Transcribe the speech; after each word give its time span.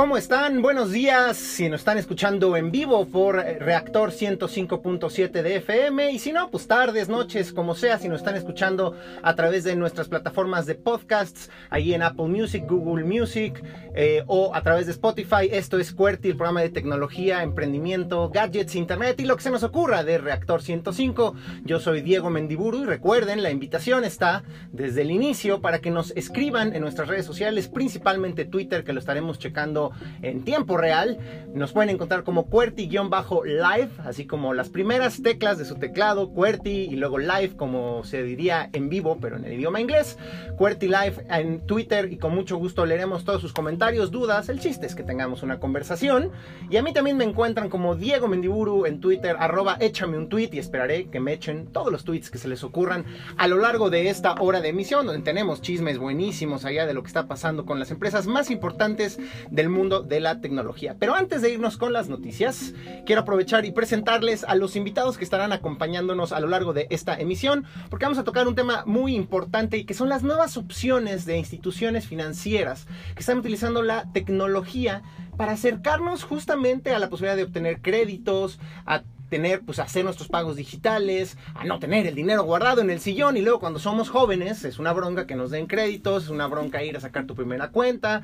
¿Cómo 0.00 0.16
están? 0.16 0.62
Buenos 0.62 0.92
días. 0.92 1.36
Si 1.36 1.68
nos 1.68 1.82
están 1.82 1.98
escuchando 1.98 2.56
en 2.56 2.70
vivo 2.70 3.04
por 3.04 3.36
Reactor 3.36 4.12
105.7 4.12 5.30
de 5.42 5.56
FM 5.56 6.12
y 6.12 6.18
si 6.18 6.32
no, 6.32 6.50
pues 6.50 6.66
tardes, 6.66 7.10
noches, 7.10 7.52
como 7.52 7.74
sea, 7.74 7.98
si 7.98 8.08
nos 8.08 8.20
están 8.20 8.34
escuchando 8.34 8.96
a 9.22 9.34
través 9.34 9.62
de 9.62 9.76
nuestras 9.76 10.08
plataformas 10.08 10.64
de 10.64 10.74
podcasts, 10.74 11.50
ahí 11.68 11.92
en 11.92 12.00
Apple 12.00 12.28
Music, 12.28 12.64
Google 12.66 13.04
Music 13.04 13.62
eh, 13.94 14.24
o 14.26 14.54
a 14.54 14.62
través 14.62 14.86
de 14.86 14.92
Spotify. 14.92 15.50
Esto 15.50 15.78
es 15.78 15.92
QWERTY, 15.92 16.30
el 16.30 16.36
programa 16.36 16.62
de 16.62 16.70
tecnología, 16.70 17.42
emprendimiento, 17.42 18.30
gadgets, 18.30 18.76
internet 18.76 19.20
y 19.20 19.26
lo 19.26 19.36
que 19.36 19.42
se 19.42 19.50
nos 19.50 19.62
ocurra 19.64 20.02
de 20.02 20.16
Reactor 20.16 20.62
105. 20.62 21.34
Yo 21.64 21.78
soy 21.78 22.00
Diego 22.00 22.30
Mendiburu 22.30 22.84
y 22.84 22.86
recuerden, 22.86 23.42
la 23.42 23.50
invitación 23.50 24.04
está 24.04 24.44
desde 24.72 25.02
el 25.02 25.10
inicio 25.10 25.60
para 25.60 25.80
que 25.80 25.90
nos 25.90 26.12
escriban 26.12 26.74
en 26.74 26.80
nuestras 26.80 27.06
redes 27.06 27.26
sociales, 27.26 27.68
principalmente 27.68 28.46
Twitter, 28.46 28.82
que 28.82 28.94
lo 28.94 29.00
estaremos 29.00 29.38
checando 29.38 29.89
en 30.22 30.44
tiempo 30.44 30.76
real. 30.76 31.18
Nos 31.54 31.72
pueden 31.72 31.90
encontrar 31.90 32.24
como 32.24 32.48
QWERTY-Live, 32.48 33.90
así 34.04 34.26
como 34.26 34.54
las 34.54 34.68
primeras 34.68 35.22
teclas 35.22 35.58
de 35.58 35.64
su 35.64 35.76
teclado, 35.76 36.30
QWERTY, 36.30 36.88
y 36.90 36.96
luego 36.96 37.18
Live, 37.18 37.56
como 37.56 38.04
se 38.04 38.22
diría 38.22 38.70
en 38.72 38.88
vivo, 38.88 39.18
pero 39.20 39.36
en 39.36 39.44
el 39.44 39.54
idioma 39.54 39.80
inglés. 39.80 40.18
QWERTY 40.56 40.86
Live 40.86 41.26
en 41.28 41.60
Twitter 41.66 42.12
y 42.12 42.16
con 42.18 42.34
mucho 42.34 42.56
gusto 42.56 42.86
leeremos 42.86 43.24
todos 43.24 43.40
sus 43.40 43.52
comentarios, 43.52 44.10
dudas. 44.10 44.48
El 44.48 44.60
chiste 44.60 44.86
es 44.86 44.94
que 44.94 45.02
tengamos 45.02 45.42
una 45.42 45.58
conversación. 45.58 46.30
Y 46.70 46.76
a 46.76 46.82
mí 46.82 46.92
también 46.92 47.16
me 47.16 47.24
encuentran 47.24 47.68
como 47.68 47.96
Diego 47.96 48.28
Mendiburu 48.28 48.86
en 48.86 49.00
Twitter, 49.00 49.36
arroba 49.38 49.76
échame 49.80 50.16
un 50.16 50.28
tweet 50.28 50.50
y 50.52 50.58
esperaré 50.58 51.08
que 51.08 51.20
me 51.20 51.32
echen 51.32 51.66
todos 51.66 51.90
los 51.90 52.04
tweets 52.04 52.30
que 52.30 52.38
se 52.38 52.48
les 52.48 52.62
ocurran 52.62 53.04
a 53.36 53.48
lo 53.48 53.58
largo 53.58 53.90
de 53.90 54.08
esta 54.08 54.34
hora 54.40 54.60
de 54.60 54.68
emisión, 54.68 55.06
donde 55.06 55.22
tenemos 55.22 55.62
chismes 55.62 55.98
buenísimos 55.98 56.64
allá 56.64 56.86
de 56.86 56.94
lo 56.94 57.02
que 57.02 57.08
está 57.08 57.26
pasando 57.26 57.64
con 57.66 57.78
las 57.78 57.90
empresas 57.90 58.26
más 58.26 58.50
importantes 58.50 59.18
del 59.50 59.68
mundo 59.68 59.79
de 59.88 60.20
la 60.20 60.40
tecnología. 60.40 60.96
Pero 60.98 61.14
antes 61.14 61.40
de 61.42 61.50
irnos 61.50 61.76
con 61.76 61.92
las 61.92 62.08
noticias, 62.08 62.74
quiero 63.06 63.22
aprovechar 63.22 63.64
y 63.64 63.72
presentarles 63.72 64.44
a 64.44 64.54
los 64.54 64.76
invitados 64.76 65.16
que 65.16 65.24
estarán 65.24 65.52
acompañándonos 65.52 66.32
a 66.32 66.40
lo 66.40 66.48
largo 66.48 66.72
de 66.72 66.86
esta 66.90 67.18
emisión, 67.18 67.64
porque 67.88 68.04
vamos 68.04 68.18
a 68.18 68.24
tocar 68.24 68.46
un 68.46 68.54
tema 68.54 68.84
muy 68.86 69.14
importante 69.14 69.78
y 69.78 69.84
que 69.84 69.94
son 69.94 70.08
las 70.08 70.22
nuevas 70.22 70.56
opciones 70.56 71.24
de 71.24 71.38
instituciones 71.38 72.06
financieras 72.06 72.86
que 73.14 73.20
están 73.20 73.38
utilizando 73.38 73.82
la 73.82 74.10
tecnología 74.12 75.02
para 75.36 75.52
acercarnos 75.52 76.24
justamente 76.24 76.94
a 76.94 76.98
la 76.98 77.08
posibilidad 77.08 77.36
de 77.36 77.44
obtener 77.44 77.80
créditos, 77.80 78.60
a 78.84 79.02
tener, 79.30 79.60
pues 79.60 79.78
hacer 79.78 80.04
nuestros 80.04 80.28
pagos 80.28 80.56
digitales, 80.56 81.38
a 81.54 81.64
no 81.64 81.78
tener 81.78 82.06
el 82.06 82.14
dinero 82.14 82.42
guardado 82.42 82.80
en 82.80 82.90
el 82.90 83.00
sillón 83.00 83.36
y 83.36 83.40
luego 83.40 83.60
cuando 83.60 83.78
somos 83.78 84.10
jóvenes 84.10 84.64
es 84.64 84.78
una 84.78 84.92
bronca 84.92 85.26
que 85.26 85.36
nos 85.36 85.50
den 85.50 85.66
créditos, 85.66 86.24
es 86.24 86.30
una 86.30 86.48
bronca 86.48 86.82
ir 86.82 86.96
a 86.96 87.00
sacar 87.00 87.26
tu 87.26 87.34
primera 87.34 87.70
cuenta 87.70 88.22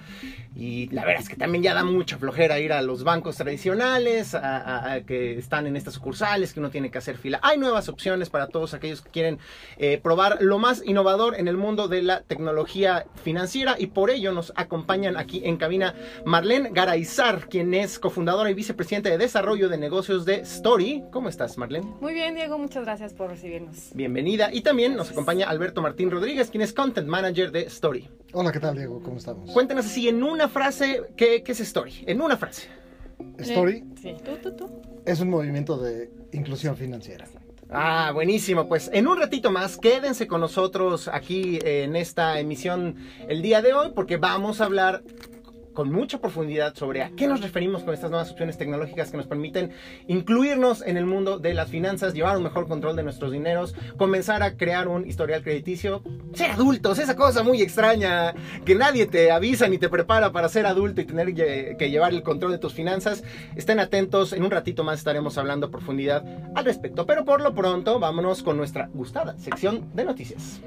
y 0.54 0.88
la 0.88 1.04
verdad 1.04 1.22
es 1.22 1.28
que 1.28 1.36
también 1.36 1.62
ya 1.62 1.74
da 1.74 1.84
mucha 1.84 2.18
flojera 2.18 2.58
ir 2.58 2.72
a 2.72 2.82
los 2.82 3.04
bancos 3.04 3.36
tradicionales, 3.36 4.34
a, 4.34 5.00
que 5.06 5.38
están 5.38 5.66
en 5.66 5.76
estas 5.76 5.94
sucursales, 5.94 6.52
que 6.52 6.60
uno 6.60 6.70
tiene 6.70 6.90
que 6.90 6.98
hacer 6.98 7.16
fila. 7.16 7.38
Hay 7.42 7.58
nuevas 7.58 7.88
opciones 7.88 8.28
para 8.28 8.48
todos 8.48 8.74
aquellos 8.74 9.00
que 9.00 9.10
quieren 9.10 9.38
eh, 9.78 10.00
probar 10.02 10.38
lo 10.40 10.58
más 10.58 10.82
innovador 10.84 11.38
en 11.38 11.46
el 11.46 11.56
mundo 11.56 11.86
de 11.88 12.02
la 12.02 12.22
tecnología 12.22 13.06
financiera 13.22 13.76
y 13.78 13.86
por 13.86 14.10
ello 14.10 14.32
nos 14.32 14.52
acompañan 14.56 15.16
aquí 15.16 15.42
en 15.44 15.56
cabina 15.56 15.94
Marlene 16.24 16.70
Garaizar, 16.72 17.48
quien 17.48 17.72
es 17.74 17.98
cofundadora 18.00 18.50
y 18.50 18.54
vicepresidenta 18.54 19.08
de 19.08 19.18
desarrollo 19.18 19.68
de 19.68 19.78
negocios 19.78 20.24
de 20.24 20.40
Story 20.40 20.95
¿Cómo 21.10 21.28
estás, 21.28 21.58
Marlene? 21.58 21.86
Muy 22.00 22.14
bien, 22.14 22.34
Diego. 22.34 22.58
Muchas 22.58 22.84
gracias 22.84 23.12
por 23.12 23.30
recibirnos. 23.30 23.90
Bienvenida. 23.94 24.52
Y 24.52 24.60
también 24.62 24.96
nos 24.96 25.10
acompaña 25.10 25.48
Alberto 25.48 25.82
Martín 25.82 26.10
Rodríguez, 26.10 26.50
quien 26.50 26.62
es 26.62 26.72
Content 26.72 27.08
Manager 27.08 27.50
de 27.52 27.62
Story. 27.62 28.08
Hola, 28.32 28.52
¿qué 28.52 28.60
tal, 28.60 28.76
Diego? 28.76 29.02
¿Cómo 29.02 29.16
estamos? 29.16 29.50
Cuéntanos 29.50 29.86
así, 29.86 30.08
en 30.08 30.22
una 30.22 30.48
frase, 30.48 31.02
¿qué, 31.16 31.42
es 31.46 31.60
Story? 31.60 32.04
En 32.06 32.20
una 32.20 32.36
frase. 32.36 32.68
Story 33.38 33.84
sí. 34.00 34.14
¿Tú, 34.24 34.36
tú, 34.42 34.56
tú? 34.56 34.70
es 35.06 35.20
un 35.20 35.30
movimiento 35.30 35.78
de 35.78 36.10
inclusión 36.32 36.76
financiera. 36.76 37.26
Ah, 37.70 38.10
buenísimo. 38.12 38.68
Pues 38.68 38.90
en 38.92 39.08
un 39.08 39.18
ratito 39.18 39.50
más, 39.50 39.76
quédense 39.76 40.26
con 40.26 40.40
nosotros 40.40 41.08
aquí 41.08 41.58
en 41.62 41.96
esta 41.96 42.38
emisión 42.38 42.96
el 43.28 43.42
día 43.42 43.62
de 43.62 43.72
hoy, 43.72 43.92
porque 43.94 44.18
vamos 44.18 44.60
a 44.60 44.64
hablar 44.64 45.02
con 45.76 45.92
mucha 45.92 46.18
profundidad 46.18 46.74
sobre 46.74 47.02
a 47.02 47.10
qué 47.10 47.28
nos 47.28 47.42
referimos 47.42 47.84
con 47.84 47.92
estas 47.92 48.10
nuevas 48.10 48.30
opciones 48.32 48.56
tecnológicas 48.56 49.10
que 49.10 49.18
nos 49.18 49.26
permiten 49.26 49.72
incluirnos 50.08 50.80
en 50.80 50.96
el 50.96 51.04
mundo 51.04 51.38
de 51.38 51.52
las 51.52 51.68
finanzas, 51.68 52.14
llevar 52.14 52.38
un 52.38 52.42
mejor 52.42 52.66
control 52.66 52.96
de 52.96 53.02
nuestros 53.02 53.30
dineros, 53.30 53.74
comenzar 53.98 54.42
a 54.42 54.56
crear 54.56 54.88
un 54.88 55.06
historial 55.06 55.42
crediticio, 55.42 56.02
ser 56.32 56.52
adultos, 56.52 56.98
esa 56.98 57.14
cosa 57.14 57.42
muy 57.42 57.60
extraña 57.60 58.34
que 58.64 58.74
nadie 58.74 59.06
te 59.06 59.30
avisa 59.30 59.68
ni 59.68 59.76
te 59.76 59.90
prepara 59.90 60.32
para 60.32 60.48
ser 60.48 60.64
adulto 60.64 61.02
y 61.02 61.04
tener 61.04 61.34
que 61.34 61.90
llevar 61.90 62.14
el 62.14 62.22
control 62.22 62.52
de 62.52 62.58
tus 62.58 62.72
finanzas. 62.72 63.22
Estén 63.54 63.78
atentos, 63.78 64.32
en 64.32 64.44
un 64.44 64.50
ratito 64.50 64.82
más 64.82 64.98
estaremos 64.98 65.36
hablando 65.36 65.66
a 65.66 65.70
profundidad 65.70 66.24
al 66.54 66.64
respecto, 66.64 67.04
pero 67.04 67.26
por 67.26 67.42
lo 67.42 67.54
pronto 67.54 68.00
vámonos 68.00 68.42
con 68.42 68.56
nuestra 68.56 68.88
gustada 68.94 69.38
sección 69.38 69.90
de 69.94 70.06
noticias. 70.06 70.60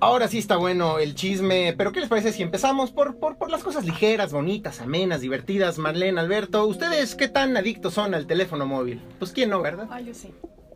Ahora 0.00 0.28
sí 0.28 0.38
está 0.38 0.56
bueno 0.56 0.98
el 0.98 1.14
chisme, 1.14 1.74
pero 1.76 1.92
¿qué 1.92 2.00
les 2.00 2.08
parece 2.08 2.32
si 2.32 2.42
empezamos 2.42 2.90
por, 2.90 3.16
por, 3.16 3.36
por, 3.36 3.50
las 3.50 3.62
cosas 3.62 3.84
ligeras, 3.84 4.32
bonitas, 4.32 4.80
amenas, 4.80 5.20
divertidas? 5.20 5.78
Marlene, 5.78 6.20
Alberto, 6.20 6.66
¿ustedes 6.66 7.14
qué 7.14 7.28
tan 7.28 7.56
adictos 7.56 7.94
son 7.94 8.14
al 8.14 8.26
teléfono 8.26 8.66
móvil? 8.66 9.00
Pues 9.18 9.32
quién 9.32 9.50
no, 9.50 9.62
¿verdad? 9.62 9.88
Ah, 9.90 10.00
yo 10.00 10.12
sí. 10.12 10.34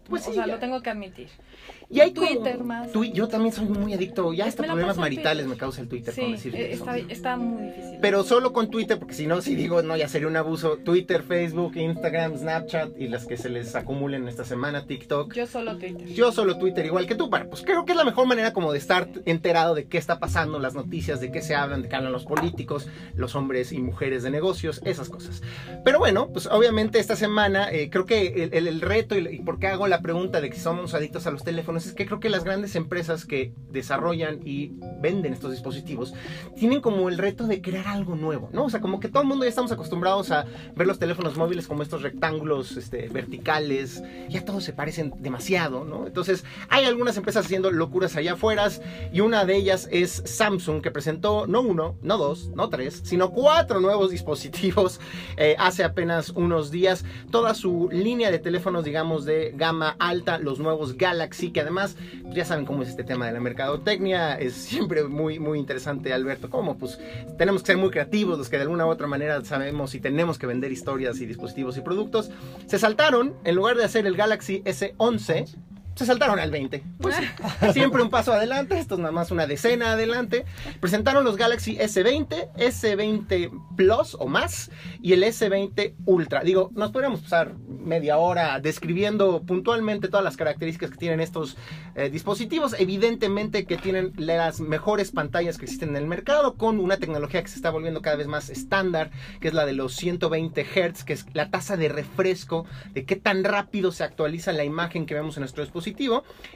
Pues 0.09 0.25
sí. 0.25 0.31
O 0.31 0.35
sea, 0.35 0.47
lo 0.47 0.59
tengo 0.59 0.81
que 0.83 0.91
admitir. 0.91 1.29
Y 1.91 2.01
hay 2.01 2.11
Twitter 2.11 2.63
más. 2.63 2.91
yo 3.15 3.29
también 3.29 3.55
soy 3.55 3.65
muy 3.65 3.95
adicto. 3.95 4.35
Ya 4.35 4.45
hasta 4.45 4.63
problemas 4.63 4.99
maritales 4.99 5.47
me 5.47 5.57
causa 5.57 5.81
el 5.81 5.89
Twitter. 5.89 6.13
Sí, 6.13 6.37
eh, 6.53 6.73
está, 6.73 6.99
está, 6.99 7.37
muy 7.39 7.63
difícil. 7.63 7.99
Pero 8.03 8.25
solo 8.25 8.53
con 8.53 8.71
Twitter, 8.71 8.99
porque 8.99 9.15
si 9.15 9.27
no, 9.27 9.41
si 9.41 9.55
digo, 9.55 9.81
no, 9.83 9.97
ya 9.97 10.07
sería 10.07 10.29
un 10.29 10.37
abuso. 10.37 10.77
Twitter, 10.85 11.23
Facebook, 11.23 11.77
Instagram, 11.77 12.37
Snapchat 12.37 12.91
y 12.99 13.09
las 13.09 13.25
que 13.25 13.39
se 13.39 13.49
les 13.49 13.75
acumulen 13.75 14.29
esta 14.29 14.45
semana, 14.45 14.85
TikTok. 14.85 15.33
Yo 15.33 15.47
solo 15.47 15.79
Twitter. 15.79 16.07
Yo 16.09 16.31
solo 16.31 16.59
Twitter, 16.59 16.85
igual 16.85 17.07
que 17.07 17.15
tú. 17.15 17.31
Pues 17.31 17.63
creo 17.63 17.87
que 17.87 17.93
es 17.93 17.99
la 17.99 18.05
mejor 18.05 18.27
manera 18.27 18.53
como 18.53 18.73
de 18.73 18.79
estar 18.79 19.09
enterado 19.25 19.75
de 19.75 19.87
qué 19.87 19.97
está 19.97 20.19
pasando, 20.19 20.59
las 20.59 20.75
noticias, 20.75 21.21
de 21.21 21.33
qué 21.33 21.41
se 21.41 21.55
hablan, 21.55 21.83
de 21.83 21.89
qué 21.89 21.97
hablan 21.97 22.13
los 22.13 22.27
políticos, 22.27 22.87
los 23.15 23.35
hombres 23.35 23.73
y 23.73 23.81
mujeres 23.81 24.23
de 24.23 24.31
negocios, 24.31 24.83
esas 24.85 25.09
cosas. 25.09 25.43
Pero 25.85 25.99
bueno, 25.99 26.29
pues 26.33 26.49
obviamente 26.49 26.99
esta 26.99 27.17
semana 27.17 27.73
eh, 27.73 27.89
creo 27.89 28.05
que 28.05 28.51
el, 28.53 28.81
reto 28.83 29.17
y, 29.17 29.27
y 29.27 29.39
por 29.39 29.59
qué 29.59 29.69
hago 29.69 29.89
la 29.89 30.03
pregunta 30.03 30.43
de 30.43 30.51
que 30.51 30.59
somos 30.59 30.93
adictos 30.93 31.27
a 31.27 31.31
los 31.31 31.43
teléfonos 31.45 31.78
es 31.87 31.95
que 31.95 32.07
creo 32.07 32.21
que 32.21 32.29
las 32.29 32.45
grandes 32.45 32.77
empresas 32.77 33.25
que 33.25 33.53
desarrollan 33.71 34.41
y 34.45 34.73
venden 35.01 35.33
estos 35.33 35.53
dispositivos 35.53 36.13
tienen 36.57 36.81
como 36.81 37.09
el 37.09 37.19
reto 37.19 37.47
de 37.47 37.63
crear 37.63 37.89
algo 37.89 38.17
nuevo, 38.17 38.51
¿no? 38.53 38.65
O 38.65 38.71
sea, 38.71 38.81
como 38.81 39.01
que 39.01 39.09
todo 39.09 39.23
el 39.23 39.29
mundo 39.29 39.45
ya 39.45 39.51
estamos 39.51 39.73
acostumbrados 39.73 40.31
a 40.31 40.45
ver 40.75 40.87
los 40.87 40.99
teléfonos 40.99 41.37
móviles 41.37 41.67
como 41.67 41.83
estos 41.83 42.03
rectángulos 42.03 42.77
este, 42.77 43.09
verticales, 43.09 44.03
ya 44.29 44.45
todos 44.45 44.65
se 44.65 44.73
parecen 44.73 45.15
demasiado, 45.21 45.85
¿no? 45.85 46.07
Entonces, 46.07 46.45
hay 46.69 46.85
algunas 46.85 47.17
empresas 47.17 47.47
haciendo 47.47 47.71
locuras 47.71 48.17
allá 48.17 48.33
afuera 48.33 48.59
y 49.13 49.21
una 49.21 49.45
de 49.45 49.57
ellas 49.57 49.89
es 49.93 50.23
Samsung 50.25 50.83
que 50.83 50.91
presentó 50.91 51.47
no 51.47 51.61
uno, 51.61 51.97
no 52.03 52.19
dos, 52.19 52.51
no 52.55 52.69
tres, 52.69 53.03
sino 53.05 53.31
cuatro 53.31 53.81
nuevos 53.81 54.11
dispositivos 54.19 55.01
eh, 55.37 55.55
hace 55.59 55.85
apenas 55.85 56.31
unos 56.31 56.71
días. 56.71 57.05
Toda 57.31 57.55
su 57.55 57.89
línea 57.93 58.31
de 58.31 58.39
teléfonos, 58.39 58.85
digamos, 58.85 59.25
de 59.25 59.53
gama 59.55 59.97
alta, 59.99 60.39
los 60.39 60.59
nuevos 60.59 60.97
Galaxy, 60.97 61.51
que 61.51 61.63
además 61.69 61.97
ya 62.33 62.45
saben 62.45 62.65
cómo 62.65 62.83
es 62.83 62.89
este 62.89 63.05
tema 63.05 63.27
de 63.27 63.33
la 63.33 63.41
mercadotecnia, 63.41 64.35
es 64.39 64.55
siempre 64.69 65.05
muy, 65.05 65.39
muy 65.39 65.59
interesante, 65.59 66.13
Alberto, 66.13 66.51
cómo 66.51 66.79
pues 66.79 66.99
tenemos 67.37 67.63
que 67.63 67.69
ser 67.69 67.77
muy 67.77 67.91
creativos, 67.91 68.39
los 68.39 68.49
que 68.49 68.57
de 68.57 68.63
alguna 68.63 68.87
u 68.87 68.89
otra 68.89 69.07
manera 69.07 69.45
sabemos 69.45 69.95
y 69.95 70.01
tenemos 70.01 70.39
que 70.39 70.47
vender 70.47 70.73
historias 70.73 71.21
y 71.21 71.27
dispositivos 71.27 71.77
y 71.77 71.83
productos. 71.83 72.31
Se 72.67 72.79
saltaron, 72.79 73.35
en 73.45 73.55
lugar 73.55 73.77
de 73.77 73.85
hacer 73.85 74.07
el 74.07 74.17
Galaxy 74.17 74.63
S11, 74.65 75.55
se 75.99 76.07
saltaron 76.07 76.39
al 76.39 76.53
20. 76.53 76.85
Pues 77.01 77.17
siempre 77.73 78.03
un 78.03 78.09
paso 78.09 78.33
adelante, 78.33 78.79
esto 78.79 78.95
es 78.95 79.01
nada 79.01 79.11
más 79.11 79.33
una 79.33 79.49
decena 79.49 79.93
adelante. 79.93 80.45
Presentaron 80.79 81.25
los 81.25 81.37
Galaxy 81.37 81.77
S20, 81.77 82.53
S20 82.55 83.51
Plus 83.77 84.17
o 84.19 84.29
más 84.29 84.71
y 85.03 85.13
el 85.13 85.25
S20 85.25 85.95
Ultra. 86.07 86.43
Digo, 86.45 86.71
nos 86.75 86.93
podríamos 86.93 87.23
pasar 87.23 87.57
media 87.67 88.17
hora 88.19 88.61
describiendo 88.61 89.43
puntualmente 89.43 90.07
todas 90.07 90.23
las 90.23 90.37
características 90.37 90.93
que 90.93 90.99
tienen 90.99 91.19
estos 91.19 91.57
eh, 91.97 92.11
dispositivos. 92.11 92.77
Evidentemente 92.79 93.67
que 93.67 93.77
tienen 93.77 94.13
las 94.17 94.61
mejores 94.61 95.11
pantallas 95.11 95.59
que 95.59 95.65
existen 95.65 95.91
en 95.91 95.97
el 95.97 96.07
mercado 96.07 96.55
con 96.55 96.79
una 96.79 96.99
tecnología 96.99 97.43
que 97.43 97.49
se 97.49 97.57
está 97.57 97.71
volviendo 97.71 98.03
cada 98.03 98.15
vez 98.15 98.29
más 98.29 98.51
estándar, 98.51 99.11
que 99.41 99.49
es 99.49 99.55
la 99.55 99.67
de 99.67 99.73
los 99.73 99.97
120 99.97 100.65
Hz, 100.65 101.03
que 101.03 101.15
es 101.15 101.27
la 101.33 101.51
tasa 101.51 101.77
de 101.77 101.89
refresco, 101.89 102.67
de 102.93 103.05
qué 103.05 103.17
tan 103.17 103.43
rápido 103.43 103.91
se 103.91 104.05
actualiza 104.05 104.53
la 104.53 104.63
imagen 104.63 105.05
que 105.05 105.15
vemos 105.15 105.37
en 105.37 105.41
nuestro 105.41 105.65
dispositivo 105.65 105.88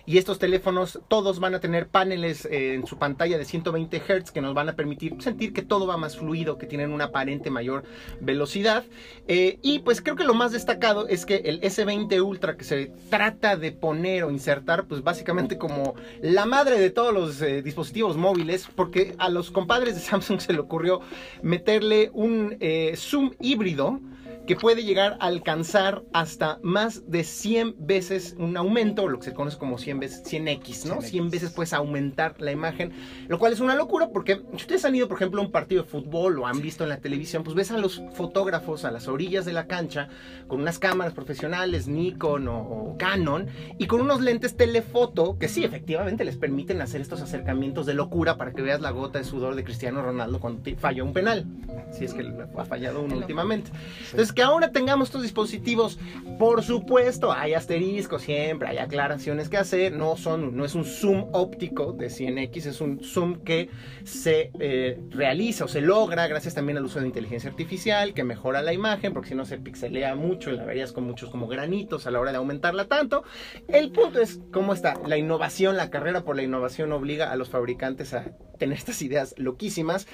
y 0.05 0.19
estos 0.19 0.39
teléfonos 0.39 1.01
todos 1.09 1.41
van 1.41 1.55
a 1.55 1.61
tener 1.61 1.89
paneles 1.89 2.45
eh, 2.47 2.75
en 2.75 2.87
su 2.87 2.99
pantalla 2.99 3.39
de 3.39 3.45
120 3.45 4.01
Hz 4.01 4.31
que 4.31 4.41
nos 4.41 4.55
van 4.55 4.69
a 4.69 4.75
permitir 4.75 5.15
sentir 5.21 5.53
que 5.53 5.63
todo 5.63 5.87
va 5.87 5.97
más 5.97 6.17
fluido, 6.17 6.59
que 6.59 6.67
tienen 6.67 6.93
una 6.93 7.05
aparente 7.05 7.51
mayor 7.51 7.85
velocidad. 8.21 8.85
Eh, 9.29 9.59
y 9.63 9.81
pues 9.81 10.01
creo 10.01 10.17
que 10.17 10.25
lo 10.25 10.35
más 10.35 10.53
destacado 10.53 11.09
es 11.09 11.25
que 11.25 11.37
el 11.37 11.61
S20 11.61 12.23
Ultra 12.23 12.57
que 12.57 12.65
se 12.65 12.93
trata 13.11 13.57
de 13.57 13.73
poner 13.73 14.25
o 14.25 14.31
insertar, 14.31 14.87
pues 14.87 15.03
básicamente 15.03 15.59
como 15.59 15.95
la 16.21 16.47
madre 16.47 16.79
de 16.79 16.91
todos 16.91 17.15
los 17.15 17.41
eh, 17.43 17.63
dispositivos 17.63 18.17
móviles, 18.17 18.69
porque 18.75 19.15
a 19.19 19.29
los 19.29 19.51
compadres 19.51 19.95
de 19.95 20.01
Samsung 20.03 20.41
se 20.41 20.53
le 20.53 20.59
ocurrió 20.59 21.01
meterle 21.43 22.11
un 22.13 22.57
zoom 22.97 23.33
híbrido 23.41 24.01
que 24.47 24.57
puede 24.57 24.85
llegar 24.85 25.17
a 25.21 25.27
alcanzar 25.27 26.03
hasta 26.13 26.59
más 26.63 27.09
de 27.09 27.25
100 27.25 27.77
veces 27.79 28.35
un 28.39 28.57
aumento, 28.57 29.09
lo 29.09 29.19
que 29.19 29.27
se 29.27 29.35
conoce 29.35 29.59
como 29.59 29.79
100 29.79 30.01
veces 30.01 30.25
100x, 30.25 30.87
¿no? 30.87 31.01
100, 31.01 31.31
veces 31.31 31.53
puedes 31.53 31.73
aumentar 31.73 32.41
la 32.41 32.51
imagen, 32.51 32.93
lo 33.29 33.39
cual 33.39 33.53
es 33.53 33.61
una 33.61 33.75
locura 33.75 34.09
porque 34.13 34.43
si 34.51 34.57
ustedes 34.57 34.85
han 34.85 34.95
ido, 34.95 35.09
por 35.09 35.19
ejemplo, 35.19 35.41
a 35.41 35.45
un 35.45 35.53
partido 35.53 35.83
de 35.83 35.89
fútbol 35.89 36.39
o 36.41 36.47
han 36.47 36.61
visto 36.61 36.83
en 36.83 36.91
la 36.91 36.99
televisión, 36.99 37.45
pues 37.45 37.55
ves 37.55 37.71
a 37.71 37.79
los 37.79 38.03
fotógrafos 38.15 38.85
a 38.85 38.91
las 38.91 39.07
orillas 39.09 39.45
de 39.45 39.53
la 39.53 39.67
cancha 39.67 40.09
con 40.49 40.61
unas 40.61 40.79
cámaras 40.79 41.15
profesionales, 41.15 41.87
Nikon 41.87 42.49
o, 42.49 42.97
Canon, 42.99 43.47
y 43.79 43.87
con 43.87 44.01
unos 44.01 44.21
lentes 44.21 44.57
telefoto 44.57 45.39
que 45.39 45.49
sí, 45.49 45.65
efectivamente 45.65 46.25
les 46.25 46.37
permiten 46.37 46.81
hacer 46.83 47.01
estos 47.01 47.21
acercamientos 47.21 47.87
de 47.87 47.95
locura 47.95 48.37
para 48.37 48.53
que 48.53 48.63
veas 48.63 48.81
la 48.81 48.91
gota 48.91 49.19
de 49.19 49.25
sudor 49.25 49.55
de 49.55 49.65
Cristiano 49.65 50.03
Ronaldo 50.03 50.41
cuando 50.41 50.63
falló 50.79 51.05
un 51.05 51.13
penal, 51.13 51.47
si 51.93 52.05
es 52.05 52.15
que 52.15 52.23
ha 52.57 52.65
fallado 52.65 53.03
uno 53.03 53.17
últimamente. 53.17 53.71
Entonces, 54.11 54.32
que 54.33 54.43
ahora 54.43 54.73
tengamos 54.73 55.09
estos 55.09 55.23
dispositivos, 55.23 55.99
por 56.39 56.63
supuesto, 56.63 57.33
hay 57.33 57.55
asteriscos 57.55 58.23
siempre, 58.23 58.69
hay 58.69 58.79
aclaraciones 58.79 59.49
que 59.49 59.57
hacer, 59.57 59.93
no, 59.93 60.17
son, 60.17 60.57
no 60.57 60.65
es 60.65 60.75
un 60.75 60.85
zoom 60.85 61.29
óptico 61.33 61.93
de 61.93 62.09
100x, 62.09 62.67
es 62.67 62.81
un 62.81 63.03
zoom 63.03 63.43
que 63.45 63.71
se 64.05 64.51
eh, 64.61 65.01
realiza 65.11 65.65
o 65.65 65.69
se 65.69 65.81
logra 65.81 66.27
gracias 66.27 66.55
también 66.55 66.79
al 66.79 66.85
uso 66.85 67.01
de 67.01 67.07
inteligencia 67.07 67.51
artificial, 67.51 68.15
que 68.15 68.25
mejora 68.25 68.63
la 68.63 68.73
imagen, 68.73 69.13
porque 69.13 69.31
si 69.31 69.35
no 69.35 69.45
se 69.45 69.59
pixelea 69.59 70.15
mucho 70.15 70.51
y 70.51 70.57
la 70.57 70.65
verías 70.65 70.93
con 70.93 71.05
muchos 71.05 71.31
como 71.31 71.47
granitos 71.47 72.07
a 72.07 72.11
la 72.11 72.21
hora 72.21 72.33
de 72.33 72.39
aumentarla 72.39 72.87
tanto. 72.87 73.25
El 73.69 73.91
punto 73.93 74.21
es 74.21 74.41
cómo 74.53 74.73
está 74.73 74.95
la 75.07 75.17
innovación, 75.17 75.77
la 75.77 75.91
carrera 75.91 76.25
por 76.25 76.37
la 76.37 76.43
innovación 76.43 76.93
obliga 76.93 77.31
a 77.31 77.37
los 77.37 77.49
fabricantes 77.49 78.15
a 78.15 78.33
tener 78.63 78.79
estas 78.79 79.03
ideas 79.03 79.35
loquísimas 79.39 80.07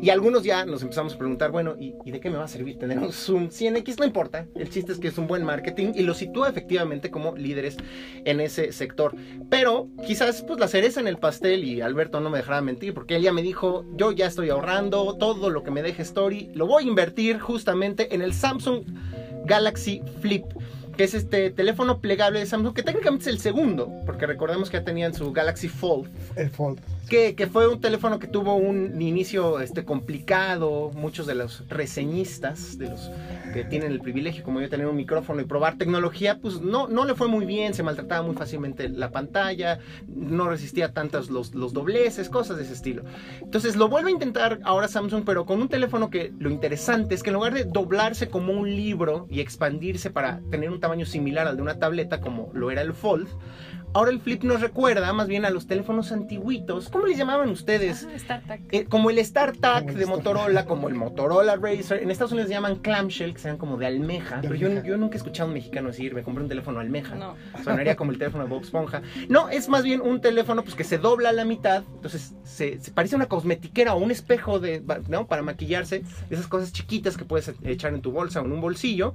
y 0.00 0.10
algunos 0.10 0.44
ya 0.44 0.64
nos 0.64 0.80
empezamos 0.82 1.14
a 1.14 1.18
preguntar, 1.18 1.50
bueno, 1.50 1.74
¿y, 1.76 1.92
de 2.08 2.20
qué 2.20 2.30
me 2.30 2.36
va 2.36 2.44
a 2.44 2.48
servir 2.48 2.78
tener 2.78 3.00
un 3.00 3.12
Zoom 3.12 3.48
100X? 3.48 3.98
No 3.98 4.04
importa, 4.04 4.46
el 4.54 4.70
chiste 4.70 4.92
es 4.92 5.00
que 5.00 5.08
es 5.08 5.18
un 5.18 5.26
buen 5.26 5.42
marketing 5.42 5.90
y 5.92 6.02
lo 6.02 6.14
sitúa 6.14 6.48
efectivamente 6.48 7.10
como 7.10 7.34
líderes 7.34 7.76
en 8.24 8.38
ese 8.38 8.70
sector. 8.70 9.16
Pero 9.50 9.88
quizás 10.06 10.42
pues 10.42 10.60
la 10.60 10.68
cereza 10.68 11.00
en 11.00 11.08
el 11.08 11.18
pastel 11.18 11.64
y 11.64 11.80
Alberto 11.80 12.20
no 12.20 12.30
me 12.30 12.38
dejará 12.38 12.60
mentir 12.60 12.94
porque 12.94 13.16
él 13.16 13.22
ya 13.22 13.32
me 13.32 13.42
dijo, 13.42 13.84
yo 13.96 14.12
ya 14.12 14.26
estoy 14.26 14.50
ahorrando 14.50 15.16
todo 15.18 15.50
lo 15.50 15.64
que 15.64 15.72
me 15.72 15.82
deje 15.82 16.02
Story, 16.02 16.52
lo 16.54 16.68
voy 16.68 16.84
a 16.84 16.86
invertir 16.86 17.40
justamente 17.40 18.14
en 18.14 18.22
el 18.22 18.34
Samsung 18.34 18.84
Galaxy 19.46 20.00
Flip 20.20 20.44
que 20.96 21.04
es 21.04 21.12
este 21.12 21.50
teléfono 21.50 22.00
plegable 22.00 22.38
de 22.38 22.46
Samsung, 22.46 22.74
que 22.74 22.82
técnicamente 22.82 23.24
es 23.24 23.26
el 23.26 23.38
segundo, 23.38 23.92
porque 24.06 24.24
recordemos 24.24 24.70
que 24.70 24.78
ya 24.78 24.84
tenían 24.84 25.12
su 25.12 25.30
Galaxy 25.30 25.68
Fold. 25.68 26.08
El 26.36 26.48
Fold 26.48 26.80
que, 27.08 27.48
fue 27.50 27.68
un 27.68 27.80
teléfono 27.80 28.18
que 28.18 28.26
tuvo 28.26 28.56
un 28.56 29.00
inicio 29.00 29.60
este, 29.60 29.84
complicado. 29.84 30.90
Muchos 30.94 31.26
de 31.26 31.34
los 31.34 31.68
reseñistas, 31.68 32.78
de 32.78 32.90
los 32.90 33.10
que 33.52 33.64
tienen 33.64 33.92
el 33.92 34.00
privilegio, 34.00 34.42
como 34.42 34.60
yo, 34.60 34.68
tener 34.68 34.86
un 34.86 34.96
micrófono 34.96 35.40
y 35.40 35.44
probar 35.44 35.78
tecnología, 35.78 36.38
pues 36.40 36.60
no, 36.60 36.88
no 36.88 37.04
le 37.04 37.14
fue 37.14 37.28
muy 37.28 37.46
bien, 37.46 37.74
se 37.74 37.82
maltrataba 37.82 38.26
muy 38.26 38.34
fácilmente 38.34 38.88
la 38.88 39.10
pantalla, 39.10 39.78
no 40.08 40.48
resistía 40.48 40.92
tantos 40.92 41.30
los, 41.30 41.54
los 41.54 41.72
dobleces, 41.72 42.28
cosas 42.28 42.56
de 42.56 42.64
ese 42.64 42.72
estilo. 42.72 43.04
Entonces 43.40 43.76
lo 43.76 43.88
vuelve 43.88 44.10
a 44.10 44.12
intentar 44.12 44.60
ahora 44.64 44.88
Samsung, 44.88 45.24
pero 45.24 45.46
con 45.46 45.60
un 45.60 45.68
teléfono 45.68 46.10
que 46.10 46.32
lo 46.38 46.50
interesante 46.50 47.14
es 47.14 47.22
que 47.22 47.30
en 47.30 47.34
lugar 47.34 47.54
de 47.54 47.64
doblarse 47.64 48.28
como 48.28 48.52
un 48.52 48.68
libro 48.68 49.26
y 49.30 49.40
expandirse 49.40 50.10
para 50.10 50.40
tener 50.50 50.70
un 50.70 50.80
tamaño 50.80 51.06
similar 51.06 51.46
al 51.46 51.56
de 51.56 51.62
una 51.62 51.78
tableta, 51.78 52.20
como 52.20 52.50
lo 52.52 52.70
era 52.70 52.82
el 52.82 52.92
Fold, 52.92 53.28
Ahora 53.96 54.10
el 54.10 54.20
Flip 54.20 54.42
nos 54.42 54.60
recuerda 54.60 55.10
más 55.14 55.26
bien 55.26 55.46
a 55.46 55.50
los 55.50 55.66
teléfonos 55.66 56.12
antiguitos. 56.12 56.90
¿Cómo 56.90 57.06
les 57.06 57.16
llamaban 57.16 57.48
ustedes? 57.48 58.06
Eh, 58.70 58.84
como 58.84 59.08
el 59.08 59.24
StarTAC 59.24 59.86
de 59.86 60.04
Motorola, 60.04 60.66
como 60.66 60.88
el 60.88 60.94
Motorola 60.94 61.56
Racer. 61.56 62.02
En 62.02 62.10
Estados 62.10 62.32
Unidos 62.32 62.48
se 62.48 62.54
llaman 62.54 62.76
clamshell, 62.76 63.32
que 63.32 63.38
sean 63.38 63.56
como 63.56 63.78
de 63.78 63.86
almeja. 63.86 64.40
pero 64.42 64.54
Yo, 64.54 64.68
yo, 64.84 64.98
nunca 64.98 65.14
he 65.14 65.16
escuchado 65.16 65.46
a 65.46 65.48
un 65.48 65.54
mexicano 65.54 65.88
decir, 65.88 66.12
me 66.12 66.22
compré 66.22 66.42
un 66.42 66.48
teléfono 66.50 66.78
almeja. 66.78 67.14
No. 67.14 67.36
Sonaría 67.64 67.96
como 67.96 68.12
el 68.12 68.18
teléfono 68.18 68.44
de 68.44 68.50
Bob 68.50 68.64
Esponja. 68.64 69.00
No, 69.30 69.48
es 69.48 69.66
más 69.70 69.82
bien 69.82 70.02
un 70.02 70.20
teléfono 70.20 70.62
pues, 70.62 70.74
que 70.74 70.84
se 70.84 70.98
dobla 70.98 71.30
a 71.30 71.32
la 71.32 71.46
mitad. 71.46 71.82
Entonces 71.94 72.34
se, 72.44 72.78
parece 72.92 73.16
una 73.16 73.28
cosmetiquera 73.28 73.94
o 73.94 73.98
un 73.98 74.10
espejo 74.10 74.60
de, 74.60 74.82
¿no? 75.08 75.26
para 75.26 75.40
maquillarse. 75.40 76.02
Esas 76.28 76.48
cosas 76.48 76.70
chiquitas 76.70 77.16
que 77.16 77.24
puedes 77.24 77.50
echar 77.64 77.94
en 77.94 78.02
tu 78.02 78.12
bolsa 78.12 78.42
o 78.42 78.44
en 78.44 78.52
un 78.52 78.60
bolsillo 78.60 79.14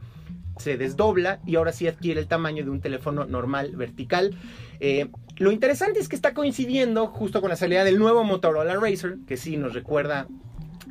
se 0.61 0.77
desdobla 0.77 1.39
y 1.45 1.55
ahora 1.55 1.73
sí 1.73 1.87
adquiere 1.87 2.21
el 2.21 2.27
tamaño 2.27 2.63
de 2.63 2.69
un 2.69 2.79
teléfono 2.79 3.25
normal 3.25 3.75
vertical. 3.75 4.35
Eh, 4.79 5.09
lo 5.37 5.51
interesante 5.51 5.99
es 5.99 6.07
que 6.07 6.15
está 6.15 6.33
coincidiendo 6.33 7.07
justo 7.07 7.41
con 7.41 7.49
la 7.49 7.55
salida 7.55 7.83
del 7.83 7.99
nuevo 7.99 8.23
Motorola 8.23 8.75
Racer, 8.75 9.17
que 9.27 9.37
sí 9.37 9.57
nos 9.57 9.73
recuerda 9.73 10.27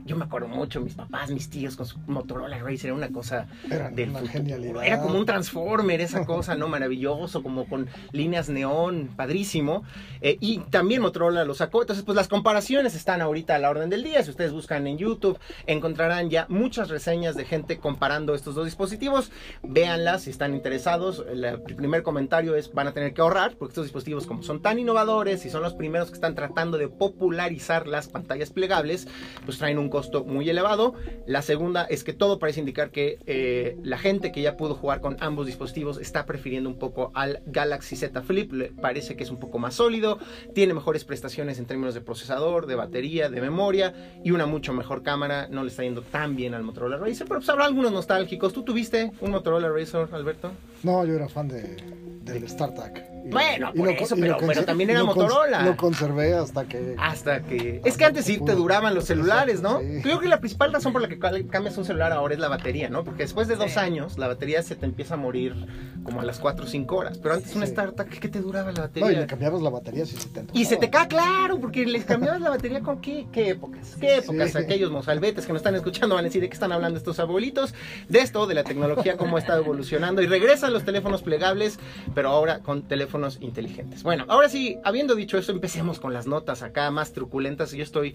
yo 0.04 0.16
me 0.16 0.24
acuerdo 0.24 0.48
mucho, 0.48 0.80
mis 0.80 0.94
papás, 0.94 1.30
mis 1.30 1.48
tíos 1.50 1.76
con 1.76 1.86
su 1.86 1.98
Motorola 2.06 2.58
Racer, 2.58 2.86
era 2.86 2.94
una 2.94 3.08
cosa 3.08 3.46
era 3.70 3.90
del 3.90 4.10
una 4.10 4.26
Genialidad. 4.26 4.84
Era 4.84 5.00
como 5.00 5.18
un 5.18 5.26
Transformer, 5.26 6.00
esa 6.00 6.24
cosa, 6.24 6.54
¿no? 6.54 6.68
Maravilloso, 6.68 7.42
como 7.42 7.68
con 7.68 7.88
líneas 8.12 8.48
neón, 8.48 9.10
padrísimo. 9.16 9.84
Eh, 10.20 10.36
y 10.40 10.58
también 10.70 11.02
Motorola 11.02 11.44
lo 11.44 11.54
sacó. 11.54 11.82
Entonces, 11.82 12.04
pues 12.04 12.16
las 12.16 12.28
comparaciones 12.28 12.94
están 12.94 13.20
ahorita 13.20 13.54
a 13.54 13.58
la 13.58 13.70
orden 13.70 13.90
del 13.90 14.02
día. 14.02 14.22
Si 14.22 14.30
ustedes 14.30 14.52
buscan 14.52 14.86
en 14.86 14.98
YouTube, 14.98 15.38
encontrarán 15.66 16.30
ya 16.30 16.46
muchas 16.48 16.88
reseñas 16.88 17.36
de 17.36 17.44
gente 17.44 17.78
comparando 17.78 18.34
estos 18.34 18.54
dos 18.54 18.64
dispositivos. 18.64 19.30
Véanlas 19.62 20.22
si 20.22 20.30
están 20.30 20.54
interesados. 20.54 21.24
El 21.30 21.60
primer 21.62 22.02
comentario 22.02 22.56
es, 22.56 22.72
van 22.72 22.88
a 22.88 22.92
tener 22.92 23.14
que 23.14 23.20
ahorrar, 23.20 23.56
porque 23.56 23.72
estos 23.72 23.84
dispositivos 23.84 24.26
como 24.26 24.42
son 24.42 24.60
tan 24.60 24.78
innovadores 24.78 25.44
y 25.46 25.50
son 25.50 25.62
los 25.62 25.74
primeros 25.74 26.08
que 26.08 26.14
están 26.14 26.34
tratando 26.34 26.78
de 26.78 26.88
popularizar 26.88 27.86
las 27.86 28.08
pantallas 28.08 28.50
plegables, 28.50 29.06
pues 29.44 29.58
traen 29.58 29.78
un 29.78 29.88
costo 29.88 29.99
muy 30.26 30.48
elevado. 30.48 30.94
La 31.26 31.42
segunda 31.42 31.84
es 31.84 32.04
que 32.04 32.12
todo 32.12 32.38
parece 32.38 32.60
indicar 32.60 32.90
que 32.90 33.18
eh, 33.26 33.76
la 33.82 33.98
gente 33.98 34.32
que 34.32 34.42
ya 34.42 34.56
pudo 34.56 34.74
jugar 34.74 35.00
con 35.00 35.16
ambos 35.20 35.46
dispositivos 35.46 35.98
está 35.98 36.26
prefiriendo 36.26 36.68
un 36.68 36.78
poco 36.78 37.10
al 37.14 37.42
Galaxy 37.46 37.96
Z 37.96 38.22
Flip. 38.22 38.52
Parece 38.80 39.16
que 39.16 39.24
es 39.24 39.30
un 39.30 39.38
poco 39.38 39.58
más 39.58 39.74
sólido, 39.74 40.18
tiene 40.54 40.74
mejores 40.74 41.04
prestaciones 41.04 41.58
en 41.58 41.66
términos 41.66 41.94
de 41.94 42.00
procesador, 42.00 42.66
de 42.66 42.74
batería, 42.74 43.28
de 43.28 43.40
memoria 43.40 43.94
y 44.24 44.30
una 44.30 44.46
mucho 44.46 44.72
mejor 44.72 45.02
cámara. 45.02 45.48
No 45.48 45.62
le 45.62 45.70
está 45.70 45.82
yendo 45.82 46.02
tan 46.02 46.36
bien 46.36 46.54
al 46.54 46.62
Motorola 46.62 46.96
Racer, 46.96 47.26
pero 47.26 47.40
pues 47.40 47.48
habrá 47.48 47.66
algunos 47.66 47.92
nostálgicos. 47.92 48.52
¿Tú 48.52 48.62
tuviste 48.62 49.12
un 49.20 49.30
Motorola 49.30 49.70
Racer, 49.70 50.08
Alberto? 50.12 50.50
No, 50.82 51.04
yo 51.04 51.14
era 51.14 51.28
fan 51.28 51.48
de, 51.48 51.76
del 52.22 52.48
StarTAC. 52.48 53.19
Bueno, 53.26 53.72
por 53.74 53.88
eso, 53.90 54.16
pero, 54.16 54.64
también 54.64 54.90
era 54.90 55.04
Motorola. 55.04 55.62
Lo 55.62 55.76
conservé 55.76 56.34
hasta 56.34 56.64
que. 56.64 56.94
Hasta 56.98 57.42
que. 57.42 57.80
Es 57.84 57.96
que 57.96 58.04
antes 58.04 58.24
sí 58.24 58.40
te 58.44 58.54
duraban 58.54 58.94
los 58.94 59.04
celulares, 59.04 59.60
¿no? 59.62 59.80
Creo 60.02 60.20
que 60.20 60.28
la 60.28 60.40
principal 60.40 60.72
razón 60.72 60.92
por 60.92 61.02
la 61.02 61.08
que 61.08 61.18
cambias 61.18 61.76
un 61.76 61.84
celular 61.84 62.12
ahora 62.12 62.34
es 62.34 62.40
la 62.40 62.48
batería, 62.48 62.88
¿no? 62.88 63.04
Porque 63.04 63.22
después 63.22 63.48
de 63.48 63.56
dos 63.56 63.76
años, 63.76 64.18
la 64.18 64.28
batería 64.28 64.62
se 64.62 64.76
te 64.76 64.86
empieza 64.86 65.14
a 65.14 65.16
morir 65.16 65.54
como 66.02 66.20
a 66.20 66.24
las 66.24 66.38
4 66.38 66.64
o 66.64 66.68
5 66.68 66.96
horas. 66.96 67.18
Pero 67.18 67.34
antes 67.34 67.54
un 67.54 67.62
startup, 67.62 68.08
¿qué 68.08 68.28
te 68.28 68.40
duraba 68.40 68.72
la 68.72 68.82
batería? 68.82 69.06
No, 69.08 69.12
y 69.12 69.16
le 69.16 69.26
cambiabas 69.26 69.60
la 69.62 69.70
batería 69.70 70.06
si 70.06 70.16
se 70.16 70.28
te 70.28 70.44
Y 70.52 70.64
se 70.64 70.76
te 70.76 70.90
cae, 70.90 71.08
claro, 71.08 71.60
porque 71.60 71.84
les 71.84 72.04
cambiabas 72.04 72.40
la 72.40 72.50
batería 72.50 72.80
con 72.80 73.00
qué, 73.00 73.26
qué 73.32 73.50
épocas. 73.50 73.96
¿Qué 74.00 74.16
épocas? 74.16 74.56
Aquellos 74.56 74.90
mozalbetes 74.90 75.46
que 75.46 75.52
nos 75.52 75.60
están 75.60 75.74
escuchando 75.74 76.14
van 76.14 76.24
a 76.24 76.28
decir 76.28 76.40
de 76.40 76.48
qué 76.48 76.54
están 76.54 76.72
hablando 76.72 76.98
estos 76.98 77.18
abuelitos. 77.20 77.74
De 78.08 78.20
esto, 78.20 78.46
de 78.46 78.54
la 78.54 78.64
tecnología, 78.64 79.16
cómo 79.16 79.36
ha 79.36 79.40
estado 79.40 79.60
evolucionando. 79.60 80.22
Y 80.22 80.26
regresan 80.26 80.72
los 80.72 80.84
teléfonos 80.84 81.22
plegables, 81.22 81.78
pero 82.14 82.30
ahora 82.30 82.60
con 82.60 82.82
teléfonos 82.82 83.09
inteligentes. 83.40 84.02
Bueno, 84.02 84.24
ahora 84.28 84.48
sí, 84.48 84.78
habiendo 84.84 85.14
dicho 85.14 85.38
eso, 85.38 85.52
empecemos 85.52 86.00
con 86.00 86.12
las 86.12 86.26
notas 86.26 86.62
acá 86.62 86.90
más 86.90 87.12
truculentas. 87.12 87.72
Yo 87.72 87.82
estoy 87.82 88.14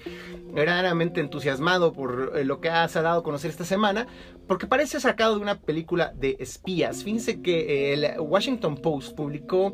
verdaderamente 0.54 1.20
entusiasmado 1.20 1.94
por 1.94 2.34
eh, 2.36 2.46
lo 2.46 2.62
que 2.62 2.70
has 2.70 2.94
dado 2.94 3.20
a 3.20 3.24
conocer 3.24 3.52
esta 3.52 3.66
semana, 3.66 4.08
porque 4.48 4.68
parece 4.68 5.00
sacado 5.00 5.36
de 5.36 5.42
una 5.42 5.60
película 5.60 6.14
de 6.16 6.38
espías. 6.40 7.04
Fíjense 7.04 7.42
que 7.42 7.94
el 7.94 8.20
Washington 8.20 8.78
Post 8.78 9.16
publicó 9.16 9.74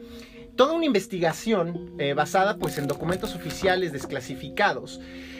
toda 0.56 0.74
una 0.74 0.86
investigación 0.86 1.96
eh, 1.98 2.14
basada 2.14 2.58
pues 2.58 2.78
en 2.78 2.88
documentos 2.88 3.36
oficiales 3.36 3.92
desclasificados 3.92 5.00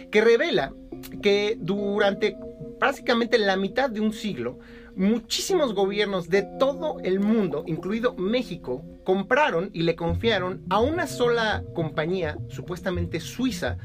que 0.10 0.22
revela 0.22 0.74
que 1.22 1.58
durante 1.60 2.38
prácticamente 2.80 3.38
la 3.38 3.56
mitad 3.56 3.90
de 3.90 4.02
un 4.02 4.14
siglo 4.14 4.60
muchísimos 4.96 5.74
gobiernos 5.74 6.30
de 6.30 6.44
todo 6.60 7.00
el 7.04 7.20
mundo, 7.20 7.64
incluido 7.68 8.14
México, 8.16 8.84
compraron 9.04 9.70
y 9.74 9.84
le 9.84 9.96
confiaron 9.96 10.64
a 10.70 10.80
una 10.80 11.08
sola 11.08 11.64
compañía, 11.74 12.38
supuestamente 12.50 13.20
suiza, 13.20 13.78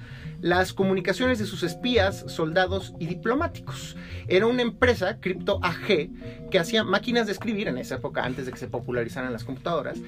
las 0.47 0.73
comunicaciones 0.73 1.41
de 1.41 1.45
sus 1.45 1.65
espías, 1.65 2.25
soldados 2.29 2.95
y 3.00 3.07
diplomáticos. 3.07 3.97
Era 4.29 4.47
una 4.47 4.62
empresa, 4.62 5.19
Crypto 5.19 5.59
AG, 5.61 6.09
que 6.53 6.59
hacía 6.61 6.85
máquinas 6.85 7.26
de 7.26 7.33
escribir 7.33 7.67
en 7.67 7.79
esa 7.79 7.97
época, 7.97 8.23
antes 8.23 8.47
de 8.47 8.53
que 8.53 8.59
se 8.59 8.69
popularizaran 8.69 9.33
las 9.33 9.43
computadoras, 9.43 9.99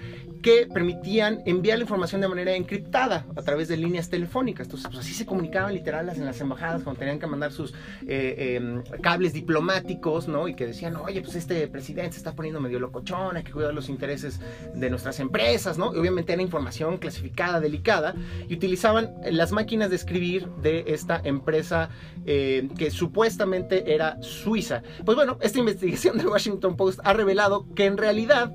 que 0.41 0.69
permitían 0.73 1.41
enviar 1.45 1.79
la 1.79 1.83
información 1.83 2.21
de 2.21 2.29
manera 2.29 2.55
encriptada 2.55 3.27
a 3.35 3.43
través 3.43 3.67
de 3.67 3.77
líneas 3.77 4.11
telefónicas. 4.11 4.69
Entonces, 4.69 4.89
pues 4.89 5.01
así 5.01 5.13
se 5.13 5.27
comunicaban 5.27 5.75
literal 5.75 6.09
en 6.09 6.25
las 6.25 6.41
embajadas 6.41 6.85
cuando 6.85 7.01
tenían 7.01 7.19
que 7.19 7.27
mandar 7.27 7.51
sus 7.51 7.75
eh, 8.07 8.57
em, 8.57 8.85
cables 9.01 9.33
diplomáticos, 9.33 10.29
¿no? 10.29 10.47
Y 10.47 10.55
que 10.55 10.69
decían, 10.69 10.95
oye, 10.95 11.21
pues 11.21 11.35
este 11.35 11.67
presidente 11.67 12.13
se 12.13 12.19
está 12.19 12.37
poniendo 12.37 12.61
medio 12.61 12.79
locochón, 12.79 13.37
hay 13.37 13.43
que 13.43 13.51
cuidar 13.51 13.75
los 13.75 13.89
intereses 13.89 14.39
de 14.73 14.89
nuestras 14.89 15.19
empresas, 15.19 15.79
¿no? 15.79 15.93
Y 15.93 15.99
obviamente 15.99 16.33
era 16.33 16.43
información 16.43 16.99
clasificada, 16.99 17.59
delicada, 17.59 18.15
y 18.49 18.55
utilizaban 18.55 19.15
las 19.33 19.51
máquinas 19.51 19.91
de 19.91 19.97
escribir 19.97 20.28
de 20.37 20.85
esta 20.89 21.21
empresa 21.25 21.91
eh, 22.27 22.69
que 22.77 22.91
supuestamente 22.91 23.95
era 23.95 24.21
suiza. 24.23 24.83
Pues 25.05 25.17
bueno, 25.17 25.39
esta 25.41 25.59
investigación 25.65 26.19
del 26.19 26.29
Washington 26.29 26.77
Post 26.77 27.01
ha 27.05 27.13
revelado 27.13 27.67
que 27.75 27.87
en 27.87 27.97
realidad 27.97 28.53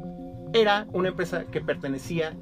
era 0.53 0.87
una 0.93 1.09
empresa 1.09 1.45
que 1.45 1.61
pertenecía 1.61 2.35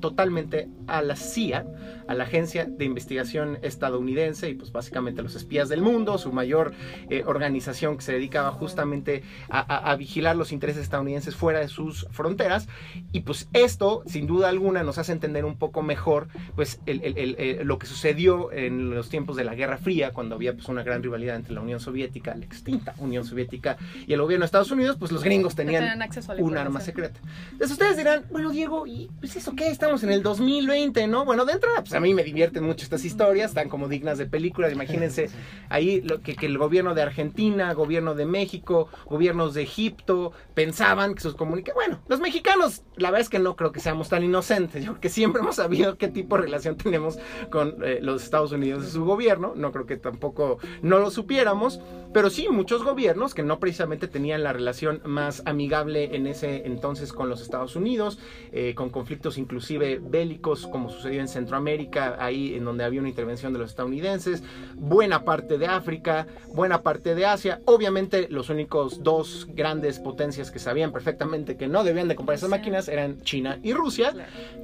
totalmente 0.00 0.68
a 0.86 1.02
la 1.02 1.16
CIA, 1.16 1.66
a 2.06 2.14
la 2.14 2.24
Agencia 2.24 2.64
de 2.64 2.84
Investigación 2.84 3.58
Estadounidense 3.62 4.48
y 4.48 4.54
pues 4.54 4.72
básicamente 4.72 5.20
a 5.20 5.24
los 5.24 5.34
espías 5.34 5.68
del 5.68 5.82
mundo, 5.82 6.18
su 6.18 6.32
mayor 6.32 6.72
eh, 7.10 7.22
organización 7.26 7.96
que 7.96 8.02
se 8.02 8.12
dedicaba 8.12 8.50
justamente 8.52 9.22
a, 9.50 9.94
vigilar 9.96 10.36
los 10.36 10.52
intereses 10.52 10.82
estadounidenses 10.82 11.34
fuera 11.34 11.60
de 11.60 11.68
sus 11.68 12.06
fronteras 12.10 12.68
y 13.12 13.20
pues 13.20 13.48
esto 13.52 14.02
sin 14.06 14.26
duda 14.26 14.48
alguna 14.48 14.82
nos 14.82 14.98
hace 14.98 15.12
entender 15.12 15.44
un 15.44 15.56
poco 15.56 15.82
mejor 15.82 16.28
pues 16.54 16.80
lo 16.86 17.78
que 17.78 17.86
sucedió 17.86 18.52
en 18.52 18.90
los 18.90 19.08
tiempos 19.08 19.36
de 19.36 19.44
la 19.44 19.54
Guerra 19.54 19.78
Fría 19.78 20.12
cuando 20.12 20.34
había 20.34 20.54
pues 20.54 20.68
una 20.68 20.82
gran 20.82 21.02
rivalidad 21.02 21.36
entre 21.36 21.54
la 21.54 21.60
Unión 21.60 21.80
Soviética, 21.80 22.34
la 22.34 22.44
extinta 22.44 22.94
Unión 22.98 23.24
Soviética 23.24 23.76
y 24.06 24.12
el 24.12 24.20
gobierno 24.20 24.42
de 24.44 24.46
Estados 24.46 24.70
Unidos, 24.70 24.96
pues 24.98 25.12
los 25.12 25.22
gringos 25.22 25.54
tenían, 25.54 26.00
un 26.38 26.56
arma 26.56 26.80
secreta. 26.80 27.20
Entonces 27.52 27.72
ustedes 27.72 27.96
dirán, 27.96 28.24
bueno 28.30 28.50
Diego, 28.50 28.86
¿y 28.86 29.10
pues 29.20 29.36
eso 29.36 29.54
qué? 29.54 29.68
En 29.88 30.10
el 30.10 30.22
2020, 30.22 31.06
¿no? 31.06 31.24
Bueno, 31.24 31.46
de 31.46 31.54
entrada, 31.54 31.80
pues 31.80 31.94
a 31.94 32.00
mí 32.00 32.12
me 32.12 32.22
divierten 32.22 32.62
mucho 32.62 32.84
estas 32.84 33.06
historias, 33.06 33.52
están 33.52 33.70
como 33.70 33.88
dignas 33.88 34.18
de 34.18 34.26
película. 34.26 34.70
Imagínense 34.70 35.30
ahí 35.70 36.02
lo 36.02 36.20
que, 36.20 36.36
el 36.42 36.58
gobierno 36.58 36.94
de 36.94 37.00
Argentina, 37.00 37.72
gobierno 37.72 38.14
de 38.14 38.26
México, 38.26 38.88
gobiernos 39.06 39.54
de 39.54 39.62
Egipto 39.62 40.32
pensaban 40.52 41.14
que 41.14 41.22
sus 41.22 41.34
comunicaciones. 41.34 41.88
Bueno, 41.88 42.02
los 42.06 42.20
mexicanos, 42.20 42.82
la 42.96 43.10
verdad 43.10 43.22
es 43.22 43.28
que 43.30 43.38
no 43.38 43.56
creo 43.56 43.72
que 43.72 43.80
seamos 43.80 44.10
tan 44.10 44.22
inocentes. 44.22 44.84
Yo 44.84 44.90
creo 44.92 45.00
que 45.00 45.08
siempre 45.08 45.40
hemos 45.40 45.56
sabido 45.56 45.96
qué 45.96 46.08
tipo 46.08 46.36
de 46.36 46.42
relación 46.42 46.76
tenemos 46.76 47.18
con 47.50 47.82
eh, 47.82 48.00
los 48.02 48.22
Estados 48.22 48.52
Unidos 48.52 48.86
y 48.86 48.90
su 48.90 49.06
gobierno. 49.06 49.54
No 49.56 49.72
creo 49.72 49.86
que 49.86 49.96
tampoco 49.96 50.58
no 50.82 50.98
lo 50.98 51.10
supiéramos. 51.10 51.80
Pero 52.12 52.28
sí, 52.28 52.48
muchos 52.50 52.84
gobiernos 52.84 53.34
que 53.34 53.42
no 53.42 53.58
precisamente 53.58 54.06
tenían 54.06 54.42
la 54.42 54.52
relación 54.52 55.00
más 55.04 55.42
amigable 55.46 56.14
en 56.14 56.26
ese 56.26 56.66
entonces 56.66 57.12
con 57.12 57.28
los 57.28 57.40
Estados 57.40 57.74
Unidos, 57.74 58.18
eh, 58.52 58.74
con 58.74 58.90
conflictos 58.90 59.38
inclusive 59.38 59.77
bélicos, 59.78 60.66
como 60.66 60.90
sucedió 60.90 61.20
en 61.20 61.28
Centroamérica, 61.28 62.16
ahí 62.18 62.54
en 62.54 62.64
donde 62.64 62.84
había 62.84 63.00
una 63.00 63.08
intervención 63.08 63.52
de 63.52 63.58
los 63.58 63.70
estadounidenses, 63.70 64.42
buena 64.74 65.24
parte 65.24 65.58
de 65.58 65.66
África, 65.66 66.26
buena 66.54 66.82
parte 66.82 67.14
de 67.14 67.26
Asia. 67.26 67.60
Obviamente, 67.64 68.28
los 68.30 68.50
únicos 68.50 69.02
dos 69.02 69.46
grandes 69.50 69.98
potencias 69.98 70.50
que 70.50 70.58
sabían 70.58 70.92
perfectamente 70.92 71.56
que 71.56 71.68
no 71.68 71.84
debían 71.84 72.08
de 72.08 72.16
comprar 72.16 72.36
esas 72.36 72.50
máquinas 72.50 72.88
eran 72.88 73.20
China 73.22 73.58
y 73.62 73.72
Rusia. 73.72 74.14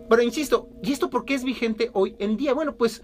Pero 0.09 0.23
insisto, 0.23 0.69
¿y 0.83 0.93
esto 0.93 1.11
por 1.11 1.25
qué 1.25 1.35
es 1.35 1.45
vigente 1.45 1.91
hoy 1.93 2.17
en 2.19 2.37
día? 2.37 2.53
Bueno, 2.55 2.75
pues 2.75 3.03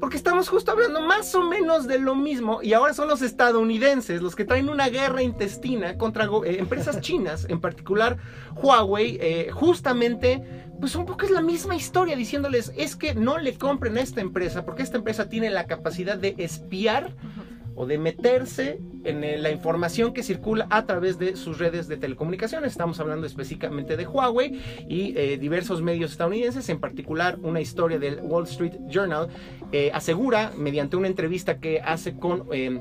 porque 0.00 0.16
estamos 0.16 0.48
justo 0.48 0.70
hablando 0.70 1.00
más 1.00 1.34
o 1.34 1.42
menos 1.42 1.86
de 1.86 1.98
lo 1.98 2.14
mismo 2.14 2.60
y 2.62 2.72
ahora 2.72 2.94
son 2.94 3.08
los 3.08 3.22
estadounidenses 3.22 4.22
los 4.22 4.36
que 4.36 4.44
traen 4.44 4.68
una 4.68 4.88
guerra 4.88 5.22
intestina 5.22 5.96
contra 5.96 6.24
eh, 6.24 6.58
empresas 6.58 7.00
chinas, 7.02 7.46
en 7.48 7.60
particular 7.60 8.18
Huawei, 8.54 9.18
eh, 9.20 9.50
justamente, 9.52 10.44
pues 10.80 10.94
un 10.94 11.06
poco 11.06 11.24
es 11.24 11.30
la 11.30 11.42
misma 11.42 11.76
historia 11.76 12.16
diciéndoles 12.16 12.72
es 12.76 12.96
que 12.96 13.14
no 13.14 13.38
le 13.38 13.54
compren 13.54 13.96
a 13.98 14.00
esta 14.00 14.20
empresa 14.20 14.64
porque 14.64 14.82
esta 14.82 14.98
empresa 14.98 15.28
tiene 15.28 15.50
la 15.50 15.66
capacidad 15.66 16.16
de 16.16 16.34
espiar 16.38 17.14
o 17.74 17.86
de 17.86 17.98
meterse 17.98 18.80
en 19.04 19.42
la 19.42 19.50
información 19.50 20.12
que 20.12 20.22
circula 20.22 20.66
a 20.70 20.86
través 20.86 21.18
de 21.18 21.36
sus 21.36 21.58
redes 21.58 21.88
de 21.88 21.96
telecomunicaciones. 21.96 22.72
Estamos 22.72 23.00
hablando 23.00 23.26
específicamente 23.26 23.96
de 23.96 24.06
Huawei 24.06 24.60
y 24.88 25.16
eh, 25.16 25.38
diversos 25.38 25.82
medios 25.82 26.12
estadounidenses, 26.12 26.68
en 26.68 26.80
particular 26.80 27.38
una 27.42 27.60
historia 27.60 27.98
del 27.98 28.20
Wall 28.20 28.44
Street 28.44 28.74
Journal, 28.88 29.28
eh, 29.72 29.90
asegura 29.92 30.52
mediante 30.56 30.96
una 30.96 31.08
entrevista 31.08 31.58
que 31.58 31.80
hace 31.80 32.16
con... 32.16 32.44
Eh, 32.52 32.80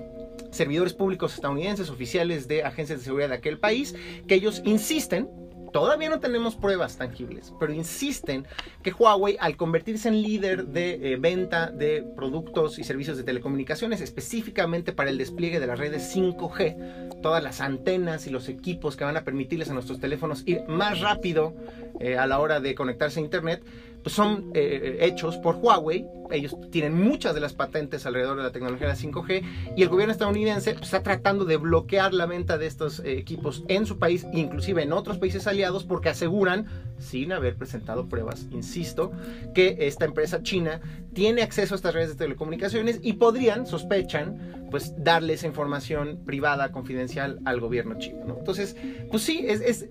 servidores 0.51 0.93
públicos 0.93 1.33
estadounidenses, 1.33 1.89
oficiales 1.89 2.48
de 2.48 2.63
agencias 2.63 3.00
de 3.00 3.05
seguridad 3.05 3.29
de 3.29 3.36
aquel 3.36 3.57
país, 3.57 3.95
que 4.27 4.36
ellos 4.36 4.62
insisten 4.65 5.29
Todavía 5.71 6.09
no 6.09 6.19
tenemos 6.19 6.55
pruebas 6.55 6.97
tangibles, 6.97 7.53
pero 7.59 7.73
insisten 7.73 8.45
que 8.83 8.91
Huawei, 8.91 9.37
al 9.39 9.55
convertirse 9.55 10.09
en 10.09 10.21
líder 10.21 10.67
de 10.67 11.13
eh, 11.13 11.17
venta 11.17 11.71
de 11.71 12.03
productos 12.15 12.77
y 12.77 12.83
servicios 12.83 13.17
de 13.17 13.23
telecomunicaciones, 13.23 14.01
específicamente 14.01 14.91
para 14.91 15.09
el 15.09 15.17
despliegue 15.17 15.59
de 15.59 15.67
las 15.67 15.79
redes 15.79 16.13
5G, 16.13 17.21
todas 17.21 17.41
las 17.41 17.61
antenas 17.61 18.27
y 18.27 18.31
los 18.31 18.49
equipos 18.49 18.97
que 18.97 19.05
van 19.05 19.15
a 19.15 19.23
permitirles 19.23 19.69
a 19.69 19.73
nuestros 19.73 19.99
teléfonos 19.99 20.43
ir 20.45 20.63
más 20.67 20.99
rápido 20.99 21.53
eh, 21.99 22.17
a 22.17 22.27
la 22.27 22.39
hora 22.39 22.59
de 22.59 22.75
conectarse 22.75 23.19
a 23.19 23.23
Internet, 23.23 23.63
son 24.05 24.51
eh, 24.53 24.98
hechos 25.01 25.38
por 25.38 25.55
Huawei. 25.55 26.05
Ellos 26.31 26.55
tienen 26.72 26.93
muchas 26.93 27.36
de 27.36 27.41
las 27.41 27.53
patentes 27.53 28.05
alrededor 28.05 28.38
de 28.38 28.43
la 28.43 28.51
tecnología 28.51 28.88
de 28.88 28.93
la 28.93 29.00
5G 29.00 29.43
y 29.75 29.84
el 29.84 29.89
gobierno 29.89 30.13
estadounidense 30.13 30.74
pues, 30.74 30.86
está 30.86 31.03
tratando 31.03 31.43
de 31.43 31.58
bloquear 31.58 32.13
la 32.13 32.25
venta 32.25 32.58
de 32.58 32.67
estos 32.67 33.00
eh, 33.00 33.17
equipos 33.17 33.63
en 33.67 33.86
su 33.86 34.00
país, 34.00 34.25
inclusive 34.31 34.84
en 34.84 34.93
otros 34.93 35.17
países 35.17 35.46
aliados, 35.46 35.84
porque 35.84 36.10
aseguran, 36.10 36.67
sin 36.98 37.34
haber 37.34 37.58
presentado 37.58 38.08
pruebas, 38.08 38.48
insisto, 38.51 39.12
que 39.53 39.75
esta 39.81 40.05
empresa 40.05 40.41
china 40.41 40.79
tiene 41.13 41.41
acceso 41.41 41.75
a 41.75 41.77
estas 41.77 41.93
redes 41.93 42.10
de 42.10 42.15
telecomunicaciones 42.15 43.00
y 43.01 43.13
podrían, 43.13 43.65
sospechan, 43.67 44.67
pues 44.72 44.93
darle 45.03 45.34
esa 45.34 45.48
información 45.48 46.22
privada, 46.25 46.72
confidencial 46.72 47.39
al 47.43 47.60
gobierno 47.60 47.98
chino. 48.00 48.38
Entonces, 48.39 48.77
pues 49.10 49.24
sí, 49.24 49.43
es 49.46 49.89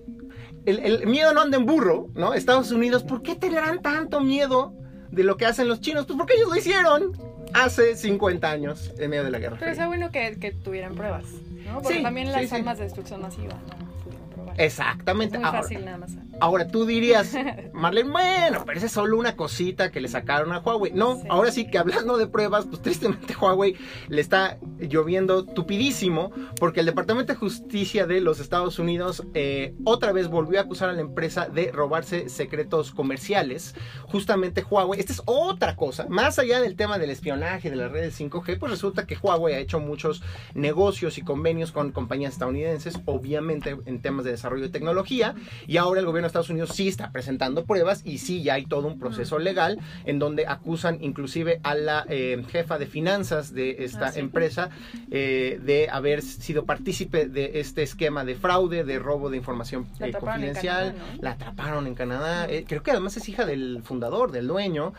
el, 0.65 1.07
miedo 1.07 1.33
no 1.33 1.41
anda 1.41 1.57
en 1.57 1.65
burro, 1.65 2.07
¿no? 2.13 2.33
Estados 2.33 2.71
Unidos, 2.71 3.03
¿por 3.03 3.21
qué 3.21 3.35
te 3.35 3.49
dan 3.49 3.81
tanto 3.81 4.21
miedo 4.21 4.73
de 5.11 5.23
lo 5.23 5.37
que 5.37 5.45
hacen 5.45 5.67
los 5.67 5.81
chinos? 5.81 6.05
Pues 6.05 6.17
porque 6.17 6.35
ellos 6.35 6.49
lo 6.49 6.55
hicieron 6.55 7.17
hace 7.53 7.95
50 7.95 8.49
años 8.49 8.93
en 8.97 9.09
medio 9.09 9.23
de 9.23 9.31
la 9.31 9.39
guerra. 9.39 9.57
Pero 9.59 9.71
es 9.71 9.85
bueno 9.85 10.11
que, 10.11 10.37
que, 10.39 10.51
tuvieran 10.51 10.95
pruebas, 10.95 11.25
¿no? 11.65 11.81
Porque 11.81 12.01
también 12.01 12.31
las 12.31 12.51
armas 12.53 12.77
de 12.77 12.85
destrucción 12.85 13.21
masiva, 13.21 13.55
¿no? 13.69 13.90
Exactamente. 14.57 15.37
muy 15.37 15.49
fácil 15.49 15.85
nada 15.85 15.97
más. 15.97 16.11
Ahora 16.39 16.67
tú 16.67 16.85
dirías, 16.85 17.35
Marlene, 17.73 18.09
bueno, 18.09 18.63
pero 18.65 18.77
esa 18.77 18.87
es 18.87 18.91
solo 18.91 19.17
una 19.17 19.35
cosita 19.35 19.91
que 19.91 20.01
le 20.01 20.07
sacaron 20.07 20.51
a 20.53 20.59
Huawei. 20.59 20.91
No, 20.91 21.21
ahora 21.29 21.51
sí 21.51 21.69
que 21.69 21.77
hablando 21.77 22.17
de 22.17 22.25
pruebas, 22.25 22.65
pues 22.65 22.81
tristemente 22.81 23.35
Huawei 23.39 23.75
le 24.07 24.21
está 24.21 24.57
lloviendo 24.79 25.45
tupidísimo 25.45 26.31
porque 26.59 26.79
el 26.79 26.87
Departamento 26.87 27.33
de 27.33 27.39
Justicia 27.39 28.07
de 28.07 28.21
los 28.21 28.39
Estados 28.39 28.79
Unidos 28.79 29.23
eh, 29.35 29.75
otra 29.83 30.11
vez 30.13 30.29
volvió 30.29 30.59
a 30.59 30.63
acusar 30.63 30.89
a 30.89 30.93
la 30.93 31.01
empresa 31.01 31.47
de 31.47 31.71
robarse 31.71 32.29
secretos 32.29 32.91
comerciales. 32.91 33.75
Justamente 34.03 34.63
Huawei, 34.67 34.99
esta 34.99 35.13
es 35.13 35.21
otra 35.25 35.75
cosa, 35.75 36.07
más 36.09 36.39
allá 36.39 36.59
del 36.59 36.75
tema 36.75 36.97
del 36.97 37.11
espionaje 37.11 37.69
de 37.69 37.75
las 37.75 37.91
redes 37.91 38.19
5G, 38.19 38.57
pues 38.57 38.71
resulta 38.71 39.05
que 39.05 39.15
Huawei 39.15 39.53
ha 39.53 39.59
hecho 39.59 39.79
muchos 39.79 40.23
negocios 40.55 41.17
y 41.17 41.21
convenios 41.21 41.71
con 41.71 41.91
compañías 41.91 42.33
estadounidenses, 42.33 42.99
obviamente 43.05 43.77
en 43.85 44.01
temas 44.01 44.25
de 44.25 44.31
desarrollo 44.41 44.63
de 44.63 44.69
tecnología, 44.69 45.35
y 45.67 45.77
ahora 45.77 45.99
el 45.99 46.05
gobierno 46.05 46.27
Estados 46.27 46.49
Unidos 46.49 46.71
sí 46.73 46.87
está 46.87 47.11
presentando 47.11 47.65
pruebas 47.65 48.01
y 48.05 48.17
sí 48.17 48.41
ya 48.41 48.55
hay 48.55 48.65
todo 48.65 48.87
un 48.87 48.97
proceso 48.97 49.37
legal 49.37 49.79
en 50.05 50.17
donde 50.17 50.47
acusan 50.47 50.97
inclusive 51.01 51.59
a 51.63 51.75
la 51.75 52.05
eh, 52.09 52.43
jefa 52.49 52.77
de 52.77 52.87
finanzas 52.87 53.53
de 53.53 53.83
esta 53.83 54.07
ah, 54.07 54.13
empresa 54.15 54.69
eh, 55.11 55.59
de 55.63 55.89
haber 55.89 56.21
sido 56.21 56.65
partícipe 56.65 57.27
de 57.27 57.59
este 57.59 57.83
esquema 57.83 58.25
de 58.25 58.35
fraude, 58.35 58.83
de 58.83 58.97
robo 58.97 59.29
de 59.29 59.37
información 59.37 59.87
eh, 59.99 60.11
confidencial. 60.11 60.95
La 61.19 61.31
atraparon 61.31 61.87
en 61.87 61.95
Canadá. 61.95 62.47
creo 62.67 62.81
que 62.81 62.91
además 62.91 63.17
es 63.17 63.29
hija 63.29 63.45
del 63.45 63.81
fundador, 63.83 64.31
del 64.31 64.47
dueño. 64.47 64.93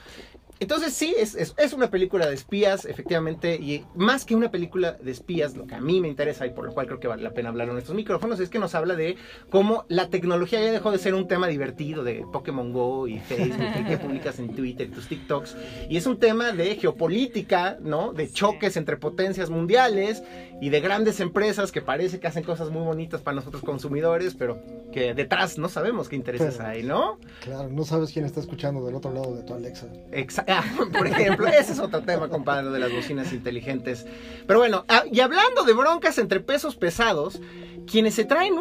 Entonces 0.62 0.92
sí, 0.92 1.12
es, 1.18 1.34
es, 1.34 1.72
una 1.72 1.90
película 1.90 2.28
de 2.28 2.34
espías, 2.34 2.84
efectivamente, 2.84 3.56
y 3.56 3.84
más 3.96 4.24
que 4.24 4.36
una 4.36 4.52
película 4.52 4.92
de 4.92 5.10
espías, 5.10 5.56
lo 5.56 5.66
que 5.66 5.74
a 5.74 5.80
mí 5.80 6.00
me 6.00 6.06
interesa 6.06 6.46
y 6.46 6.50
por 6.50 6.64
lo 6.64 6.72
cual 6.72 6.86
creo 6.86 7.00
que 7.00 7.08
vale 7.08 7.24
la 7.24 7.32
pena 7.32 7.48
hablar 7.48 7.68
en 7.68 7.78
estos 7.78 7.96
micrófonos, 7.96 8.38
es 8.38 8.48
que 8.48 8.60
nos 8.60 8.76
habla 8.76 8.94
de 8.94 9.16
cómo 9.50 9.84
la 9.88 10.08
tecnología 10.08 10.62
ya 10.62 10.70
dejó 10.70 10.92
de 10.92 10.98
ser 10.98 11.14
un 11.14 11.26
tema 11.26 11.48
divertido 11.48 12.04
de 12.04 12.24
Pokémon 12.32 12.72
Go 12.72 13.08
y 13.08 13.18
Facebook 13.18 13.66
y 13.80 13.84
que 13.86 13.98
publicas 13.98 14.38
en 14.38 14.54
Twitter, 14.54 14.88
tus 14.92 15.08
TikToks, 15.08 15.56
y 15.90 15.96
es 15.96 16.06
un 16.06 16.20
tema 16.20 16.52
de 16.52 16.76
geopolítica, 16.76 17.78
¿no? 17.80 18.12
De 18.12 18.30
choques 18.30 18.76
entre 18.76 18.96
potencias 18.96 19.50
mundiales 19.50 20.22
y 20.62 20.70
de 20.70 20.80
grandes 20.80 21.18
empresas 21.18 21.72
que 21.72 21.82
parece 21.82 22.20
que 22.20 22.28
hacen 22.28 22.44
cosas 22.44 22.70
muy 22.70 22.84
bonitas 22.84 23.20
para 23.20 23.34
nosotros 23.34 23.64
consumidores, 23.64 24.36
pero 24.38 24.62
que 24.92 25.12
detrás 25.12 25.58
no 25.58 25.68
sabemos 25.68 26.08
qué 26.08 26.14
intereses 26.14 26.54
Pero- 26.56 26.68
hay, 26.68 26.84
¿no? 26.84 27.18
Claro, 27.40 27.68
no 27.68 27.84
sabes 27.84 28.12
quién 28.12 28.24
está 28.24 28.38
escuchando 28.38 28.86
del 28.86 28.94
otro 28.94 29.12
lado 29.12 29.34
de 29.34 29.42
tu 29.42 29.54
Alexa. 29.54 29.88
Exa- 30.12 30.44
ah, 30.46 30.62
por 30.96 31.04
ejemplo, 31.08 31.48
ese 31.48 31.72
es 31.72 31.80
otro 31.80 32.02
tema, 32.02 32.28
compadre, 32.28 32.70
de 32.70 32.78
las 32.78 32.92
bocinas 32.92 33.32
inteligentes. 33.32 34.06
Pero 34.46 34.60
bueno, 34.60 34.84
ah, 34.88 35.02
y 35.10 35.18
hablando 35.18 35.64
de 35.64 35.72
broncas 35.72 36.18
entre 36.18 36.38
pesos 36.38 36.76
pesados, 36.76 37.40
quienes 37.86 38.14
se 38.14 38.24
traen 38.24 38.54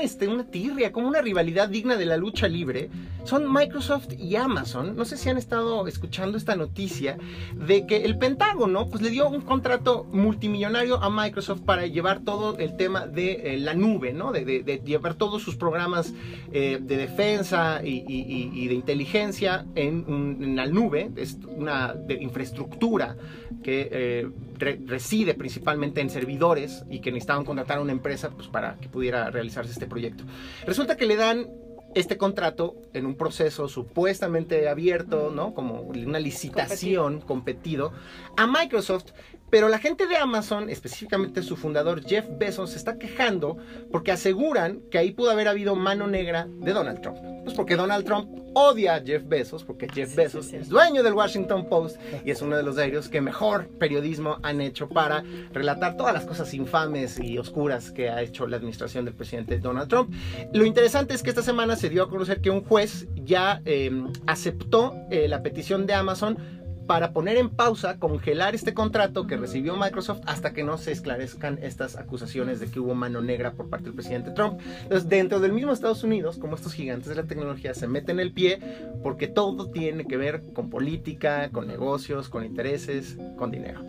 este, 0.00 0.28
una 0.28 0.44
tirria, 0.44 0.92
como 0.92 1.08
una 1.08 1.22
rivalidad 1.22 1.68
digna 1.68 1.96
de 1.96 2.04
la 2.04 2.16
lucha 2.16 2.46
libre, 2.46 2.90
son 3.24 3.50
Microsoft 3.50 4.08
y 4.18 4.36
Amazon. 4.36 4.96
No 4.96 5.04
sé 5.06 5.16
si 5.16 5.30
han 5.30 5.38
estado 5.38 5.86
escuchando 5.86 6.36
esta 6.36 6.56
noticia 6.56 7.16
de 7.54 7.86
que 7.86 8.04
el 8.04 8.18
Pentágono 8.18 8.88
pues, 8.90 9.00
le 9.02 9.08
dio 9.08 9.28
un 9.30 9.40
contrato 9.40 10.04
multimillonario 10.12 11.02
a 11.02 11.08
Microsoft 11.08 11.62
para 11.62 11.86
llevar 11.86 12.20
todo 12.20 12.58
el 12.58 12.76
tema 12.76 13.06
de 13.06 13.54
eh, 13.54 13.58
la 13.58 13.72
nube, 13.74 14.12
¿no? 14.12 14.30
De, 14.32 14.44
de- 14.44 14.82
llevar 14.84 15.14
todos 15.14 15.42
sus 15.42 15.56
programas 15.56 16.12
eh, 16.52 16.78
de 16.82 16.96
defensa 16.98 17.80
y, 17.82 18.66
de 18.68 18.74
inteligencia 18.74 19.64
en, 19.74 20.04
en 20.08 20.56
la 20.56 20.66
nube, 20.66 21.10
es 21.16 21.38
una 21.56 21.94
infraestructura 22.20 23.16
que 23.62 23.88
eh, 23.90 24.28
reside 24.64 25.34
principalmente 25.34 26.00
en 26.00 26.10
servidores 26.10 26.84
y 26.90 27.00
que 27.00 27.12
necesitaban 27.12 27.44
contratar 27.44 27.78
a 27.78 27.80
una 27.82 27.92
empresa 27.92 28.30
pues, 28.30 28.48
para 28.48 28.76
que 28.76 28.88
pudiera 28.88 29.30
realizarse 29.30 29.72
este 29.72 29.86
proyecto. 29.86 30.24
Resulta 30.66 30.96
que 30.96 31.06
le 31.06 31.16
dan 31.16 31.48
este 31.94 32.16
contrato 32.16 32.74
en 32.92 33.06
un 33.06 33.14
proceso 33.14 33.68
supuestamente 33.68 34.68
abierto, 34.68 35.30
¿no? 35.30 35.54
Como 35.54 35.80
una 35.82 36.18
licitación 36.18 37.20
competido 37.20 37.92
a 38.36 38.46
Microsoft, 38.46 39.12
pero 39.54 39.68
la 39.68 39.78
gente 39.78 40.08
de 40.08 40.16
Amazon, 40.16 40.68
específicamente 40.68 41.40
su 41.40 41.54
fundador 41.56 42.02
Jeff 42.04 42.26
Bezos, 42.28 42.70
se 42.70 42.76
está 42.76 42.98
quejando 42.98 43.56
porque 43.92 44.10
aseguran 44.10 44.80
que 44.90 44.98
ahí 44.98 45.12
pudo 45.12 45.30
haber 45.30 45.46
habido 45.46 45.76
mano 45.76 46.08
negra 46.08 46.48
de 46.50 46.72
Donald 46.72 47.00
Trump. 47.02 47.18
Pues 47.44 47.54
porque 47.54 47.76
Donald 47.76 48.04
Trump 48.04 48.28
odia 48.54 48.96
a 48.96 49.00
Jeff 49.00 49.22
Bezos, 49.24 49.62
porque 49.62 49.86
Jeff 49.88 50.10
Sí, 50.10 50.16
Bezos 50.16 50.46
sí, 50.46 50.50
sí. 50.50 50.56
es 50.56 50.68
dueño 50.68 51.04
del 51.04 51.12
Washington 51.12 51.68
Post 51.68 52.00
y 52.24 52.32
es 52.32 52.42
uno 52.42 52.56
de 52.56 52.64
los 52.64 52.74
diarios 52.74 53.08
que 53.08 53.20
mejor 53.20 53.68
periodismo 53.78 54.40
han 54.42 54.60
hecho 54.60 54.88
para 54.88 55.22
relatar 55.52 55.96
todas 55.96 56.12
las 56.14 56.24
cosas 56.24 56.52
infames 56.52 57.20
y 57.22 57.38
oscuras 57.38 57.92
que 57.92 58.10
ha 58.10 58.22
hecho 58.22 58.48
la 58.48 58.56
administración 58.56 59.04
del 59.04 59.14
presidente 59.14 59.60
Donald 59.60 59.88
Trump. 59.88 60.12
Lo 60.52 60.66
interesante 60.66 61.14
es 61.14 61.22
que 61.22 61.30
esta 61.30 61.42
semana 61.42 61.76
se 61.76 61.90
dio 61.90 62.02
a 62.02 62.10
conocer 62.10 62.40
que 62.40 62.50
un 62.50 62.64
juez 62.64 63.06
ya 63.14 63.62
eh, 63.66 63.92
aceptó 64.26 64.96
eh, 65.12 65.28
la 65.28 65.44
petición 65.44 65.86
de 65.86 65.94
Amazon 65.94 66.63
para 66.86 67.12
poner 67.12 67.36
en 67.36 67.50
pausa, 67.50 67.98
congelar 67.98 68.54
este 68.54 68.74
contrato 68.74 69.26
que 69.26 69.36
recibió 69.36 69.76
Microsoft 69.76 70.20
hasta 70.26 70.52
que 70.52 70.64
no 70.64 70.78
se 70.78 70.92
esclarezcan 70.92 71.58
estas 71.62 71.96
acusaciones 71.96 72.60
de 72.60 72.70
que 72.70 72.80
hubo 72.80 72.94
mano 72.94 73.20
negra 73.20 73.52
por 73.52 73.68
parte 73.70 73.86
del 73.86 73.94
presidente 73.94 74.30
Trump. 74.32 74.60
Entonces, 74.82 75.08
dentro 75.08 75.40
del 75.40 75.52
mismo 75.52 75.72
Estados 75.72 76.04
Unidos, 76.04 76.38
como 76.38 76.56
estos 76.56 76.74
gigantes 76.74 77.08
de 77.08 77.14
la 77.14 77.24
tecnología 77.24 77.74
se 77.74 77.86
meten 77.86 78.20
el 78.20 78.32
pie 78.32 78.60
porque 79.02 79.28
todo 79.28 79.70
tiene 79.70 80.04
que 80.06 80.16
ver 80.16 80.42
con 80.52 80.70
política, 80.70 81.50
con 81.50 81.66
negocios, 81.66 82.28
con 82.28 82.44
intereses, 82.44 83.16
con 83.36 83.50
dinero. 83.50 83.80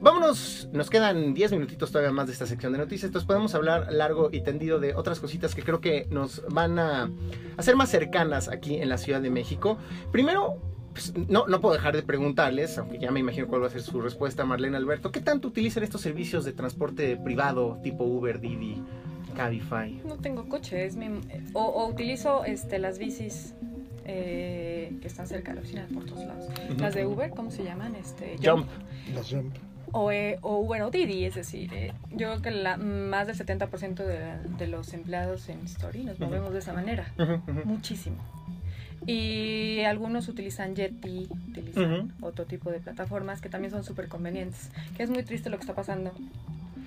Vámonos, 0.00 0.68
nos 0.72 0.90
quedan 0.90 1.34
10 1.34 1.52
minutitos 1.52 1.90
todavía 1.90 2.12
más 2.12 2.28
de 2.28 2.32
esta 2.32 2.46
sección 2.46 2.72
de 2.72 2.78
noticias, 2.78 3.08
entonces 3.08 3.26
podemos 3.26 3.52
hablar 3.56 3.92
largo 3.92 4.28
y 4.30 4.42
tendido 4.42 4.78
de 4.78 4.94
otras 4.94 5.18
cositas 5.18 5.56
que 5.56 5.62
creo 5.62 5.80
que 5.80 6.06
nos 6.10 6.44
van 6.50 6.78
a 6.78 7.10
hacer 7.56 7.74
más 7.74 7.90
cercanas 7.90 8.48
aquí 8.48 8.76
en 8.76 8.88
la 8.88 8.96
Ciudad 8.96 9.20
de 9.20 9.30
México. 9.30 9.76
Primero, 10.12 10.60
pues, 10.98 11.28
no, 11.28 11.46
no 11.46 11.60
puedo 11.60 11.74
dejar 11.74 11.94
de 11.94 12.02
preguntarles, 12.02 12.76
aunque 12.76 12.98
ya 12.98 13.12
me 13.12 13.20
imagino 13.20 13.46
cuál 13.46 13.62
va 13.62 13.68
a 13.68 13.70
ser 13.70 13.82
su 13.82 14.00
respuesta, 14.00 14.44
Marlene 14.44 14.76
Alberto, 14.76 15.12
¿qué 15.12 15.20
tanto 15.20 15.46
utilizan 15.46 15.84
estos 15.84 16.00
servicios 16.00 16.44
de 16.44 16.52
transporte 16.52 17.16
privado 17.16 17.78
tipo 17.84 18.02
Uber, 18.02 18.40
Didi, 18.40 18.82
Cabify? 19.36 20.00
No 20.04 20.16
tengo 20.16 20.48
coche, 20.48 20.84
es 20.84 20.96
mi, 20.96 21.06
o, 21.52 21.62
o 21.62 21.86
utilizo 21.86 22.44
este, 22.44 22.80
las 22.80 22.98
bicis 22.98 23.54
eh, 24.06 24.92
que 25.00 25.06
están 25.06 25.28
cerca 25.28 25.52
de 25.52 25.56
la 25.56 25.60
oficina 25.60 25.86
por 25.94 26.04
todos 26.04 26.24
lados. 26.24 26.46
Las 26.78 26.94
de 26.94 27.06
Uber, 27.06 27.30
¿cómo 27.30 27.52
se 27.52 27.62
llaman? 27.62 27.94
Este, 27.94 28.36
Jump. 28.42 28.66
Las 29.14 29.30
Jump. 29.30 29.54
O, 29.92 30.10
eh, 30.10 30.38
o 30.42 30.58
Uber 30.58 30.82
o 30.82 30.90
Didi, 30.90 31.24
es 31.24 31.36
decir, 31.36 31.72
eh, 31.72 31.92
yo 32.10 32.28
creo 32.28 32.42
que 32.42 32.50
la, 32.50 32.76
más 32.76 33.28
del 33.28 33.36
70% 33.36 33.94
de, 34.04 34.36
de 34.58 34.66
los 34.66 34.92
empleados 34.92 35.48
en 35.48 35.60
Story 35.64 36.02
nos 36.02 36.18
movemos 36.18 36.52
de 36.52 36.58
esa 36.58 36.72
manera. 36.72 37.14
Muchísimo. 37.64 38.16
Y 39.06 39.80
algunos 39.80 40.28
utilizan 40.28 40.74
Yeti, 40.74 41.28
utilizan 41.48 42.12
otro 42.20 42.44
tipo 42.44 42.70
de 42.70 42.80
plataformas 42.80 43.40
que 43.40 43.48
también 43.48 43.70
son 43.70 43.84
súper 43.84 44.08
convenientes. 44.08 44.70
Que 44.96 45.02
es 45.02 45.10
muy 45.10 45.22
triste 45.22 45.50
lo 45.50 45.56
que 45.56 45.62
está 45.62 45.74
pasando 45.74 46.12